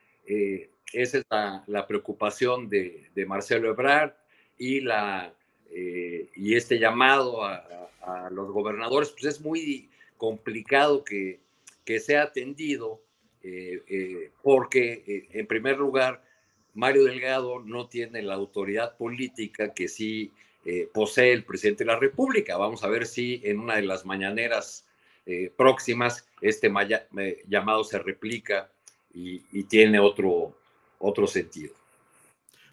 [0.93, 4.13] esa es la, preocupación de, Marcelo Ebrard
[4.57, 5.33] y, la,
[5.71, 9.89] y este llamado a, a, los gobernadores, pues es muy
[10.19, 11.39] complicado que,
[11.85, 13.01] que sea atendido,
[13.41, 16.21] eh, eh, porque eh, en primer lugar,
[16.75, 20.31] Mario Delgado no tiene la autoridad política que sí
[20.93, 22.57] posee el presidente de la República.
[22.57, 24.85] Vamos a ver si en una de las mañaneras
[25.57, 26.71] próximas este
[27.47, 28.69] llamado se replica
[29.11, 30.53] y, tiene otro,
[30.99, 31.73] otro sentido.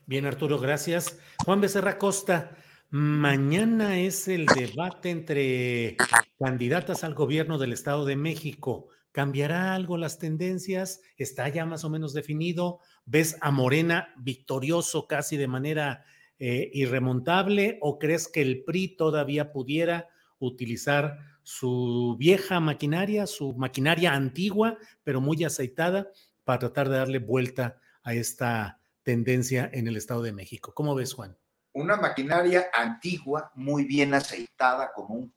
[0.05, 1.19] Bien, Arturo, gracias.
[1.45, 2.55] Juan Becerra Costa,
[2.91, 5.97] mañana es el debate entre
[6.39, 8.89] candidatas al gobierno del Estado de México.
[9.13, 11.01] ¿Cambiará algo las tendencias?
[11.17, 12.81] ¿Está ya más o menos definido?
[13.05, 16.05] ¿Ves a Morena victorioso casi de manera
[16.39, 20.09] eh, irremontable o crees que el PRI todavía pudiera
[20.39, 26.11] utilizar su vieja maquinaria, su maquinaria antigua, pero muy aceitada,
[26.45, 30.75] para tratar de darle vuelta a esta tendencia en el Estado de México?
[30.75, 31.37] ¿Cómo ves, Juan?
[31.77, 35.35] Una maquinaria antigua, muy bien aceitada, como un,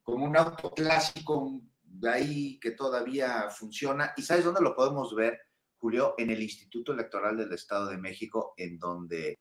[0.00, 4.12] como un auto clásico, de ahí que todavía funciona.
[4.16, 5.40] ¿Y sabes dónde lo podemos ver,
[5.76, 6.14] Julio?
[6.18, 9.40] En el Instituto Electoral del Estado de México, en donde,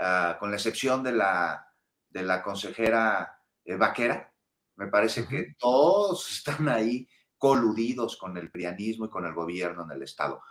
[0.00, 1.68] ah, con la excepción de la,
[2.08, 4.32] de la consejera eh, Vaquera,
[4.76, 7.06] me parece que todos están ahí
[7.36, 10.42] coludidos con el prianismo y con el gobierno en el Estado.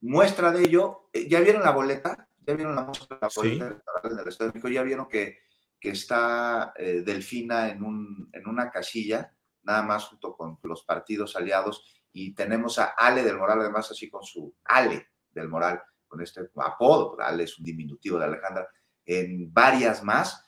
[0.00, 2.26] Muestra de ello, eh, ¿ya vieron la boleta?
[2.50, 4.68] ¿Ya vieron la, boleta electoral del Estado de México?
[4.68, 5.38] ¿Ya vieron que,
[5.78, 9.32] que está eh, Delfina en, un, en una casilla?
[9.62, 14.08] nada más junto con los partidos aliados, y tenemos a Ale del Moral, además así
[14.08, 18.68] con su Ale del Moral, con este apodo, Ale es un diminutivo de Alejandra,
[19.04, 20.46] en varias más,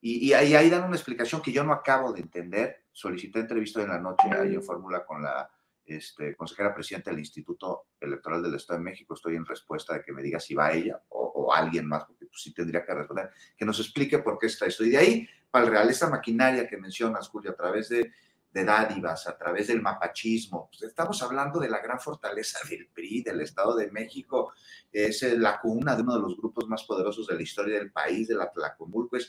[0.00, 3.88] y, ahí, ahí, dan una explicación que yo no acabo de entender, solicité entrevista en
[3.88, 5.50] la noche ahí en Fórmula con la
[5.86, 10.12] este, consejera presidenta del Instituto Electoral del Estado de México, estoy en respuesta de que
[10.12, 13.64] me diga si va ella o, alguien más, porque pues, sí tendría que responder, que
[13.64, 14.84] nos explique por qué está esto.
[14.84, 18.10] Y de ahí, para el real, esta maquinaria que mencionas, Julio, a través de
[18.54, 20.68] de dádivas, a través del mapachismo.
[20.70, 24.52] Pues, estamos hablando de la gran fortaleza del PRI, del Estado de México,
[24.92, 27.90] es eh, la cuna de uno de los grupos más poderosos de la historia del
[27.90, 29.16] país, de la Tlacomulco.
[29.16, 29.28] Es,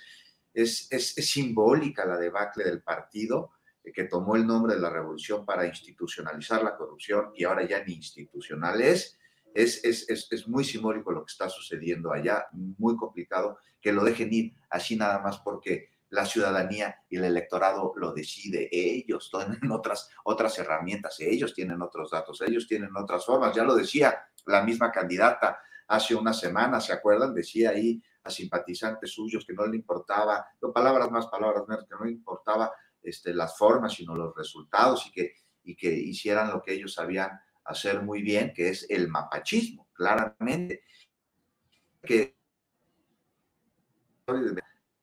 [0.54, 3.54] es, es, simbólica la debacle del partido
[3.94, 7.94] que tomó el nombre de la revolución para institucionalizar la corrupción y ahora ya ni
[7.94, 9.18] institucional es.
[9.54, 14.34] Es, es, es, muy simbólico lo que está sucediendo allá, muy complicado que lo dejen
[14.34, 18.68] ir así nada más porque la ciudadanía y el electorado lo decide.
[18.72, 23.56] Ellos tienen otras, otras herramientas, ellos tienen otros datos, ellos tienen otras formas.
[23.56, 27.34] Ya lo decía la misma candidata hace una semana, ¿se acuerdan?
[27.34, 31.96] Decía ahí a simpatizantes suyos que no le importaba, no, palabras más, palabras menos, que
[31.96, 32.72] no le importaba
[33.06, 35.34] este, las formas, sino los resultados y que,
[35.64, 37.32] y que hicieran lo que ellos sabían
[37.64, 40.84] hacer muy bien, que es el mapachismo, claramente.
[42.02, 42.36] Que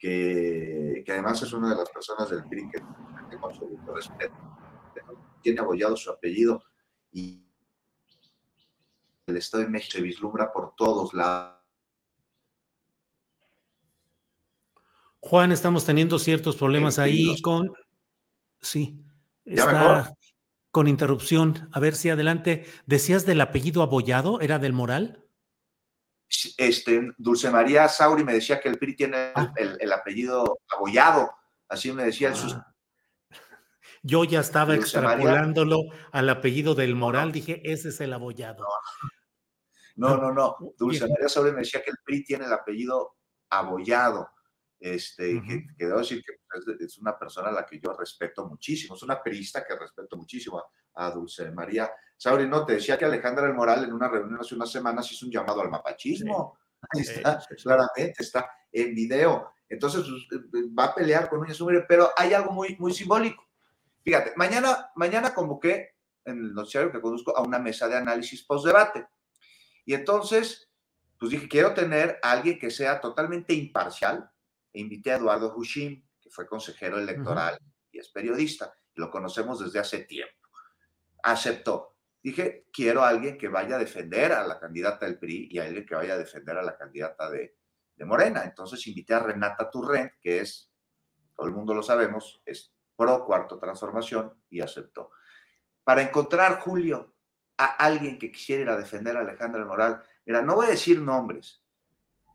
[0.02, 2.82] que, además es una de las personas del PRI que
[3.30, 4.34] tengo absoluto respeto.
[5.40, 6.62] Tiene abollado su apellido
[7.12, 7.46] y
[9.26, 11.60] el Estado de México se vislumbra por todos lados.
[15.20, 17.72] Juan, estamos teniendo ciertos problemas ahí con.
[18.62, 19.05] Sí,
[19.44, 20.14] está
[20.70, 21.68] con interrupción.
[21.72, 22.64] A ver si adelante.
[22.86, 24.40] ¿Decías del apellido abollado?
[24.40, 25.22] ¿Era del Moral?
[26.56, 29.52] este, Dulce María Sauri me decía que el PRI tiene ah.
[29.56, 31.30] el, apellido abollado,
[31.68, 32.74] así me decía el ah.
[34.02, 35.78] Yo ya estaba extrapolándolo
[36.10, 38.66] al apellido del Moral, dije, ese es el abollado.
[39.94, 40.56] No, no, no.
[40.78, 43.16] Dulce María Sauri me decía que el PRI tiene el apellido
[43.51, 44.28] abollado.
[44.84, 49.02] Este, que, debo decir que es, una persona a la que yo respeto muchísimo, es
[49.04, 50.60] una perista que respeto muchísimo
[50.94, 52.48] a, Dulce María Sauri.
[52.48, 55.30] No, te decía que Alejandra El Moral en una reunión hace unas semanas hizo un
[55.30, 56.59] llamado al mapachismo.
[56.90, 59.52] Ahí está, claramente, está en video.
[59.68, 63.46] Entonces pues, eh, va a pelear con un Sumere, pero hay algo muy, muy simbólico.
[64.02, 65.94] Fíjate, mañana, mañana convoqué
[66.24, 69.06] en el noticiario que conduzco a una mesa de análisis post-debate.
[69.84, 70.68] Y entonces,
[71.20, 74.31] pues dije, quiero tener a alguien que sea totalmente imparcial,
[74.73, 77.59] e invité a Eduardo Hushim, que fue consejero electoral
[77.90, 80.49] y es periodista, y lo conocemos desde hace tiempo.
[81.23, 81.97] Aceptó.
[82.23, 85.65] Dije, quiero a alguien que vaya a defender a la candidata del PRI y a
[85.65, 87.57] alguien que vaya a defender a la candidata de,
[87.97, 88.44] de Morena.
[88.44, 90.70] Entonces invité a Renata Turrent, que es,
[91.35, 95.11] todo el mundo lo sabemos, es pro cuarto transformación y aceptó.
[95.82, 97.16] Para encontrar, Julio,
[97.57, 101.61] a alguien que quisiera defender a Alejandra Moral, mira, no voy a decir nombres,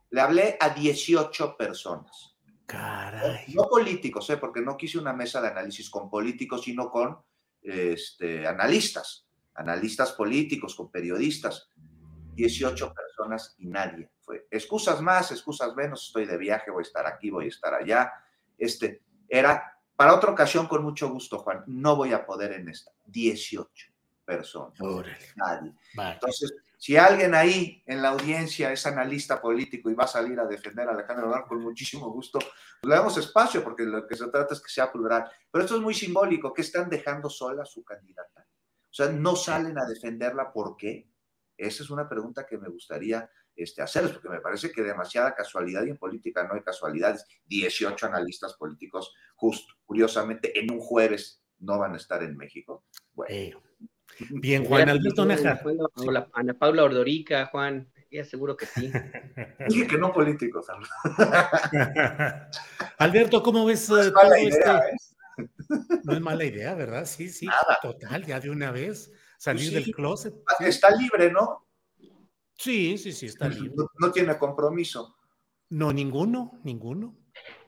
[0.09, 2.35] le hablé a 18 personas.
[2.65, 3.45] Caray.
[3.53, 4.37] No políticos, ¿eh?
[4.37, 7.17] porque no quise una mesa de análisis con políticos, sino con
[7.61, 9.25] este, analistas,
[9.55, 11.69] analistas políticos, con periodistas.
[12.35, 14.47] 18 personas y nadie fue.
[14.51, 18.13] Excusas más, excusas menos, estoy de viaje, voy a estar aquí, voy a estar allá.
[18.57, 21.63] Este, era para otra ocasión con mucho gusto, Juan.
[21.65, 22.91] No voy a poder en esta.
[23.07, 23.91] 18
[24.23, 24.79] personas.
[25.35, 25.73] Nadie.
[25.97, 30.45] Entonces, si alguien ahí en la audiencia es analista político y va a salir a
[30.45, 34.27] defender a Alejandro Blanco con muchísimo gusto, pues le damos espacio porque lo que se
[34.27, 35.29] trata es que sea plural.
[35.51, 38.47] Pero esto es muy simbólico, que están dejando sola a su candidata.
[38.89, 41.09] O sea, no salen a defenderla, ¿por qué?
[41.57, 45.83] Esa es una pregunta que me gustaría este, hacerlos, porque me parece que demasiada casualidad
[45.83, 47.25] y en política no hay casualidades.
[47.45, 52.85] 18 analistas políticos, justo, curiosamente, en un jueves no van a estar en México.
[53.13, 53.66] Bueno.
[54.29, 55.63] Bien, Juan Alberto Najar.
[56.33, 58.91] Ana Paula Ordorica, Juan, ya seguro que sí.
[59.69, 60.67] Dije que no políticos.
[62.97, 64.95] Alberto, ¿cómo ves no es mala idea, ¿eh?
[66.03, 67.05] No es mala idea, ¿verdad?
[67.05, 67.47] Sí, sí,
[67.81, 70.33] total, ya de una vez salir del closet.
[70.59, 71.67] Está libre, ¿no?
[72.55, 73.71] Sí, sí, sí, está libre.
[73.99, 75.15] No, tiene compromiso.
[75.69, 77.15] No, ninguno, ninguno.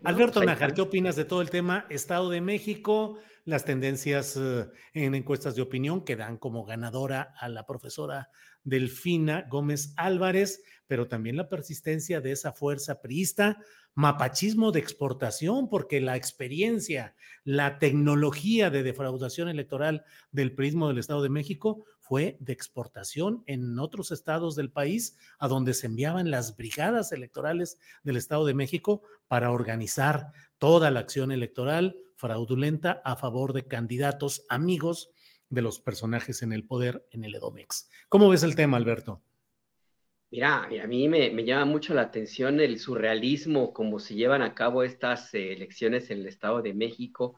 [0.03, 5.15] Alberto Najar, ¿qué opinas de todo el tema Estado de México, las tendencias eh, en
[5.15, 8.30] encuestas de opinión que dan como ganadora a la profesora
[8.63, 13.57] Delfina Gómez Álvarez, pero también la persistencia de esa fuerza priista,
[13.95, 21.23] mapachismo de exportación, porque la experiencia, la tecnología de defraudación electoral del prismo del Estado
[21.23, 26.55] de México fue de exportación en otros estados del país, a donde se enviaban las
[26.55, 33.54] brigadas electorales del Estado de México para organizar toda la acción electoral fraudulenta a favor
[33.54, 35.12] de candidatos amigos
[35.50, 37.90] de los personajes en el poder en el Edomex.
[38.10, 39.24] ¿Cómo ves el tema, Alberto?
[40.32, 44.84] Mira, a mí me, llama mucho la atención el surrealismo, cómo se llevan a cabo
[44.84, 47.38] estas eh, elecciones en el Estado de México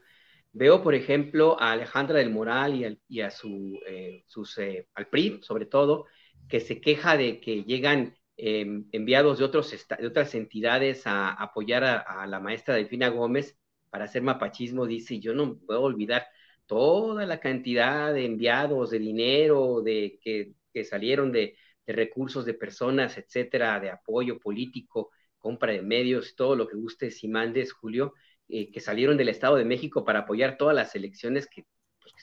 [0.54, 4.24] Veo, por ejemplo, a Alejandra del Moral y, a su, eh,
[4.58, 6.06] eh, al PRI, sobre todo,
[6.48, 11.84] que se queja de que llegan em, enviados de, otros de otras entidades a, apoyar
[11.84, 13.58] a, la maestra Delfina Gómez
[13.92, 14.86] para hacer mapachismo.
[14.86, 16.26] Dice, yo no puedo olvidar
[16.66, 20.54] toda la cantidad de enviados, de dinero, de que,
[20.84, 21.56] salieron de,
[21.86, 27.28] recursos de personas, etcétera, de apoyo político, compra de medios, todo lo que gustes y
[27.28, 28.14] mandes, Julio
[28.48, 31.64] eh, que salieron del Estado de México para apoyar todas las elecciones que,
[32.00, 32.14] pues,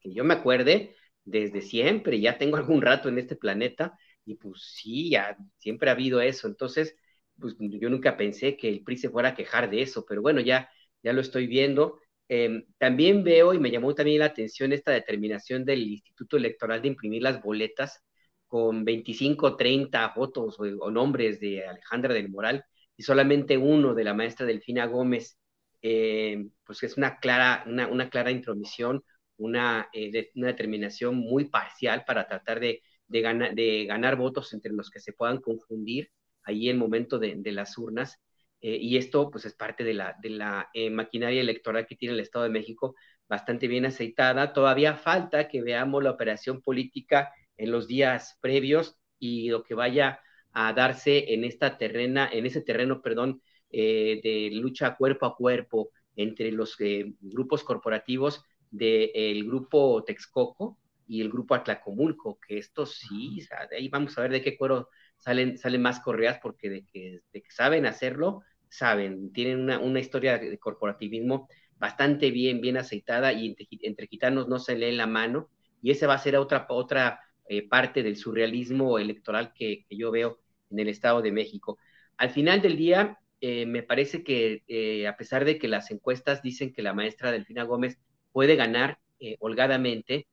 [0.00, 4.62] que yo me acuerde desde siempre, ya tengo algún rato en este planeta y pues
[4.76, 6.48] sí, ya siempre ha habido eso.
[6.48, 6.96] Entonces,
[7.38, 10.40] pues yo nunca pensé que el PRI se fuera a quejar de eso, pero bueno,
[10.40, 10.70] ya,
[11.02, 12.00] ya lo estoy viendo.
[12.28, 16.88] Em, también veo y me llamó también la atención esta determinación del Instituto Electoral de
[16.88, 18.02] imprimir las boletas
[18.46, 22.64] con 25, 30 fotos o, nombres de Alejandra del Moral
[22.96, 25.38] y solamente uno de la maestra Delfina Gómez
[25.82, 29.02] eh, pues es una clara, una, clara intromisión,
[29.36, 35.00] una, eh, una, determinación muy parcial para tratar de, de, ganar votos entre los que
[35.00, 36.10] se puedan confundir
[36.44, 38.20] ahí en el momento de, las urnas.
[38.62, 42.20] Eh, y esto pues es parte de la, de la maquinaria electoral que tiene el
[42.20, 42.94] Estado de México
[43.28, 44.52] bastante bien aceitada.
[44.54, 50.20] Todavía falta que veamos la operación política en los días previos y lo que vaya
[50.52, 55.90] a darse en esta terrena, en ese terreno, perdón, eh, de lucha cuerpo a cuerpo
[56.14, 63.40] entre los eh, grupos corporativos del grupo Texcoco y el grupo Atlacomulco, que esto sí,
[63.70, 67.20] de ahí vamos a ver de qué cuero salen, salen más correas, porque de que,
[67.32, 73.32] de que saben hacerlo, saben, tienen una, una, historia de corporativismo bastante bien, bien aceitada
[73.32, 75.50] y entre, gitanos no se lee la mano,
[75.82, 80.10] y esa va a ser otra, otra eh, parte del surrealismo electoral que, que, yo
[80.10, 80.40] veo
[80.70, 81.78] en el Estado de México.
[82.16, 86.42] Al final del día, eh, me parece que eh, a pesar de que las encuestas
[86.42, 87.98] dicen que la maestra Delfina Gómez
[88.30, 90.28] puede ganar eh, holgadamente,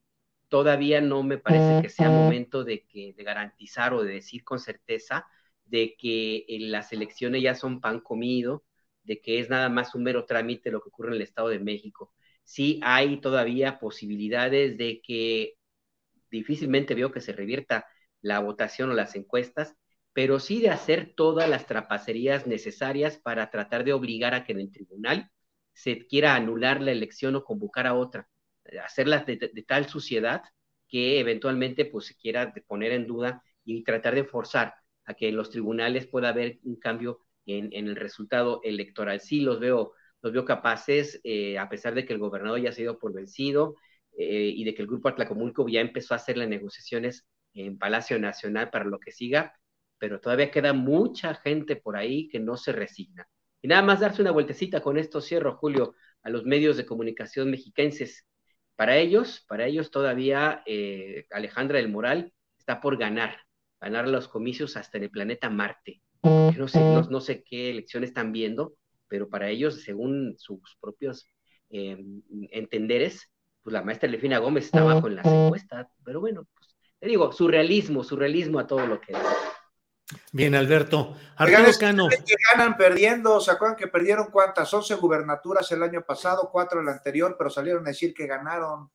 [0.47, 4.59] todavía no me parece que sea momento de, que, de garantizar o de decir con
[4.59, 5.25] certeza
[5.69, 8.65] de que las elecciones ya son pan comido,
[9.03, 11.59] de que es nada más un mero trámite lo que ocurre en el Estado de
[11.59, 12.13] México.
[12.43, 15.55] Sí hay todavía posibilidades de que
[16.31, 17.87] difícilmente veo que se revierta
[18.21, 19.75] la votación o las encuestas,
[20.13, 24.59] pero sí de hacer todas las trapacerías necesarias para tratar de obligar a que en
[24.59, 25.31] el tribunal
[25.73, 28.27] se quiera anular la elección o convocar a otra,
[28.83, 29.37] hacerlas de,
[29.67, 30.43] tal suciedad
[30.87, 34.73] que eventualmente pues se quiera poner en duda y tratar de forzar
[35.09, 39.19] a que los tribunales pueda haber un cambio en, el resultado electoral.
[39.19, 42.81] Sí los veo, los veo capaces, eh, a pesar de que el gobernador ya se
[42.81, 43.75] ha ido por vencido
[44.15, 48.19] eh, y de que el grupo Atlacomulco ya empezó a hacer las negociaciones en Palacio
[48.19, 49.59] Nacional para lo que siga,
[49.97, 53.27] pero todavía queda mucha gente por ahí que no se resigna.
[53.63, 57.49] Y nada más darse una vueltecita con esto, cierro, Julio, a los medios de comunicación
[57.49, 58.27] mexiquenses.
[58.75, 63.39] Para ellos, para ellos todavía eh, Alejandra del Moral está por ganar,
[63.79, 66.01] ganar los comicios hasta en el planeta Marte.
[66.23, 68.75] no sé, no, sé qué elecciones están viendo,
[69.07, 71.25] pero para ellos, según sus propios
[71.69, 73.31] em, entenderes,
[73.61, 75.87] pues la maestra Lefina Gómez está abajo en las encuestas.
[76.03, 79.13] Pero bueno, pues, te digo, surrealismo, surrealismo a todo lo que
[80.31, 81.15] Bien, Alberto.
[81.35, 82.07] Arturo Cano.
[82.09, 84.73] Que ganan perdiendo, ¿se acuerdan que perdieron cuántas?
[84.73, 88.89] 11 gubernaturas el año pasado, cuatro el anterior, pero salieron a decir que ganaron.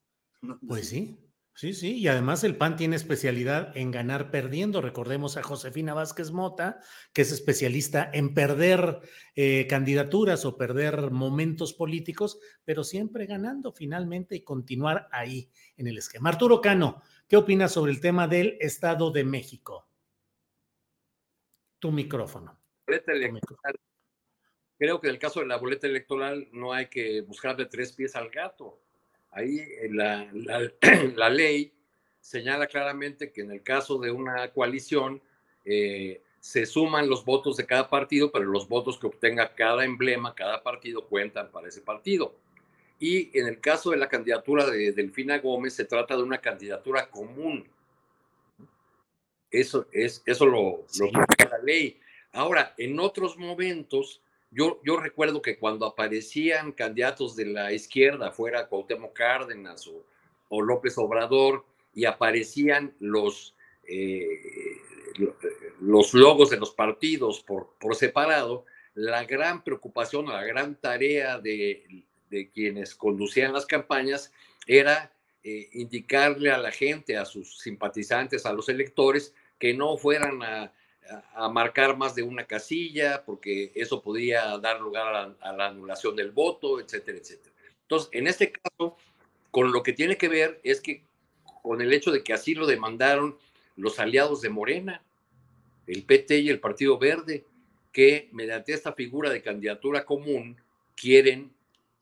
[0.66, 1.23] Pues sí.
[1.56, 4.80] Sí, sí, y además el PAN tiene especialidad en ganar perdiendo.
[4.80, 6.80] Recordemos a Josefina Vázquez Mota,
[7.12, 8.98] que es especialista en perder
[9.36, 15.96] eh, candidaturas o perder momentos políticos, pero siempre ganando finalmente y continuar ahí en el
[15.96, 16.30] esquema.
[16.30, 19.88] Arturo Cano, ¿qué opinas sobre el tema del Estado de México?
[21.78, 22.60] Tu micrófono.
[22.84, 23.04] Creo
[25.00, 28.28] que en el caso de la boleta electoral no hay que buscarle tres pies al
[28.30, 28.83] gato
[29.34, 30.28] Ahí eh, la,
[31.16, 31.72] la, ley
[32.20, 35.20] señala claramente que en el caso de una coalición
[35.64, 40.34] eh, se suman los votos de cada partido, pero los votos que obtenga cada emblema,
[40.34, 42.34] cada partido cuentan para ese partido.
[42.98, 47.10] Y en el caso de la candidatura de Delfina Gómez, se trata de una candidatura
[47.10, 47.66] común.
[49.50, 52.00] Eso, es, eso lo, lo la ley.
[52.32, 54.20] Ahora, en otros momentos,
[54.54, 59.90] yo, recuerdo que cuando aparecían candidatos de la izquierda, fuera Cuauhtémoc Cárdenas
[60.48, 63.54] o, López Obrador, y aparecían los,
[63.88, 64.40] eh,
[65.80, 68.64] los logos de los partidos por, por separado,
[68.94, 72.04] la gran preocupación la gran tarea de,
[72.52, 74.32] quienes conducían las campañas
[74.66, 75.12] era
[75.44, 80.72] eh, indicarle a la gente, a sus simpatizantes, a los electores, que no fueran a,
[81.34, 86.30] a marcar más de una casilla, porque eso podría dar lugar a la, anulación del
[86.30, 87.54] voto, etcétera, etcétera.
[87.82, 88.96] Entonces, en este caso,
[89.50, 91.02] con lo que tiene que ver es que
[91.62, 93.36] con el hecho de que así lo demandaron
[93.76, 95.02] los aliados de Morena,
[95.86, 97.44] el PT y el Partido Verde,
[97.92, 100.56] que mediante esta figura de candidatura común
[100.96, 101.52] quieren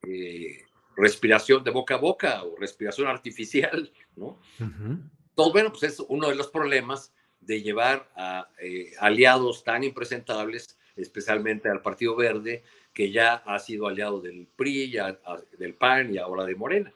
[0.07, 0.65] eh,
[0.97, 4.39] respiración de boca a boca o respiración artificial, ¿no?
[4.59, 7.13] Entonces, bueno, pues es uno de los problemas
[7.43, 12.63] de llevar a eh, aliados tan impresentables, especialmente al Partido Verde,
[12.93, 15.19] que ya ha sido aliado del PRI, ya,
[15.59, 16.93] del PAN y ahora de Morena.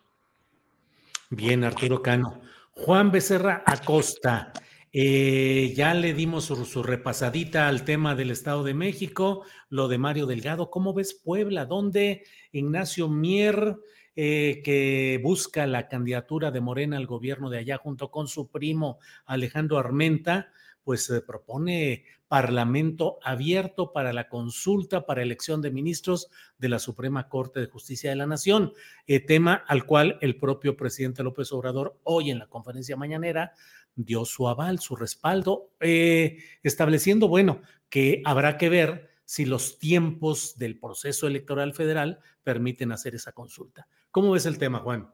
[1.31, 2.40] Bien, Arturo Cano.
[2.73, 4.52] Juan Becerra Acosta,
[4.93, 9.98] eh, ya le dimos su, su, repasadita al tema del Estado de México, lo de
[9.98, 10.70] Mario Delgado.
[10.70, 11.64] ¿Cómo ves Puebla?
[11.64, 13.77] ¿Dónde Ignacio Mier
[14.16, 18.98] eh, que busca la candidatura de Morena al gobierno de allá junto con su primo
[19.26, 20.48] Alejandro Armenta,
[20.82, 26.28] pues se propone parlamento abierto para la consulta para elección de ministros
[26.59, 28.72] de la Suprema Corte de Justicia de la Nación,
[29.06, 33.52] eh, tema al cual el propio presidente López Obrador hoy en la conferencia mañanera
[33.94, 40.56] dio su aval, su respaldo, eh, estableciendo, bueno, que habrá que ver si los tiempos
[40.56, 43.88] del proceso electoral federal permiten hacer esa consulta.
[44.16, 45.12] ¿Cómo ves el tema, Juan?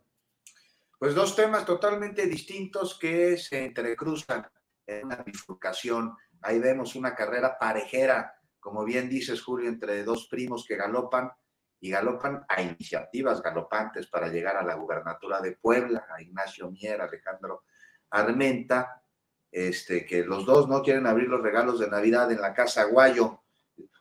[0.96, 4.46] Pues dos temas totalmente distintos que se entrecruzan
[4.86, 6.14] en una bifurcación.
[6.40, 11.32] Ahí vemos una carrera parejera, como bien dices, Julio, entre dos primos que galopan
[11.80, 17.00] y galopan a iniciativas galopantes para llegar a la gubernatura de Puebla, a Ignacio Mier,
[17.00, 17.64] Alejandro
[18.08, 19.02] Armenta,
[19.50, 23.42] este, que los dos no quieren abrir los regalos de Navidad en la Casa Guayo.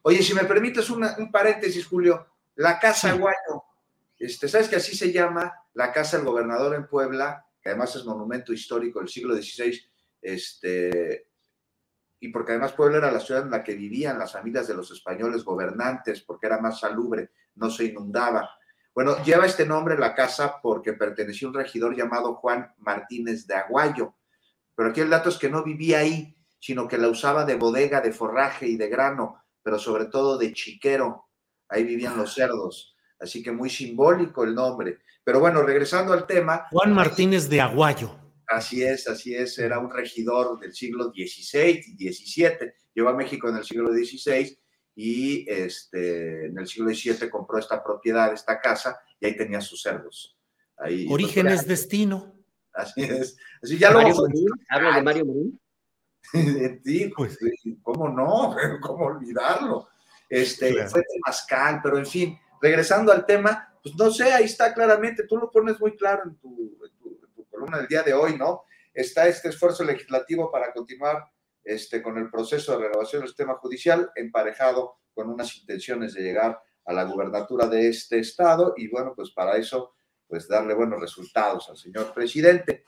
[0.03, 3.63] Oye, si me permites un paréntesis, Julio, la Casa Guayo
[4.25, 8.05] este, ¿Sabes que así se llama la Casa del Gobernador en Puebla, que además es
[8.05, 9.79] monumento histórico del siglo XVI,
[10.21, 11.27] este,
[12.19, 14.91] y porque además Puebla era la ciudad en la que vivían las familias de los
[14.91, 18.47] españoles gobernantes, porque era más salubre, no se inundaba.
[18.93, 23.55] Bueno, lleva este nombre la casa porque perteneció a un regidor llamado Juan Martínez de
[23.55, 24.13] Aguayo,
[24.75, 28.01] pero aquí el dato es que no vivía ahí, sino que la usaba de bodega,
[28.01, 31.27] de forraje y de grano, pero sobre todo de chiquero.
[31.67, 32.91] Ahí vivían los cerdos
[33.21, 34.99] así que muy simbólico el nombre.
[35.23, 36.67] Pero bueno, regresando al tema.
[36.71, 38.15] Juan Martínez de Aguayo.
[38.47, 43.47] Así es, así es, era un regidor del siglo XVI y XVII, llegó a México
[43.47, 44.59] en el siglo XVI
[44.93, 49.81] y este, en el siglo XVII compró esta propiedad, esta casa, y ahí tenía sus
[49.81, 50.37] cerdos.
[50.77, 52.35] Ahí, Origen es destino.
[52.73, 53.37] Así es.
[53.63, 54.15] Así ya Mario
[54.69, 55.59] ¿Habla de Mario Morín?
[56.83, 57.37] sí, pues,
[57.81, 58.55] ¿cómo no?
[58.81, 59.87] ¿Cómo olvidarlo?
[60.29, 65.23] Este, Fue Temascal, pero en fin, regresando al tema, pues no sé, ahí está claramente,
[65.23, 66.77] tú lo pones muy claro en tu,
[67.49, 68.63] columna del día de hoy, ¿no?
[68.93, 71.25] Está este esfuerzo legislativo para continuar
[71.63, 76.59] este, con el proceso de renovación del sistema judicial, emparejado con unas intenciones de llegar
[76.85, 79.93] a la gubernatura de este estado y bueno, pues para eso,
[80.27, 82.85] pues darle buenos resultados al señor presidente.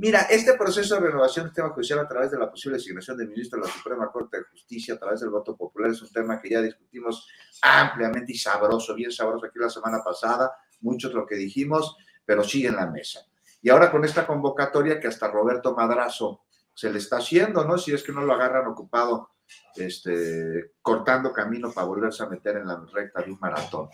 [0.00, 3.30] Mira, este proceso de renovación del sistema judicial a través de la posible designación del
[3.30, 6.40] ministro de la Suprema Corte de Justicia a través del voto popular es un tema
[6.40, 7.26] que ya discutimos
[7.62, 10.52] ampliamente y sabroso, bien sabroso aquí la semana pasada,
[10.82, 13.26] mucho de lo que dijimos, pero sigue en la mesa.
[13.60, 17.76] Y ahora con esta convocatoria que hasta Roberto Madrazo se le está haciendo, ¿no?
[17.76, 19.30] Si es que no lo agarran ocupado,
[19.74, 23.88] este, cortando camino para volverse a meter en la recta de un maratón.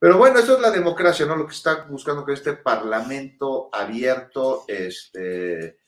[0.00, 1.34] Pero bueno, eso es la democracia, ¿no?
[1.34, 5.80] Lo que está buscando que este parlamento abierto, este,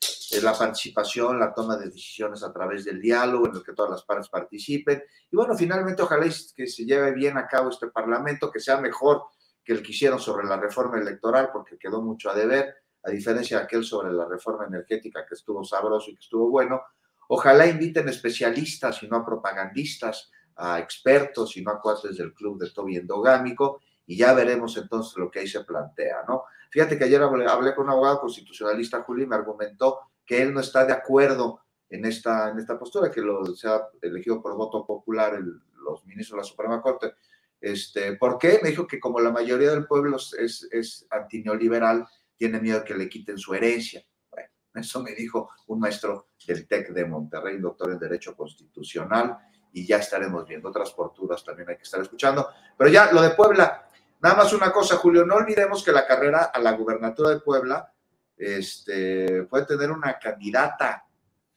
[0.43, 4.03] la participación, la toma de decisiones a través del diálogo, en el que todas las
[4.03, 5.05] partes participen.
[5.31, 6.27] Y bueno, finalmente ojalá
[6.57, 9.27] que se lleve bien a cabo este parlamento, que sea mejor
[9.63, 12.75] que el que hicieron sobre la reforma electoral, porque quedó mucho a deber,
[13.05, 16.83] a diferencia de aquel sobre la reforma energética, que estuvo sabroso y que estuvo bueno.
[17.29, 22.59] Ojalá inviten especialistas y no a propagandistas, a expertos y no a cuates del club
[22.59, 23.81] de Toby endogámico
[24.11, 26.43] y ya veremos entonces lo que ahí se plantea, ¿no?
[26.69, 30.59] Fíjate que ayer hablé, con un abogado constitucionalista, Julio, y me argumentó que él no
[30.59, 35.39] está de acuerdo en esta, en esta postura, que lo sea elegido por voto popular
[35.39, 37.15] los ministros de la Suprema Corte.
[37.61, 38.59] Este, ¿Por qué?
[38.61, 42.05] Me dijo que como la mayoría del pueblo es, es antineoliberal,
[42.35, 44.05] tiene miedo que le quiten su herencia.
[44.29, 49.39] Bueno, eso me dijo un maestro del TEC de Monterrey, doctor en Derecho Constitucional,
[49.73, 52.49] y ya estaremos viendo otras posturas también hay que estar escuchando.
[52.77, 53.87] Pero ya lo de Puebla,
[54.23, 57.93] Nada más una cosa, Julio, no olvidemos que la carrera a la gubernatura de Puebla
[58.37, 61.07] este, puede tener una candidata.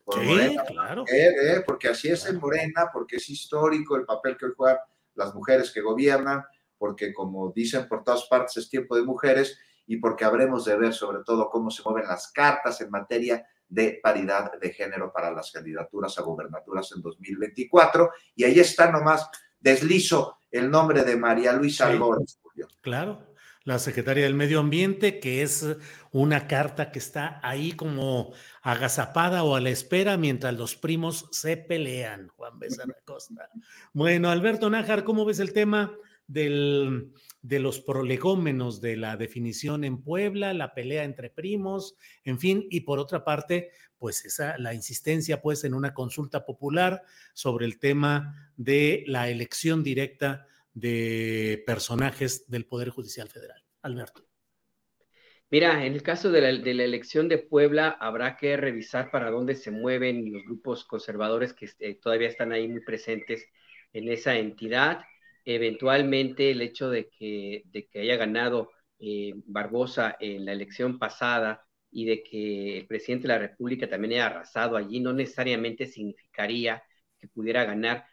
[0.04, 1.06] Por Morena, claro.
[1.08, 4.80] Eh, porque así es en Morena, porque es histórico el papel que hoy juegan
[5.16, 6.44] las mujeres que gobiernan,
[6.78, 10.94] porque como dicen por todas partes es tiempo de mujeres y porque habremos de ver
[10.94, 15.52] sobre todo cómo se mueven las cartas en materia de paridad de género para las
[15.52, 18.12] candidaturas a gubernaturas en 2024.
[18.36, 19.30] Y ahí está nomás,
[19.60, 21.90] deslizo el nombre de María Luisa
[22.82, 25.66] Claro, la secretaria del Medio Ambiente, que es
[26.12, 31.56] una carta que está ahí como agazapada o a la espera mientras los primos se
[31.56, 33.50] pelean, Juan Becerra Costa.
[33.94, 35.96] Bueno, Alberto Nájar, ¿cómo ves el tema
[36.28, 42.66] del, de los prolegómenos de la definición en Puebla, la pelea entre primos, en fin,
[42.70, 47.04] y por otra parte, pues esa, la insistencia pues en una consulta popular
[47.34, 53.64] sobre el tema de la elección directa de personajes del Poder Judicial Federal.
[53.82, 54.26] Alberto.
[55.50, 59.70] Mira, en el caso de la, elección de Puebla, habrá que revisar para dónde se
[59.70, 63.46] mueven los grupos conservadores que eh, todavía están ahí muy presentes
[63.94, 65.04] en esa entidad.
[65.46, 67.64] Eventualmente, el hecho de que,
[67.94, 73.40] haya ganado eh, Barbosa en la elección pasada y de que el presidente de la
[73.40, 76.82] República también haya arrasado allí, no necesariamente significaría
[77.20, 78.06] que pudiera ganar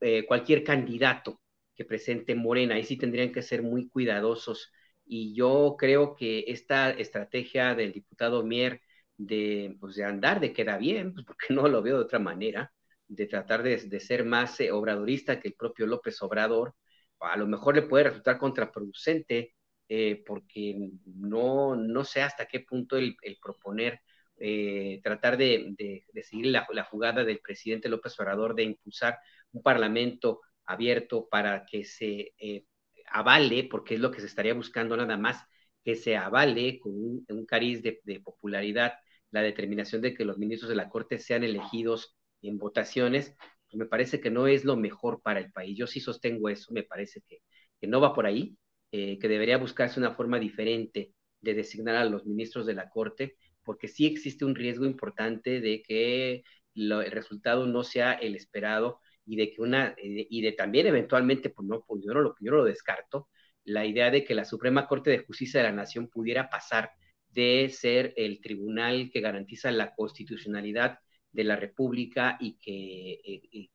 [0.00, 1.42] eh, cualquier candidato
[1.74, 2.76] que presente Morena.
[2.76, 4.72] Ahí sí tendrían que ser muy cuidadosos.
[5.06, 8.80] Y yo creo que esta estrategia del diputado Mier
[9.16, 12.72] de, pues de andar, de queda bien, pues porque no lo veo de otra manera,
[13.08, 16.74] de tratar de, ser más eh, obradorista que el propio López Obrador,
[17.20, 19.54] a lo mejor le puede resultar contraproducente,
[19.88, 24.00] eh, porque no, no sé hasta qué punto el, proponer,
[24.38, 25.74] eh, tratar de,
[26.12, 29.18] de seguir la, jugada del presidente López Obrador de impulsar
[29.52, 32.64] un parlamento abierto para que se eh,
[33.10, 35.44] avale, porque es lo que se estaría buscando nada más,
[35.84, 38.94] que se avale con un, cariz de, popularidad
[39.30, 43.34] la determinación de que los ministros de la Corte sean elegidos en votaciones,
[43.68, 45.76] pues me parece que no es lo mejor para el país.
[45.76, 47.40] Yo sí sostengo eso, me parece que,
[47.86, 48.56] no va por ahí,
[48.92, 51.12] eh, que debería buscarse una forma diferente
[51.42, 55.82] de designar a los ministros de la Corte, porque sí existe un riesgo importante de
[55.82, 60.86] que el resultado no sea el esperado y de que una, eh, y de también
[60.86, 63.28] eventualmente, pues no, pues yo no lo, yo lo descarto,
[63.64, 66.90] la idea de que la Suprema Corte de Justicia de la Nación pudiera pasar
[67.30, 70.98] de ser el tribunal que garantiza la constitucionalidad
[71.32, 73.70] de la República y que eh,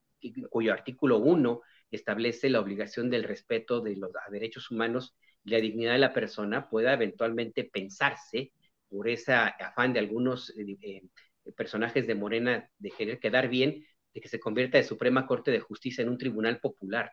[0.49, 1.61] cuyo artículo 1
[1.91, 6.69] establece la obligación del respeto de los derechos humanos y la dignidad de la persona,
[6.69, 8.51] pueda eventualmente pensarse
[8.89, 11.03] por ese afán de algunos eh,
[11.55, 13.85] personajes de Morena de querer quedar bien,
[14.19, 17.11] que se convierta de Suprema Corte de Justicia en un tribunal popular.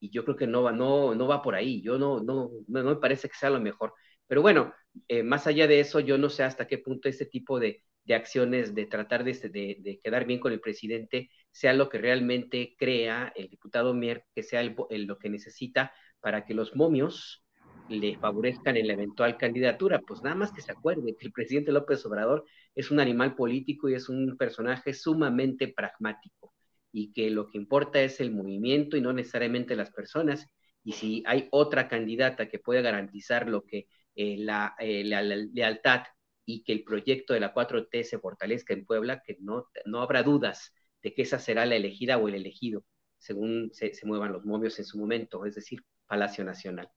[0.00, 1.82] Y yo creo que no va, no, no va por ahí.
[1.82, 3.94] Yo no, no, no, me parece que sea lo mejor.
[4.26, 4.72] Pero bueno,
[5.08, 8.14] eh, más allá de eso, yo no sé hasta qué punto este tipo de, de
[8.14, 13.32] acciones de tratar de, de, quedar bien con el presidente sea lo que realmente crea
[13.36, 17.44] el diputado Mier, que sea lo que necesita para que los momios
[17.88, 20.00] le favorezcan en la eventual candidatura.
[20.06, 22.44] Pues nada más que se acuerde que el presidente López Obrador
[22.78, 26.54] es un animal político y es un personaje sumamente pragmático
[26.92, 30.46] y que lo que importa es el movimiento y no necesariamente las personas.
[30.84, 36.04] Y si hay otra candidata que pueda garantizar lo que eh, la, eh, la, lealtad
[36.44, 40.22] y que el proyecto de la 4T se fortalezca en Puebla, que no, no habrá
[40.22, 40.72] dudas
[41.02, 42.84] de que esa será la elegida o el elegido,
[43.18, 46.88] según se, se muevan los momios en su momento, es decir, Palacio Nacional.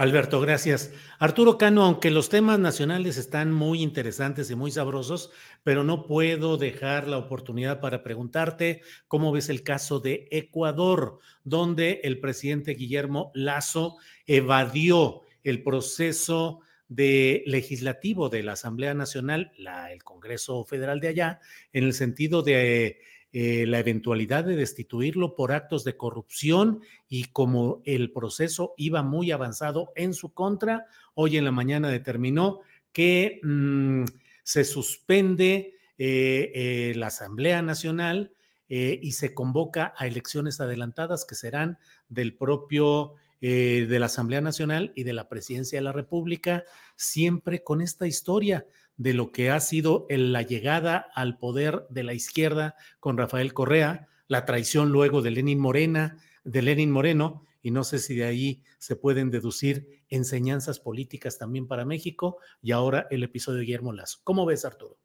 [0.00, 0.94] Alberto, gracias.
[1.18, 5.30] Arturo Cano, aunque los temas nacionales están muy interesantes y muy sabrosos,
[5.62, 12.00] pero no puedo dejar la oportunidad para preguntarte cómo ves el caso de Ecuador, donde
[12.02, 19.52] el presidente Guillermo Lazo evadió el proceso de legislativo de la Asamblea Nacional,
[19.90, 21.40] el Congreso Federal de allá,
[21.74, 23.02] en el sentido de
[23.32, 29.30] eh, la eventualidad de destituirlo por actos de corrupción y como el proceso iba muy
[29.30, 32.58] avanzado en su contra, hoy en la mañana determinó
[32.92, 34.02] que mm,
[34.42, 38.32] se suspende eh, eh, la Asamblea Nacional
[38.72, 41.78] y se convoca a elecciones adelantadas que serán
[42.08, 46.62] del propio de la Asamblea Nacional y de la Presidencia de la República,
[46.94, 48.64] siempre con esta historia
[49.00, 54.08] de lo que ha sido la llegada al poder de la izquierda con Rafael Correa,
[54.28, 58.62] la traición luego de Lenin Morena, de Lenin Moreno, y no sé si de ahí
[58.76, 64.18] se pueden deducir enseñanzas políticas también para México, y ahora el episodio de Guillermo Lazo.
[64.22, 64.98] ¿Cómo ves, Arturo?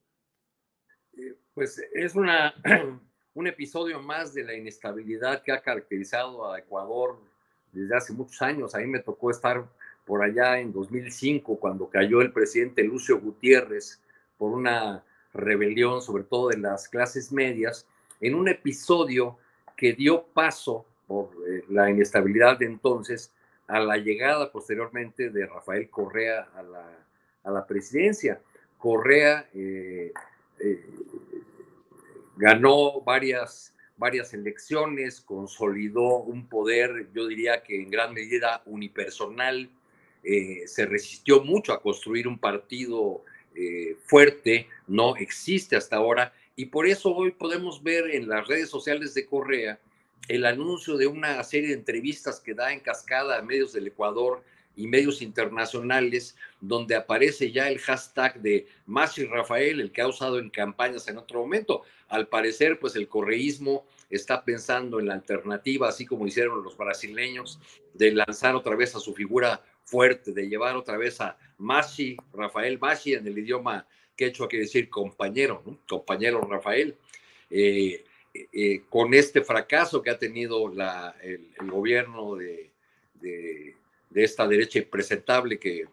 [1.13, 2.53] Eh, pues es una,
[3.34, 7.17] un episodio más de la inestabilidad que ha caracterizado a Ecuador
[7.72, 8.76] desde hace muchos años.
[8.76, 9.65] A mí me tocó estar
[10.06, 14.02] por allá en 2005, cuando cayó el presidente Lucio Gutiérrez
[14.38, 15.03] por una
[15.34, 17.88] rebelión, sobre todo de las clases medias,
[18.22, 19.38] en un episodio
[19.76, 23.32] que dio paso por eh, la inestabilidad de entonces
[23.68, 26.86] a la llegada posteriormente de Rafael Correa a la,
[27.44, 28.41] a la presidencia.
[28.77, 30.11] Correa eh,
[30.60, 30.86] eh,
[32.38, 39.69] ganó varias, varias elecciones, consolidó un poder, yo diría que en gran medida unipersonal,
[40.26, 43.23] eh, se resistió mucho a construir un partido
[43.56, 48.69] eh, fuerte, no existe hasta ahora, y por eso hoy podemos ver en las redes
[48.69, 49.80] sociales de Correa
[50.27, 54.43] el anuncio de una serie de entrevistas que da en cascada a medios del Ecuador
[54.76, 60.39] y medios internacionales, donde aparece ya el hashtag de Masi Rafael, el que ha usado
[60.39, 61.84] en campañas en otro momento.
[62.10, 67.60] Al parecer, pues el correísmo está pensando en la alternativa, así como hicieron los brasileños,
[67.93, 72.77] de lanzar otra vez a su figura fuerte, de llevar otra vez a Masi, Rafael
[72.79, 76.95] Masi, en el idioma quechua quiere decir compañero, compañero Rafael.
[77.49, 78.03] Eh,
[78.51, 82.69] eh, con este fracaso que ha tenido la, el, gobierno de,
[83.21, 83.75] de,
[84.13, 85.85] esta derecha impresentable que,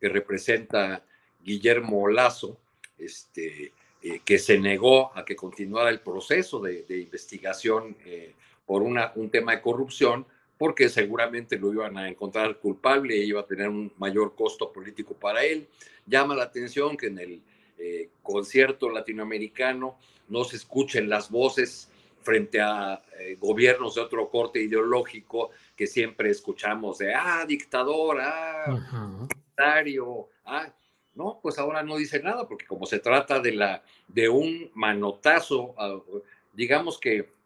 [0.00, 1.02] que, representa
[1.42, 2.58] Guillermo Lazo,
[2.98, 3.72] este,
[4.02, 7.96] eh, que se negó a que continuara el proceso de, de investigación
[8.64, 10.26] por una, un tema de corrupción,
[10.60, 15.14] porque seguramente lo iban a encontrar culpable y iba a tener un mayor costo político
[15.14, 15.66] para él.
[16.04, 17.42] Llama la atención que en el
[17.78, 19.96] eh, concierto latinoamericano
[20.28, 26.28] no se escuchen las voces frente a eh, gobiernos de otro corte ideológico que siempre
[26.28, 30.70] escuchamos de, ah, dictador, ah, dictario, ah,
[31.14, 35.74] no, pues ahora no dice nada, porque como se trata de, la, de un manotazo,
[35.78, 35.98] ah,
[36.52, 37.39] digamos que,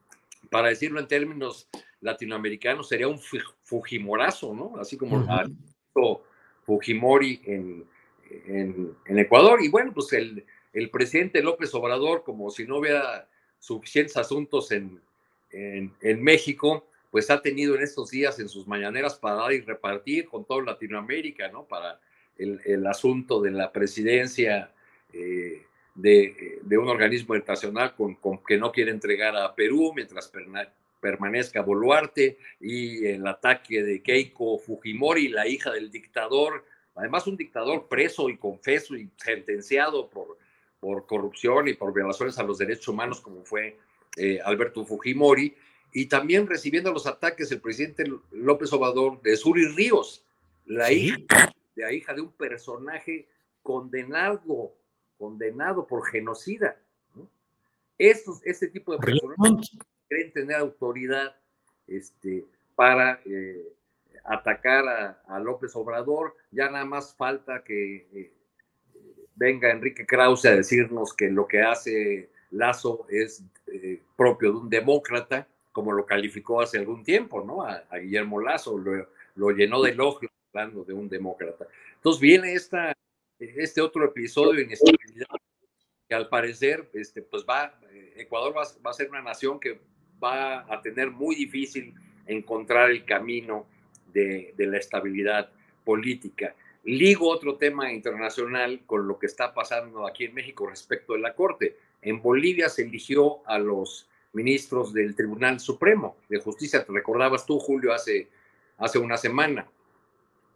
[0.50, 1.68] para decirlo en términos
[2.00, 3.18] latinoamericano sería un
[3.62, 4.76] Fujimorazo, ¿no?
[4.78, 6.20] Así como uh
[6.64, 7.84] Fujimori en,
[8.46, 9.62] en, Ecuador.
[9.62, 15.00] Y bueno, pues el, el, presidente López Obrador, como si no hubiera suficientes asuntos en,
[15.50, 20.26] en, México, pues ha tenido en estos días en sus mañaneras para dar y repartir
[20.26, 21.64] con toda Latinoamérica, ¿no?
[21.64, 22.00] Para
[22.38, 24.72] el, el asunto de la presidencia
[25.12, 25.64] eh,
[25.94, 30.30] de, de, un organismo internacional con, con, que no quiere entregar a Perú, mientras
[31.00, 36.64] permanezca Boluarte y el ataque de Keiko Fujimori, la hija del dictador,
[36.94, 40.38] además un dictador preso y confeso y sentenciado por,
[40.80, 43.78] por corrupción y por violaciones a los derechos humanos como fue
[44.16, 45.54] eh, Alberto Fujimori,
[45.92, 50.24] y también recibiendo los ataques del presidente López Obrador de Suri Ríos,
[50.66, 53.28] la hija, la hija de un personaje
[53.62, 54.74] condenado,
[55.18, 56.76] condenado por genocida.
[57.98, 59.70] Estos, este tipo de personajes
[60.08, 61.34] creen tener autoridad
[61.86, 63.72] este, para eh,
[64.24, 66.34] atacar a, López Obrador.
[66.50, 68.32] Ya nada más falta que eh,
[69.36, 74.70] venga Enrique Krause a decirnos que lo que hace Lazo es eh, propio de un
[74.70, 77.62] demócrata, como lo calificó hace algún tiempo, ¿no?
[77.62, 81.66] A, Guillermo Lazo lo, lo, llenó de elogios hablando de un demócrata.
[81.96, 82.94] Entonces viene esta,
[83.56, 85.26] este otro episodio de inestabilidad
[86.08, 87.78] que al parecer, este, pues va,
[88.16, 89.80] Ecuador va, va a ser una nación que
[90.22, 91.94] va a tener muy difícil
[92.26, 93.66] encontrar el camino
[94.12, 95.50] de, la estabilidad
[95.84, 96.54] política.
[96.84, 101.34] Ligo otro tema internacional con lo que está pasando aquí en México respecto de la
[101.34, 101.76] Corte.
[102.02, 106.84] En Bolivia se eligió a los ministros del Tribunal Supremo de Justicia.
[106.84, 108.28] Te recordabas tú, Julio, hace,
[108.78, 109.66] hace una semana.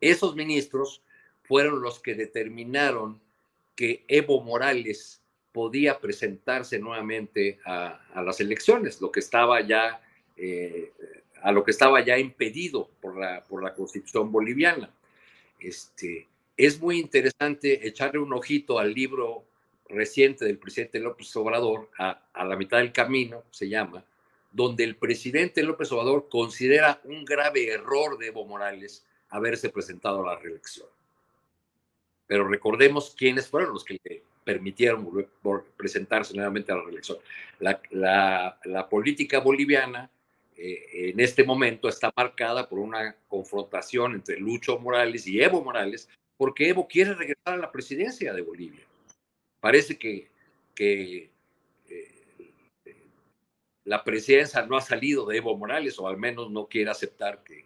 [0.01, 1.02] Esos ministros
[1.48, 3.20] fueron los que determinaron
[3.74, 10.00] que Evo Morales podía presentarse nuevamente a, las elecciones, lo que estaba ya,
[10.36, 10.92] eh,
[11.42, 14.90] a lo que estaba ya impedido por la, por la constitución boliviana.
[15.58, 19.44] Este, es muy interesante echarle un ojito al libro
[19.88, 24.04] reciente del presidente López Obrador, a, a la mitad del camino, se llama,
[24.52, 30.34] donde el presidente López Obrador considera un grave error de Evo Morales haberse presentado a
[30.34, 30.88] la reelección.
[32.28, 35.26] Pero recordemos quiénes fueron los que le permitieron
[35.76, 37.18] presentarse nuevamente a la reelección.
[37.59, 40.10] La, política boliviana
[40.56, 46.09] eh, en este momento está marcada por una confrontación entre Lucho Morales y Evo Morales,
[46.36, 48.84] porque Evo quiere regresar a la presidencia de Bolivia.
[49.60, 50.28] Parece que,
[50.74, 51.30] que
[51.88, 52.10] eh,
[53.84, 57.64] la presidencia no ha salido de Evo Morales, o al menos no quiere aceptar que,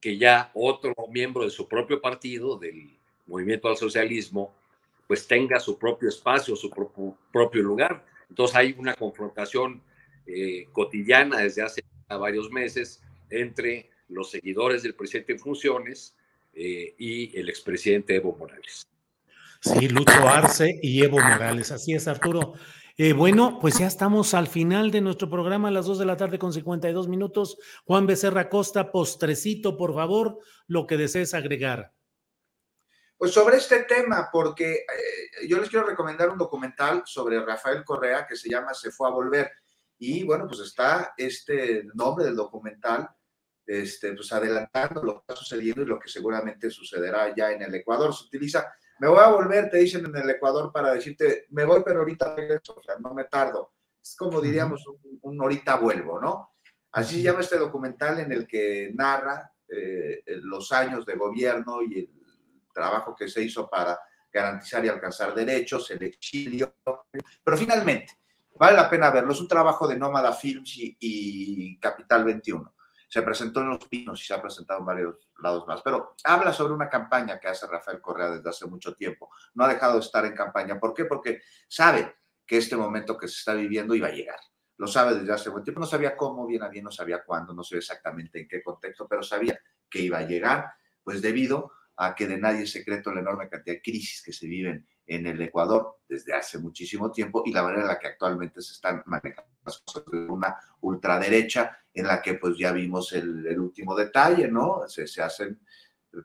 [0.00, 2.97] que ya otro miembro de su propio partido, del
[3.28, 4.54] Movimiento al Socialismo,
[5.06, 8.04] pues tenga su propio espacio, su propio, lugar.
[8.28, 9.82] Entonces hay una confrontación
[10.26, 16.16] eh, cotidiana desde hace varios meses entre los seguidores del presidente en funciones
[16.54, 18.86] eh, y el expresidente Evo Morales.
[19.60, 21.70] Sí, Lucho Arce y Evo Morales.
[21.72, 22.54] Así es, Arturo.
[22.96, 26.16] Eh, bueno, pues ya estamos al final de nuestro programa a las 2 de la
[26.16, 27.58] tarde con 52 minutos.
[27.84, 31.92] Juan Becerra Costa, postrecito, por favor, lo que desees agregar.
[33.18, 38.24] Pues sobre este tema, porque eh, yo les quiero recomendar un documental sobre Rafael Correa
[38.24, 39.50] que se llama Se fue a volver.
[39.98, 43.10] Y bueno, pues está este nombre del documental,
[43.66, 47.74] este, pues adelantando lo que está sucediendo y lo que seguramente sucederá ya en el
[47.74, 48.14] Ecuador.
[48.14, 51.82] Se utiliza, me voy a volver, te dicen en el Ecuador para decirte, me voy,
[51.84, 53.72] pero ahorita regreso, o sea, no me tardo.
[54.00, 54.84] Es como diríamos,
[55.22, 56.54] un, ahorita vuelvo, ¿no?
[56.92, 61.98] Así se llama este documental en el que narra eh, los años de gobierno y
[61.98, 62.17] el
[62.78, 63.98] trabajo que se hizo para
[64.32, 66.76] garantizar y alcanzar derechos, el exilio,
[67.42, 68.18] pero finalmente,
[68.54, 72.74] vale la pena verlo, es un trabajo de Nómada Films y, Capital 21.
[73.08, 76.52] Se presentó en Los Pinos y se ha presentado en varios lados más, pero habla
[76.52, 79.30] sobre una campaña que hace Rafael Correa desde hace mucho tiempo.
[79.54, 80.78] No ha dejado de estar en campaña.
[80.78, 81.06] ¿Por qué?
[81.06, 84.38] Porque sabe que este momento que se está viviendo iba a llegar.
[84.76, 85.80] Lo sabe desde hace buen tiempo.
[85.80, 89.08] No sabía cómo, bien a bien, no sabía cuándo, no sé exactamente en qué contexto,
[89.08, 90.70] pero sabía que iba a llegar,
[91.02, 94.46] pues debido a que de nadie es secreto la enorme cantidad de crisis que se
[94.46, 98.62] viven en el Ecuador desde hace muchísimo tiempo y la manera en la que actualmente
[98.62, 103.58] se están manejando las cosas de una ultraderecha en la que pues ya vimos el,
[103.58, 104.82] último detalle, ¿no?
[104.86, 105.60] Se, se, hacen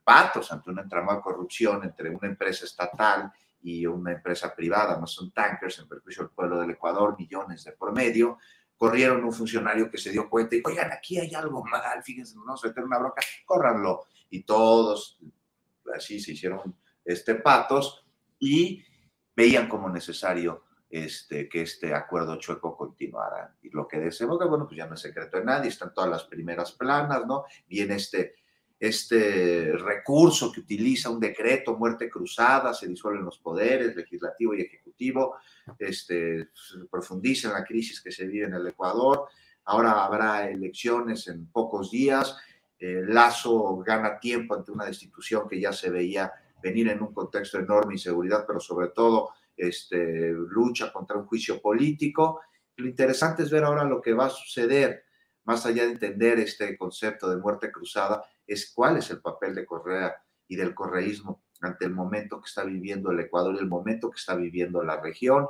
[0.03, 3.31] patos ante un entramado de corrupción entre una empresa estatal
[3.63, 7.71] y una empresa privada, no son tankers en perjuicio del pueblo del Ecuador, millones de
[7.71, 8.37] por medio,
[8.77, 12.53] corrieron un funcionario que se dio cuenta y, oigan, aquí hay algo mal, fíjense, no
[12.53, 14.05] a meter una broca, córranlo.
[14.29, 15.17] Y todos
[15.95, 18.05] así se hicieron este, patos
[18.39, 18.83] y
[19.35, 23.55] veían como necesario este, que este acuerdo chueco continuara.
[23.63, 26.23] Y lo que desemboca, bueno, pues ya no es secreto de nadie, están todas las
[26.25, 27.45] primeras planas, ¿no?
[27.67, 28.35] Viene este,
[28.79, 35.37] este recurso que utiliza un decreto, muerte cruzada, se disuelven los poderes legislativo y ejecutivo,
[35.79, 36.49] este,
[36.91, 39.27] profundiza en la crisis que se vive en el Ecuador,
[39.65, 42.35] ahora habrá elecciones en pocos días,
[42.83, 47.57] eh, Lazo gana tiempo ante una destitución que ya se veía venir en un contexto
[47.57, 52.41] de enorme inseguridad, pero sobre todo este, lucha contra un juicio político.
[52.75, 55.05] Lo interesante es ver ahora lo que va a suceder,
[55.45, 59.65] más allá de entender este concepto de muerte cruzada, es cuál es el papel de
[59.65, 60.17] Correa
[60.49, 64.19] y del correísmo ante el momento que está viviendo el Ecuador y el momento que
[64.19, 65.47] está viviendo la región.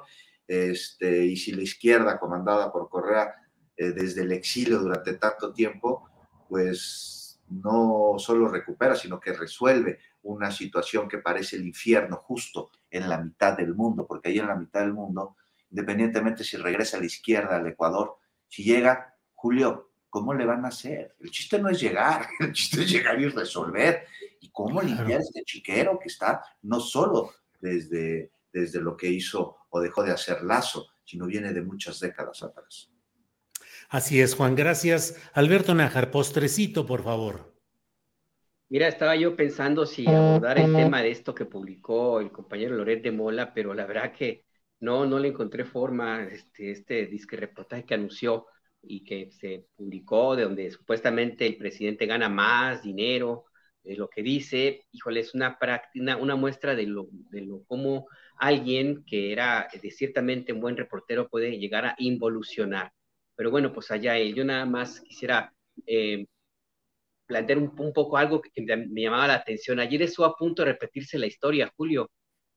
[0.47, 3.33] Este, y si la izquierda, comandada por Correa
[3.75, 6.07] eh, desde el exilio durante tanto tiempo,
[6.47, 7.21] pues
[7.61, 13.17] no solo recupera, sino que resuelve una situación que parece el infierno justo en la
[13.17, 15.35] mitad del mundo, porque ahí en la mitad del mundo,
[15.69, 18.17] independientemente si regresa a la izquierda, al Ecuador,
[18.47, 21.15] si llega, Julio, ¿cómo le van a hacer?
[21.19, 24.05] El chiste no es llegar, el chiste es llegar y resolver.
[24.39, 29.79] ¿Y cómo limpiar este chiquero que está no solo desde, desde lo que hizo o
[29.79, 32.92] dejó de hacer Lazo, sino viene de muchas décadas atrás?
[33.93, 34.55] Así es, Juan.
[34.55, 35.21] Gracias.
[35.35, 37.53] Alberto Nájar, postrecito, por favor.
[38.67, 43.03] Mira, estaba yo pensando si abordar el tema de esto que publicó el compañero Loret
[43.03, 44.45] de Mola, pero la verdad que
[44.79, 48.47] no, no le encontré forma, este, este disque reportaje que anunció
[48.81, 53.45] y que se publicó, de donde supuestamente el presidente gana más dinero,
[53.83, 58.07] es lo que dice, híjole, es una práctica, una muestra de lo, de lo cómo
[58.39, 62.91] alguien que era de ciertamente un buen reportero puede llegar a involucionar
[63.35, 64.33] pero bueno, pues allá él.
[64.35, 65.53] Yo nada más quisiera
[65.87, 66.25] eh,
[67.25, 69.79] plantear un, poco algo que me llamaba la atención.
[69.79, 72.11] Ayer estuvo a punto de repetirse la historia, Julio.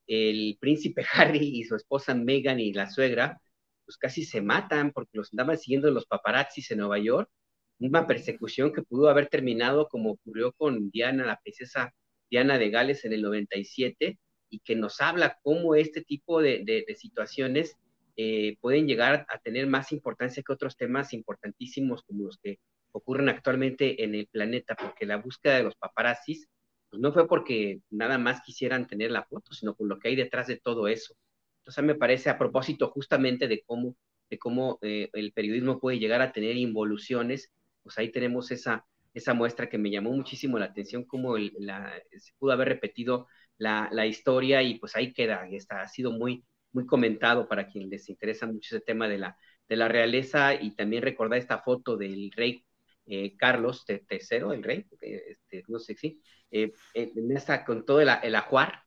[0.06, 3.40] El príncipe Harry y su esposa Meghan y la suegra,
[3.84, 7.30] pues casi se matan porque los andaban siguiendo los paparazzis en Nueva York.
[7.78, 11.92] Una persecución que pudo haber terminado como ocurrió con Diana, la princesa
[12.30, 14.18] Diana de Gales en el 97,
[14.50, 17.76] y que nos habla cómo este tipo de, situaciones
[18.16, 22.58] eh, pueden llegar a tener más importancia que otros temas importantísimos como los que
[22.92, 26.48] ocurren actualmente en el planeta, porque la búsqueda de los paparazzis
[26.90, 30.16] pues no fue porque nada más quisieran tener la foto, sino por lo que hay
[30.16, 31.14] detrás de todo eso.
[31.60, 33.96] Entonces me parece a propósito justamente de cómo,
[34.30, 37.52] de cómo eh, el periodismo puede llegar a tener involuciones,
[37.82, 42.32] pues ahí tenemos esa, esa muestra que me llamó muchísimo la atención, cómo la, se
[42.38, 43.26] pudo haber repetido
[43.58, 46.44] la, historia y pues ahí queda, está, ha sido muy,
[46.76, 50.76] muy comentado para quien les interesa mucho ese tema de la, de la realeza y
[50.76, 52.62] también recordar esta foto del rey
[53.06, 56.20] eh, Carlos III, el rey, este, no sé si,
[56.50, 58.82] eh, en esta, con todo el, el ajuar,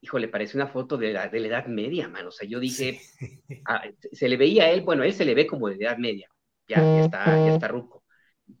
[0.00, 2.26] híjole, parece una foto de la, de la Edad Media, man.
[2.28, 3.00] O sea, yo dije,
[3.66, 3.82] ah,
[4.12, 6.28] se le veía a él, bueno, él se le ve como de Edad Media,
[6.68, 8.04] ya, está, ya está ruco,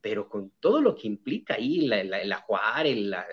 [0.00, 2.86] pero con todo lo que implica ahí, la, el ajuar,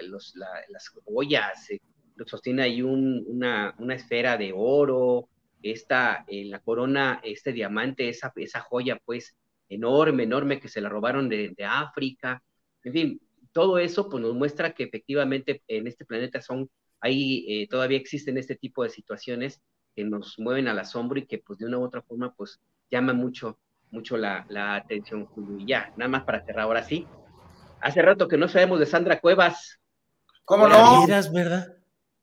[0.03, 1.80] los, las joyas, eh,
[2.25, 5.27] sostiene ahí un, una, una, esfera de oro,
[5.61, 9.35] esta, en la corona, este diamante, esa, esa joya, pues,
[9.69, 12.41] enorme, enorme que se la robaron de, África.
[12.83, 13.21] En fin,
[13.51, 16.69] todo eso pues, nos muestra que efectivamente en este planeta son,
[16.99, 19.61] ahí eh, todavía existen este tipo de situaciones
[19.95, 22.59] que nos mueven al asombro y que pues de una u otra forma pues
[22.91, 23.57] llaman mucho,
[23.91, 25.27] mucho la, la atención,
[25.57, 27.07] Y ya, nada más para cerrar ahora sí.
[27.81, 29.79] Hace rato que no sabemos de Sandra Cuevas.
[30.43, 31.07] ¿Cómo no?
[31.31, 31.74] ¿verdad?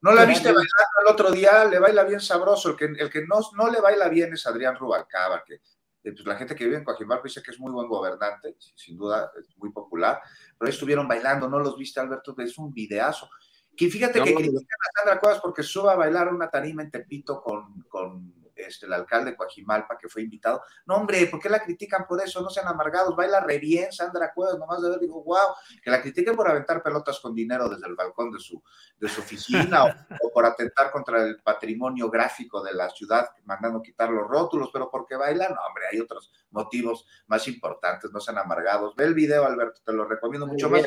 [0.03, 1.65] ¿No la viste bailando el otro día?
[1.65, 2.70] Le baila bien sabroso.
[2.70, 6.27] El que, el que no, no le baila bien es Adrián Rubalcaba, que eh, pues
[6.27, 9.57] la gente que vive en Coajimalpa dice que es muy buen gobernante, sin duda es
[9.57, 10.20] muy popular,
[10.59, 12.35] pero estuvieron bailando, ¿no los viste, Alberto?
[12.39, 13.31] Es un videazo.
[13.77, 17.41] Que fíjate que critican a Sandra Cuevas porque suba a bailar una tarima en Tepito
[17.41, 20.62] con, con este, el alcalde de Coajimalpa, que fue invitado.
[20.86, 22.40] No, hombre, ¿por qué la critican por eso?
[22.40, 26.01] No sean amargados, baila re bien Sandra Cuevas, nomás de ver, digo, wow, que la
[26.01, 28.62] critiquen por aventar pelotas con dinero desde el balcón de su,
[28.98, 34.10] de su oficina o, por atentar contra el patrimonio gráfico de la ciudad, mandando quitar
[34.10, 38.94] los rótulos, pero porque baila, no, hombre, hay otros motivos más importantes, no sean amargados.
[38.97, 40.82] Ve el video, Alberto, te lo recomiendo mucho más.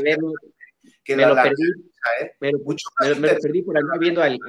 [1.03, 1.63] Que me, lo perdí,
[2.21, 2.31] ¿eh?
[2.39, 2.59] me, lo
[3.39, 4.39] perdí por acá viendo al,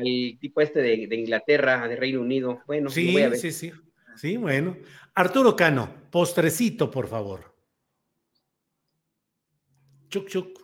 [0.40, 2.62] tipo este de, de, Inglaterra, de Reino Unido.
[2.66, 3.38] Bueno, sí, voy a ver.
[3.38, 3.72] sí, sí.
[4.16, 4.76] Sí, bueno.
[5.14, 7.54] Arturo Cano, postrecito, por favor.
[10.08, 10.60] Chuc, chuc.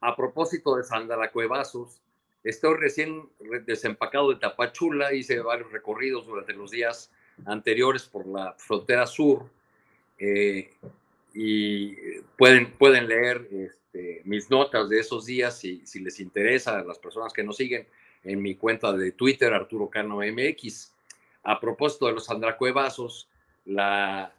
[0.00, 2.00] A propósito de Sandra Cuevazos,
[2.42, 3.28] estoy recién
[3.66, 7.10] desempacado de Tapachula, hice varios recorridos durante los días
[7.44, 9.46] anteriores por la frontera sur.
[10.18, 10.72] Eh,
[11.32, 11.94] y
[12.36, 16.98] pueden, pueden leer este, mis notas de esos días si, si les interesa a las
[16.98, 17.86] personas que nos siguen
[18.22, 20.92] en mi cuenta de Twitter, Arturo Cano MX.
[21.42, 23.28] A propósito de los andracuevazos,
[23.64, 24.32] la,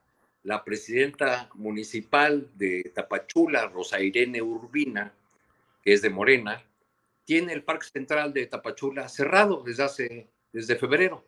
[0.44, 5.14] la presidenta municipal de Tapachula, Rosa Irene Urbina,
[5.84, 6.64] que es de Morena,
[7.26, 11.24] tiene el Parque Central de Tapachula cerrado desde hace, desde febrero.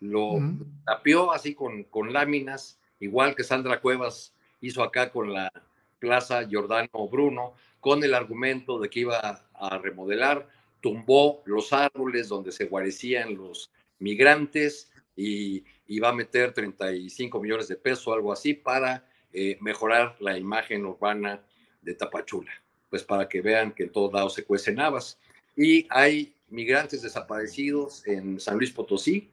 [0.00, 0.38] Lo
[0.86, 5.52] tapió así con, con láminas, igual que Sandra Cuevas hizo acá con la
[5.98, 10.48] Plaza Giordano Bruno, con el argumento de que iba a remodelar,
[10.80, 17.76] tumbó los árboles donde se guarecían los migrantes y iba a meter 35 millones de
[17.76, 21.42] pesos algo así para eh, mejorar la imagen urbana
[21.82, 22.52] de Tapachula,
[22.88, 25.18] pues para que vean que en todos lados se cuecen habas.
[25.56, 29.28] Y hay migrantes desaparecidos en San Luis Potosí,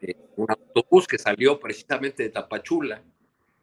[0.00, 3.02] eh, un autobús que salió precisamente de Tapachula,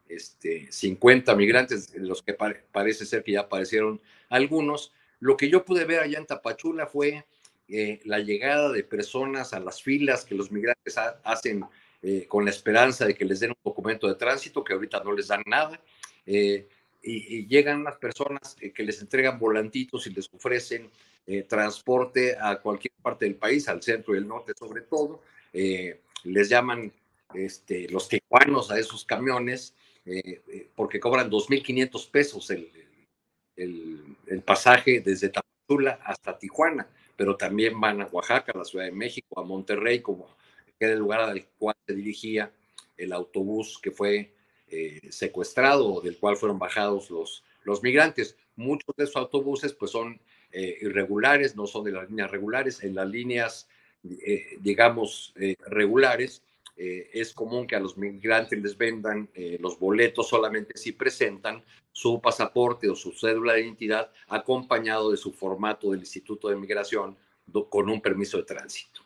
[0.08, 4.92] este, 50 migrantes, los que parece ser que ya aparecieron algunos.
[5.20, 7.24] Lo que yo pude ver allá en Tapachula fue
[7.68, 11.64] eh, la llegada de personas a las filas que los migrantes hacen
[12.02, 15.12] eh, con la esperanza de que les den un documento de tránsito, que ahorita no
[15.12, 15.80] les dan nada.
[16.26, 16.68] Eh,
[17.02, 20.90] y, llegan las personas que les entregan volantitos y les ofrecen
[21.48, 25.22] transporte a cualquier parte del país, al centro y el norte sobre todo.
[25.52, 26.92] les llaman
[27.34, 29.74] este, los tijuanos a esos camiones
[30.06, 32.70] eh, eh, porque cobran 2.500 pesos el,
[33.56, 38.92] el, pasaje desde Tapachula hasta Tijuana, pero también van a Oaxaca, a la Ciudad de
[38.92, 40.28] México, a Monterrey, como
[40.78, 42.52] era el lugar al cual se dirigía
[42.96, 44.32] el autobús que fue
[44.68, 48.36] eh, secuestrado del cual fueron bajados los, los migrantes.
[48.54, 50.20] Muchos de esos autobuses pues son
[50.52, 52.82] irregulares, no son de las líneas regulares.
[52.82, 53.68] En las líneas,
[54.60, 55.34] digamos,
[55.66, 56.42] regulares,
[56.76, 61.64] eh, es común que a los migrantes les vendan eh, los boletos solamente si presentan
[61.90, 67.16] su pasaporte o su cédula de identidad acompañado de su formato del Instituto de Migración
[67.70, 69.00] con un permiso de tránsito.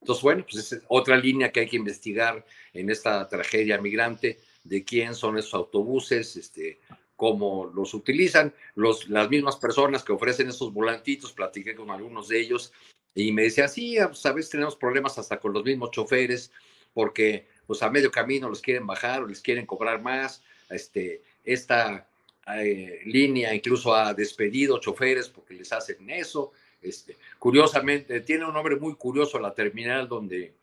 [0.00, 4.84] Entonces, bueno, pues es otra línea que hay que investigar en esta tragedia migrante, de
[4.84, 6.78] quién son esos autobuses, este,
[7.16, 8.54] cómo los utilizan.
[8.74, 12.72] Los, las mismas personas que ofrecen esos volantitos, platiqué con algunos de ellos
[13.14, 16.52] y me decía, sí, a veces tenemos problemas hasta con los mismos choferes,
[16.96, 20.42] porque pues a medio camino los quieren bajar o les quieren cobrar más.
[20.70, 22.08] Este, esta
[22.54, 26.52] eh, línea incluso ha despedido choferes porque les hacen eso.
[26.80, 30.54] Este, curiosamente, tiene un nombre muy curioso la terminal donde,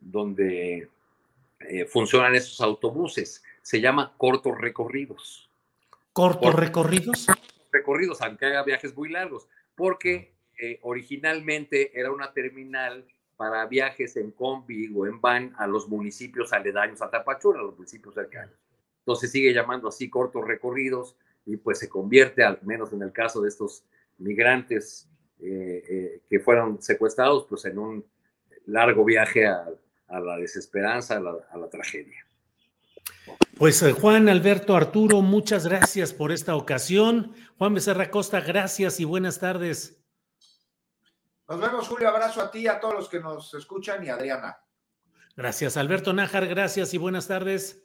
[0.00, 0.88] donde
[1.60, 3.44] eh, funcionan estos autobuses.
[3.62, 5.48] Se llama cortos recorridos.
[6.12, 7.28] ¿Cortos recorridos?
[7.70, 9.46] Recorridos, aunque haga viajes muy largos,
[9.76, 13.04] porque eh, originalmente era una terminal
[13.38, 17.76] para viajes en combi o en van a los municipios aledaños a Tapachula, a los
[17.76, 18.56] municipios cercanos.
[18.98, 21.16] Entonces sigue llamando así cortos recorridos
[21.46, 23.84] y pues se convierte, al menos en el caso de estos
[24.18, 25.08] migrantes
[25.40, 28.04] eh, eh, que fueron secuestrados, pues en un
[28.66, 29.68] largo viaje a,
[30.08, 32.26] la desesperanza, a la, tragedia.
[33.56, 37.34] Pues eh, Juan Alberto Arturo, muchas gracias por esta ocasión.
[37.56, 39.97] Juan Becerra Costa, gracias y buenas tardes.
[41.48, 42.08] Nos vemos, Julio.
[42.08, 44.58] Abrazo a ti, a todos los que nos escuchan y a Adriana.
[45.34, 46.46] Gracias, Alberto Nájar.
[46.46, 47.84] Gracias y buenas tardes.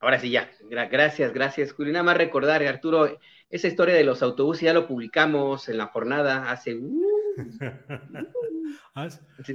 [0.00, 0.50] Ahora sí, ya.
[0.68, 1.92] Gracias, gracias, Julio.
[1.92, 3.16] Nada más recordar, Arturo,
[3.48, 6.74] esa historia de los autobuses ya lo publicamos en la jornada hace.
[6.74, 7.36] Uh,
[8.96, 9.08] ah,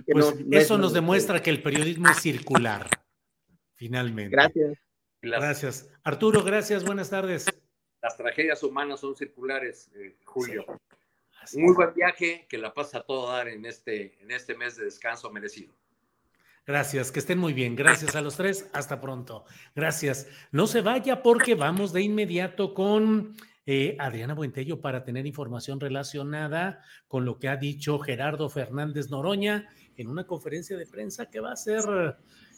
[0.06, 2.90] pues eso nos demuestra que el periodismo es circular,
[3.76, 4.32] finalmente.
[4.32, 4.78] Gracias.
[5.22, 5.90] Gracias.
[6.04, 6.86] Arturo, gracias.
[6.86, 7.46] Buenas tardes.
[8.02, 10.66] Las tragedias humanas son circulares, eh, Julio.
[11.56, 15.30] Muy buen viaje, que la pasa todo dar en este, en este mes de descanso
[15.32, 15.74] merecido.
[16.66, 17.76] Gracias, que estén muy bien.
[17.78, 18.70] Gracias a los tres.
[18.74, 19.46] Hasta pronto.
[19.74, 20.28] Gracias.
[20.52, 26.82] No se vaya porque vamos de inmediato con eh, Adriana Buentello para tener información relacionada
[27.08, 31.54] con lo que ha dicho Gerardo Fernández Noroña en una conferencia de prensa que va
[31.54, 31.84] a ser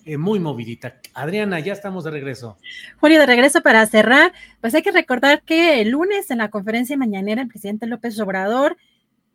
[0.10, 1.00] eh, muy movidita.
[1.14, 2.58] Adriana, ya estamos de regreso.
[3.00, 6.98] Julio, de regreso para cerrar, pues hay que recordar que el lunes en la conferencia
[6.98, 8.76] mañanera el presidente López Obrador,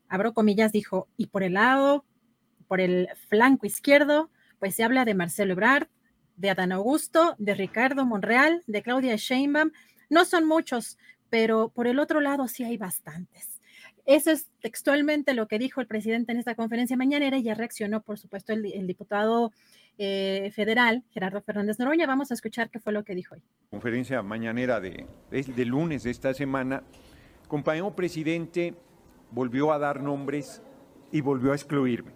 [0.09, 2.05] abro comillas, dijo, y por el lado,
[2.66, 5.86] por el flanco izquierdo, pues se habla de Marcelo Ebrard,
[6.34, 9.70] de Adán Augusto, de Ricardo Monreal, de Claudia Sheinbaum.
[10.10, 10.98] No son muchos,
[11.30, 13.60] pero por el otro lado sí hay bastantes.
[14.06, 18.02] Eso es textualmente lo que dijo el presidente en esta conferencia mañanera y ya reaccionó,
[18.02, 19.52] por supuesto, el diputado
[19.98, 22.06] eh, federal, Gerardo Fernández Noroña.
[22.06, 23.42] Vamos a escuchar qué fue lo que dijo hoy.
[23.70, 26.82] Conferencia mañanera de, de lunes de esta semana,
[27.48, 28.74] compañero presidente
[29.30, 30.62] volvió a dar nombres
[31.12, 32.12] y volvió a excluirme.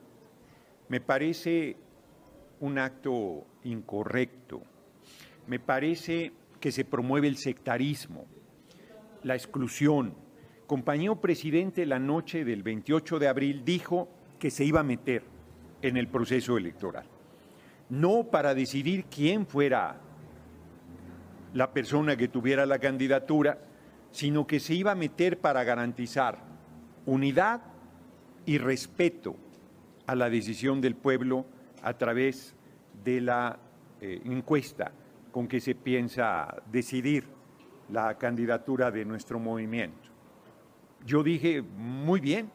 [0.88, 1.76] Me parece
[2.60, 4.62] un acto incorrecto.
[5.46, 8.26] Me parece que se promueve el sectarismo,
[9.22, 10.14] la exclusión.
[10.66, 15.22] Compañero presidente la noche del 28 de abril dijo que se iba a meter
[15.82, 17.06] en el proceso electoral
[17.90, 20.00] no para decidir quién fuera
[21.54, 23.58] la persona que tuviera la candidatura,
[24.10, 26.38] sino que se iba a meter para garantizar
[27.06, 27.62] unidad
[28.44, 29.36] y respeto
[30.06, 31.46] a la decisión del pueblo
[31.82, 32.54] a través
[33.04, 33.58] de la
[34.00, 34.92] eh, encuesta
[35.30, 37.24] con que se piensa decidir
[37.90, 40.08] la candidatura de nuestro movimiento.
[41.06, 42.50] Yo dije, muy bien,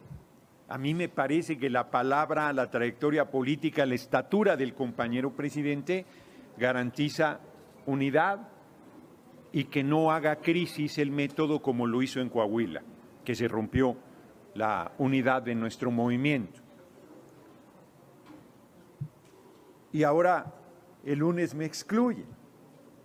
[0.68, 6.06] a mí me parece que la palabra, la trayectoria política, la estatura del compañero presidente
[6.56, 7.40] garantiza
[7.86, 8.48] unidad
[9.52, 12.82] y que no haga crisis el método como lo hizo en Coahuila,
[13.24, 13.96] que se rompió
[14.54, 16.60] la unidad de nuestro movimiento.
[19.92, 20.54] Y ahora
[21.04, 22.24] el lunes me excluye.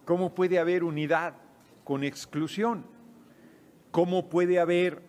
[0.06, 1.36] ¿Cómo puede haber unidad
[1.84, 2.86] con exclusión?
[3.91, 5.03] ¿Cómo puede haber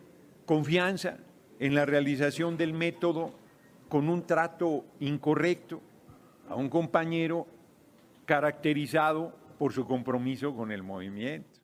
[0.45, 1.19] confianza
[1.61, 3.33] en la realización del método
[3.89, 5.81] con un trato incorrecto
[6.49, 7.47] a un compañero
[8.25, 11.61] caracterizado por su compromiso con el movimiento.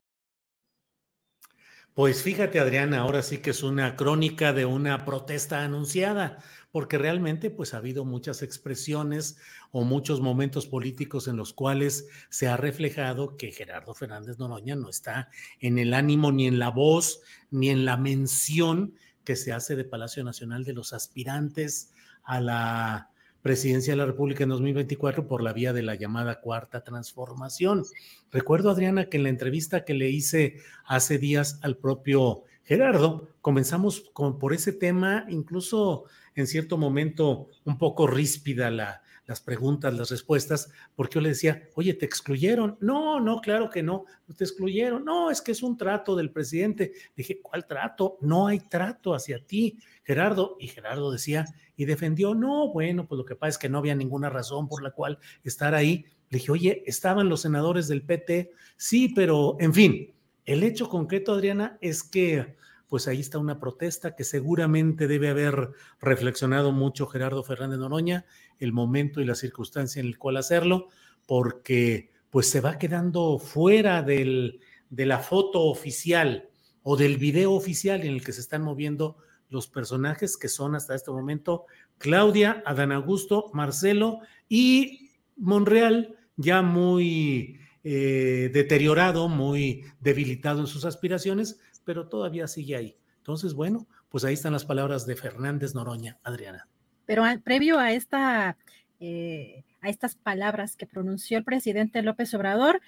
[1.94, 6.40] Pues fíjate, Adriana, ahora sí que es una crónica de una protesta anunciada,
[6.70, 9.38] porque realmente pues ha habido muchas expresiones
[9.70, 14.90] o muchos momentos políticos en los cuales se ha reflejado que Gerardo Fernández Noroña no
[14.90, 18.92] está en el ánimo ni en la voz ni en la mención
[19.26, 21.92] que se hace de Palacio Nacional de los aspirantes
[22.22, 23.10] a la
[23.42, 27.84] presidencia de la República en 2024 por la vía de la llamada cuarta transformación.
[28.32, 34.08] Recuerdo, Adriana, que en la entrevista que le hice hace días al propio Gerardo, comenzamos
[34.12, 36.04] con, por ese tema, incluso
[36.34, 41.68] en cierto momento un poco ríspida la, las preguntas, las respuestas, porque yo le decía,
[41.74, 42.78] oye, ¿te excluyeron?
[42.80, 44.04] No, no, claro que no,
[44.36, 45.04] te excluyeron.
[45.04, 46.92] No, es que es un trato del presidente.
[47.16, 48.18] Dije, ¿cuál trato?
[48.20, 50.56] No hay trato hacia ti, Gerardo.
[50.60, 51.44] Y Gerardo decía
[51.76, 54.82] y defendió, no, bueno, pues lo que pasa es que no había ninguna razón por
[54.82, 56.06] la cual estar ahí.
[56.30, 61.32] Le dije, oye, estaban los senadores del PT, sí, pero en fin, el hecho concreto,
[61.32, 62.56] Adriana, es que
[62.88, 65.70] pues ahí está una protesta que seguramente debe haber
[66.00, 68.24] reflexionado mucho Gerardo Fernández Noroña,
[68.58, 70.88] el momento y la circunstancia en el cual hacerlo,
[71.26, 74.60] porque pues se va quedando fuera del,
[74.90, 76.48] de la foto oficial
[76.82, 79.16] o del video oficial en el que se están moviendo
[79.48, 81.66] los personajes que son hasta este momento
[81.98, 91.60] Claudia, Adán Augusto, Marcelo y Monreal, ya muy eh, deteriorado, muy debilitado en sus aspiraciones,
[91.84, 92.98] pero todavía sigue ahí.
[93.18, 96.68] Entonces, bueno, pues ahí están las palabras de Fernández Noroña, Adriana.
[97.06, 98.56] Pero previo a esta,
[99.00, 102.80] eh, a estas palabras que pronunció el presidente López Obrador,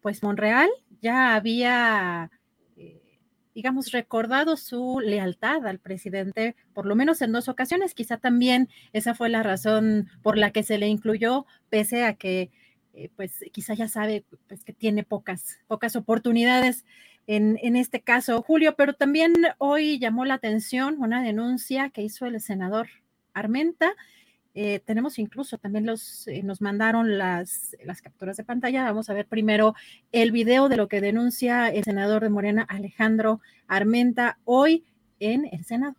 [0.00, 0.68] pues Monreal
[1.02, 2.30] ya había,
[2.76, 3.18] eh,
[3.54, 7.94] digamos, recordado su lealtad al presidente, por lo menos en dos ocasiones.
[7.94, 12.50] Quizá también esa fue la razón por la que se le incluyó, pese a que,
[12.94, 16.84] eh, pues, quizá ya sabe pues, que tiene pocas, pocas oportunidades
[17.30, 22.40] en, este caso, Julio, pero también hoy llamó la atención una denuncia que hizo el
[22.40, 22.88] senador
[23.34, 23.94] Armenta.
[24.54, 28.84] Eh, tenemos incluso también los, eh, nos mandaron las, las capturas de pantalla.
[28.84, 29.74] Vamos a ver primero
[30.10, 34.84] el video de lo que denuncia el senador de Morena, Alejandro Armenta, hoy
[35.20, 35.94] en el Senado.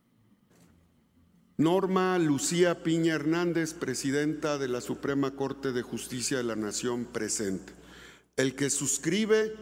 [1.60, 7.74] Norma Lucía Piña Hernández, presidenta de la Suprema Corte de Justicia de la Nación presente.
[8.38, 9.54] El que suscribe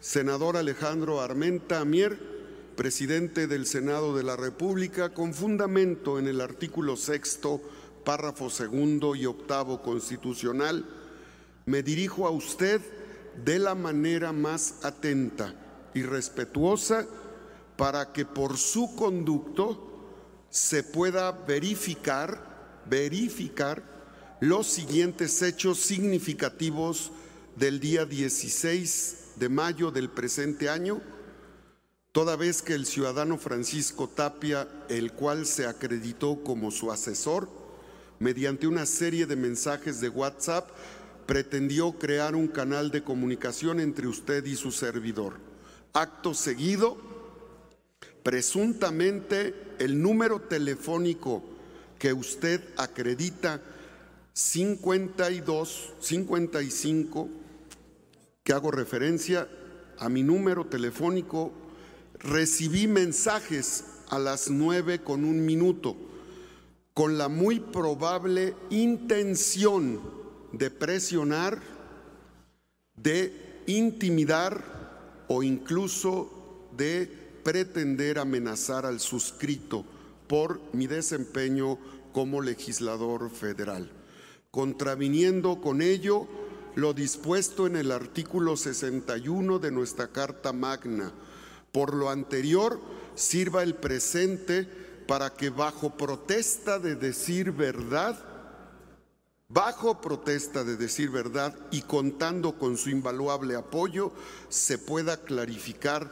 [0.00, 2.18] senador Alejandro Armenta Mier,
[2.76, 7.60] presidente del Senado de la República, con fundamento en el artículo sexto,
[8.04, 10.84] párrafo segundo y octavo constitucional,
[11.64, 12.80] me dirijo a usted
[13.44, 15.54] de la manera más atenta
[15.94, 17.06] y respetuosa
[17.76, 19.82] para que por su conducto
[20.50, 23.82] se pueda verificar, verificar
[24.40, 27.10] los siguientes hechos significativos
[27.56, 31.00] del día 16 de mayo del presente año,
[32.16, 37.46] toda vez que el ciudadano Francisco Tapia, el cual se acreditó como su asesor,
[38.20, 40.70] mediante una serie de mensajes de WhatsApp,
[41.26, 45.34] pretendió crear un canal de comunicación entre usted y su servidor.
[45.92, 46.96] Acto seguido,
[48.22, 51.44] presuntamente el número telefónico
[51.98, 53.60] que usted acredita
[54.32, 57.28] 52 55
[58.42, 59.46] que hago referencia
[59.98, 61.65] a mi número telefónico,
[62.20, 65.96] recibí mensajes a las nueve con un minuto
[66.96, 70.00] con la muy probable intención
[70.52, 71.60] de presionar,
[72.96, 74.64] de intimidar
[75.28, 77.06] o incluso de
[77.44, 79.84] pretender amenazar al suscrito
[80.26, 81.78] por mi desempeño
[82.12, 83.90] como legislador federal,
[84.50, 86.26] contraviniendo con ello
[86.76, 91.12] lo dispuesto en el artículo 61 de nuestra Carta Magna.
[91.76, 92.80] Por lo anterior,
[93.14, 94.64] sirva el presente
[95.06, 98.18] para que bajo protesta de decir verdad,
[99.50, 104.10] bajo protesta de decir verdad y contando con su invaluable apoyo,
[104.48, 106.10] se pueda clarificar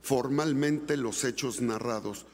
[0.00, 2.24] formalmente los hechos narrados.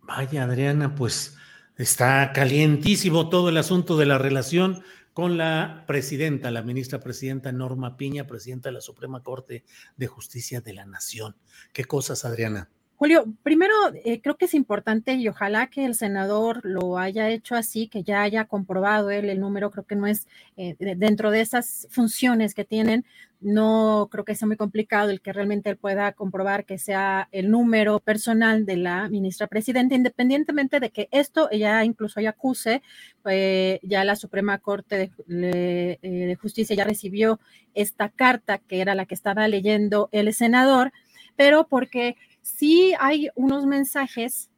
[0.00, 1.36] Vaya, Adriana, pues
[1.76, 4.82] está calientísimo todo el asunto de la relación
[5.18, 9.64] con la presidenta, la ministra presidenta Norma Piña, presidenta de la Suprema Corte
[9.96, 11.34] de Justicia de la Nación.
[11.72, 12.70] ¿Qué cosas, Adriana?
[12.98, 13.72] Julio, primero
[14.04, 18.02] eh, creo que es importante y ojalá que el senador lo haya hecho así, que
[18.02, 20.26] ya haya comprobado él el número, creo que no es
[20.56, 23.04] eh, dentro de esas funciones que tienen,
[23.40, 27.52] no creo que sea muy complicado el que realmente él pueda comprobar que sea el
[27.52, 32.82] número personal de la ministra presidenta, independientemente de que esto ya incluso ya acuse,
[33.26, 37.38] eh, ya la Suprema Corte de, de Justicia ya recibió
[37.74, 40.92] esta carta que era la que estaba leyendo el senador,
[41.36, 42.16] pero porque
[42.48, 44.50] sí hay unos mensajes,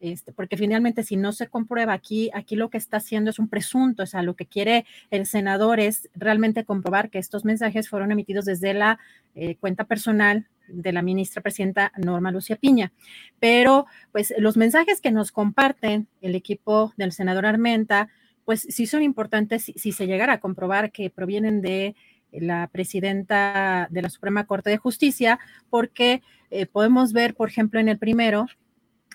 [0.00, 3.48] este, porque finalmente si no se comprueba aquí, aquí lo que está haciendo es un
[3.48, 8.12] presunto, o sea, lo que quiere el senador es realmente comprobar que estos mensajes fueron
[8.12, 8.98] emitidos desde la
[9.34, 12.92] eh, cuenta personal de la ministra presidenta Norma Lucia Piña.
[13.40, 18.08] Pero pues los mensajes que nos comparten el equipo del senador Armenta,
[18.44, 21.96] pues sí son importantes si se llegara a comprobar que provienen de
[22.32, 27.88] la presidenta de la Suprema Corte de Justicia, porque eh, podemos ver, por ejemplo, en
[27.88, 28.46] el primero,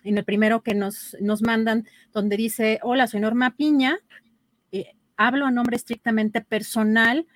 [0.04, 3.98] en el primero que nos, nos mandan, donde dice, hola, soy Norma Piña,
[4.72, 7.28] eh, hablo a nombre estrictamente personal,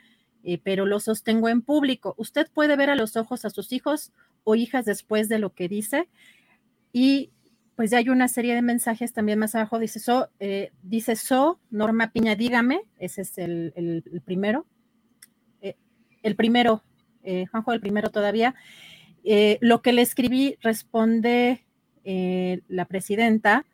[0.43, 2.15] eh, pero lo sostengo en público.
[2.17, 4.13] Usted puede ver a los ojos a sus hijos
[4.45, 6.07] o hijas después de lo que dice.
[6.93, 7.31] Y
[7.75, 10.29] pues ya hay una serie de mensajes también más abajo, dice So,
[10.81, 14.65] dice So, Norma Piña, dígame, ese es el, primero.
[15.61, 16.83] el primero,
[17.51, 18.55] Juanjo, el primero todavía.
[19.61, 21.65] Lo que le escribí responde
[22.05, 23.65] eh, la presidenta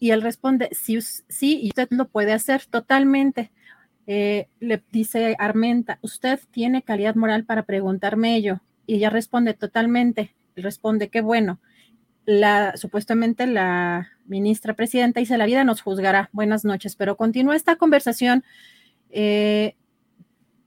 [0.00, 3.52] y él responde, sí, sí, y usted lo puede hacer totalmente.
[4.06, 8.60] Eh, le dice Armenta, usted tiene calidad moral para preguntarme ello.
[8.86, 11.60] Y ella responde totalmente, responde, qué bueno.
[12.24, 16.30] La, supuestamente la ministra presidenta dice, la vida nos juzgará.
[16.32, 18.44] Buenas noches, pero continúa esta conversación,
[19.10, 19.76] eh,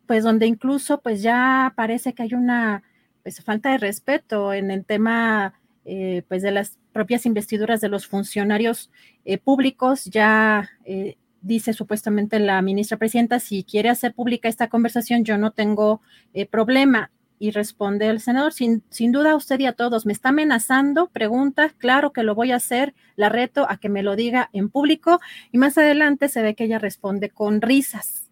[0.07, 2.83] pues donde incluso pues ya parece que hay una
[3.23, 5.53] pues, falta de respeto en el tema
[5.83, 8.91] eh, pues de las propias investiduras de los funcionarios
[9.25, 10.05] eh, públicos.
[10.05, 15.51] Ya eh, dice supuestamente la ministra presidenta, si quiere hacer pública esta conversación, yo no
[15.51, 16.01] tengo
[16.49, 17.11] problema.
[17.39, 21.73] Y responde el senador, sin, sin duda usted y a todos, me está amenazando, pregunta,
[21.79, 25.19] claro que lo voy a hacer, la reto a que me lo diga en público.
[25.51, 28.29] Y más adelante se ve que ella responde con risas.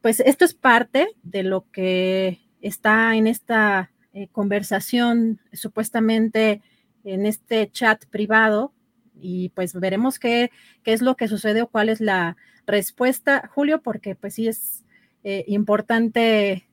[0.00, 3.90] Pues esto es parte de lo que está en esta
[4.26, 6.62] conversación supuestamente
[7.04, 8.72] en este chat privado
[9.20, 10.50] y pues veremos qué,
[10.82, 12.36] qué es lo que sucede o cuál es la
[12.66, 14.84] respuesta, Julio, porque pues sí es
[15.24, 16.68] eh, importante,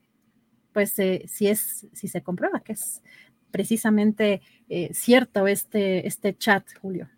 [0.72, 3.02] pues eh, si es, si se comprueba que es
[3.50, 7.08] precisamente eh, cierto este, este chat, Julio.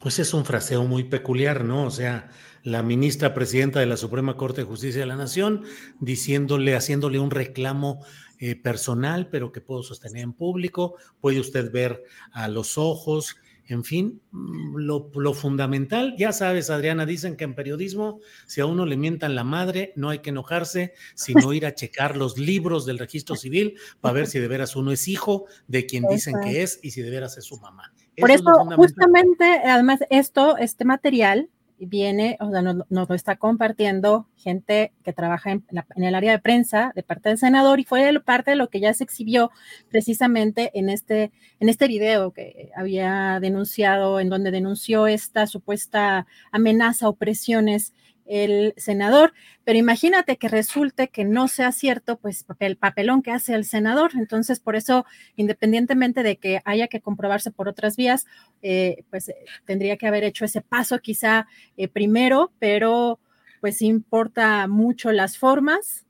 [0.00, 1.84] Pues es un fraseo muy peculiar, ¿no?
[1.84, 2.28] O sea,
[2.64, 5.62] la ministra presidenta de la Suprema Corte de Justicia de la Nación
[6.00, 8.04] diciéndole, haciéndole un reclamo
[8.44, 12.02] eh, personal, pero que puedo sostener en público, puede usted ver
[12.32, 13.36] a los ojos,
[13.68, 18.84] en fin, mm, lo, fundamental, ya sabes, Adriana, dicen que en periodismo, si a uno
[18.84, 22.98] le mientan la madre, no hay que enojarse, sino ir a checar los libros del
[22.98, 26.80] registro civil para ver si de veras uno es hijo de quien dicen que es
[26.82, 27.94] y si de veras es su mamá.
[28.16, 31.48] Por eso, justamente, además, esto, este material
[31.86, 35.64] viene, o sea, nos, lo está compartiendo gente que trabaja en,
[35.96, 38.94] el área de prensa de parte del senador y fue parte de lo que ya
[38.94, 39.50] se exhibió
[39.90, 47.08] precisamente en este, en este video que había denunciado, en donde denunció esta supuesta amenaza
[47.08, 47.94] o presiones
[48.26, 49.32] el senador,
[49.64, 54.12] pero imagínate que resulte que no sea cierto, pues el papelón que hace el senador.
[54.14, 55.04] Entonces, por eso,
[55.36, 58.26] independientemente de que haya que comprobarse por otras vías,
[58.62, 59.34] eh, pues eh,
[59.64, 61.46] tendría que haber hecho ese paso quizá
[61.76, 63.18] eh, primero, pero
[63.60, 66.06] pues importa mucho las formas.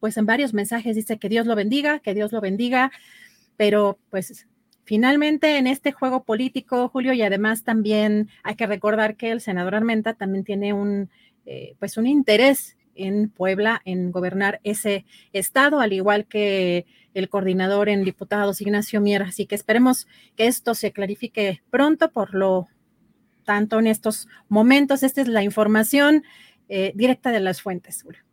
[0.00, 2.92] pues en varios mensajes dice que Dios lo bendiga, que Dios lo bendiga,
[3.56, 4.46] pero pues
[4.86, 9.74] Finalmente, en este juego político, Julio, y además también hay que recordar que el senador
[9.74, 11.10] Armenta también tiene un,
[11.44, 17.88] eh, pues un interés en Puebla en gobernar ese estado, al igual que el coordinador
[17.88, 19.24] en diputados Ignacio Mier.
[19.24, 20.06] Así que esperemos
[20.36, 22.68] que esto se clarifique pronto, por lo
[23.44, 25.02] tanto en estos momentos.
[25.02, 26.22] Esta es la información
[26.68, 28.25] eh, directa de las fuentes, Julio.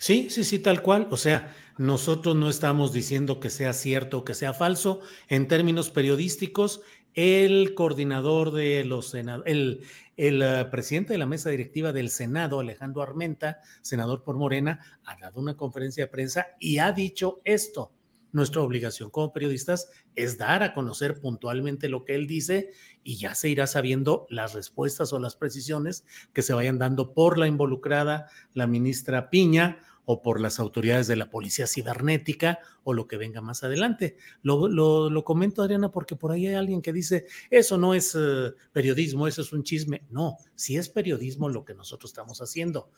[0.00, 1.08] Sí, sí, sí, tal cual.
[1.10, 5.00] O sea, nosotros no estamos diciendo que sea cierto o que sea falso.
[5.28, 6.80] En términos periodísticos,
[7.12, 13.02] el coordinador de los senadores, el, eh, presidente de la mesa directiva del Senado, Alejandro
[13.02, 17.92] Armenta, senador por Morena, ha dado una conferencia de prensa y ha dicho esto.
[18.32, 22.70] Nuestra obligación como periodistas es dar a conocer puntualmente lo que él dice
[23.02, 27.38] y ya se irá sabiendo las respuestas o las precisiones que se vayan dando por
[27.38, 33.06] la involucrada, la ministra Piña o por las autoridades de la policía cibernética o lo
[33.06, 34.16] que venga más adelante.
[34.42, 38.52] Lo, lo, comento, Adriana, porque por ahí hay alguien que dice, eso no es eh,
[38.72, 40.02] periodismo, eso es un chisme.
[40.10, 42.90] No, si es periodismo lo que nosotros estamos haciendo.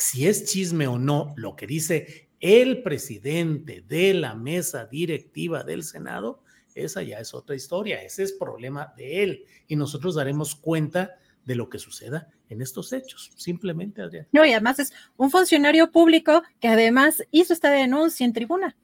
[0.00, 5.84] Si es chisme o no, lo que dice el presidente de la mesa directiva del
[5.84, 6.42] Senado,
[6.74, 9.44] esa ya es otra historia, ese es problema de él.
[9.68, 14.26] Y nosotros daremos cuenta de lo que suceda en estos hechos, simplemente, Adrián.
[14.32, 18.76] No, y además es un funcionario público que además hizo esta denuncia en tribuna,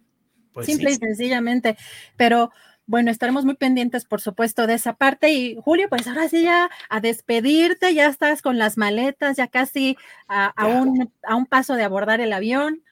[0.52, 1.76] pues simple y sencillamente,
[2.16, 2.50] pero
[2.86, 5.30] bueno, estaremos muy pendientes, por supuesto, de esa parte.
[5.32, 9.96] Y Julio, pues ahora sí ya a despedirte, ya estás con las maletas, ya casi
[10.28, 12.82] a, un, a un paso de abordar el avión.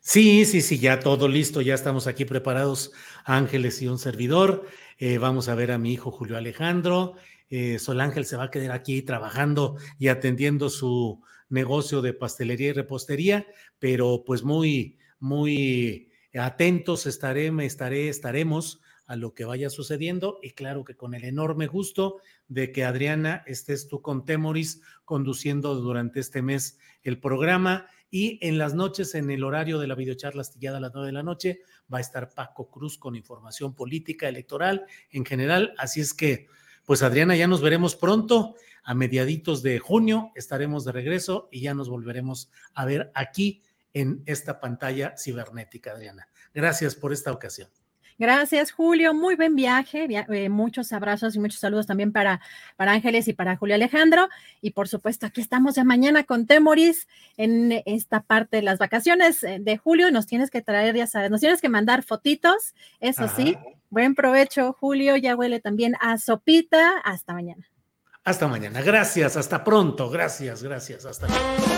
[0.00, 2.92] Sí, sí, sí, ya todo listo, ya estamos aquí preparados,
[3.24, 4.66] Ángeles y un servidor.
[4.98, 7.16] Eh, vamos a ver a mi hijo Julio Alejandro
[7.50, 12.68] eh, Sol Ángel se va a quedar aquí trabajando y atendiendo su negocio de pastelería
[12.68, 13.46] y repostería,
[13.78, 20.50] pero pues muy, muy atentos estaré, me estaré, estaremos a lo que vaya sucediendo y
[20.50, 26.20] claro que con el enorme gusto de que Adriana estés tú con Temoris conduciendo durante
[26.20, 30.76] este mes el programa y en las noches en el horario de la videocharla astillada
[30.76, 31.62] a las nueve de la noche
[31.92, 36.46] va a estar Paco Cruz con información política, electoral en general, así es que
[36.84, 41.72] pues Adriana ya nos veremos pronto a mediaditos de junio estaremos de regreso y ya
[41.72, 43.62] nos volveremos a ver aquí
[43.94, 46.28] en esta pantalla cibernética, Adriana.
[46.52, 47.68] Gracias por esta ocasión.
[48.18, 49.14] Gracias, Julio.
[49.14, 50.08] Muy buen viaje.
[50.10, 52.40] Eh, muchos abrazos y muchos saludos también para,
[52.76, 54.28] para Ángeles y para Julio Alejandro.
[54.60, 57.06] Y por supuesto, aquí estamos ya mañana con Temoris
[57.36, 60.10] en esta parte de las vacaciones eh, de Julio.
[60.10, 62.74] Nos tienes que traer, ya sabes, nos tienes que mandar fotitos.
[62.98, 63.56] Eso sí.
[63.90, 65.16] Buen provecho, Julio.
[65.16, 66.98] Ya huele también a sopita.
[67.04, 67.68] Hasta mañana.
[68.24, 68.82] Hasta mañana.
[68.82, 69.36] Gracias.
[69.36, 70.10] Hasta pronto.
[70.10, 71.06] Gracias, gracias.
[71.06, 71.77] Hasta mañana.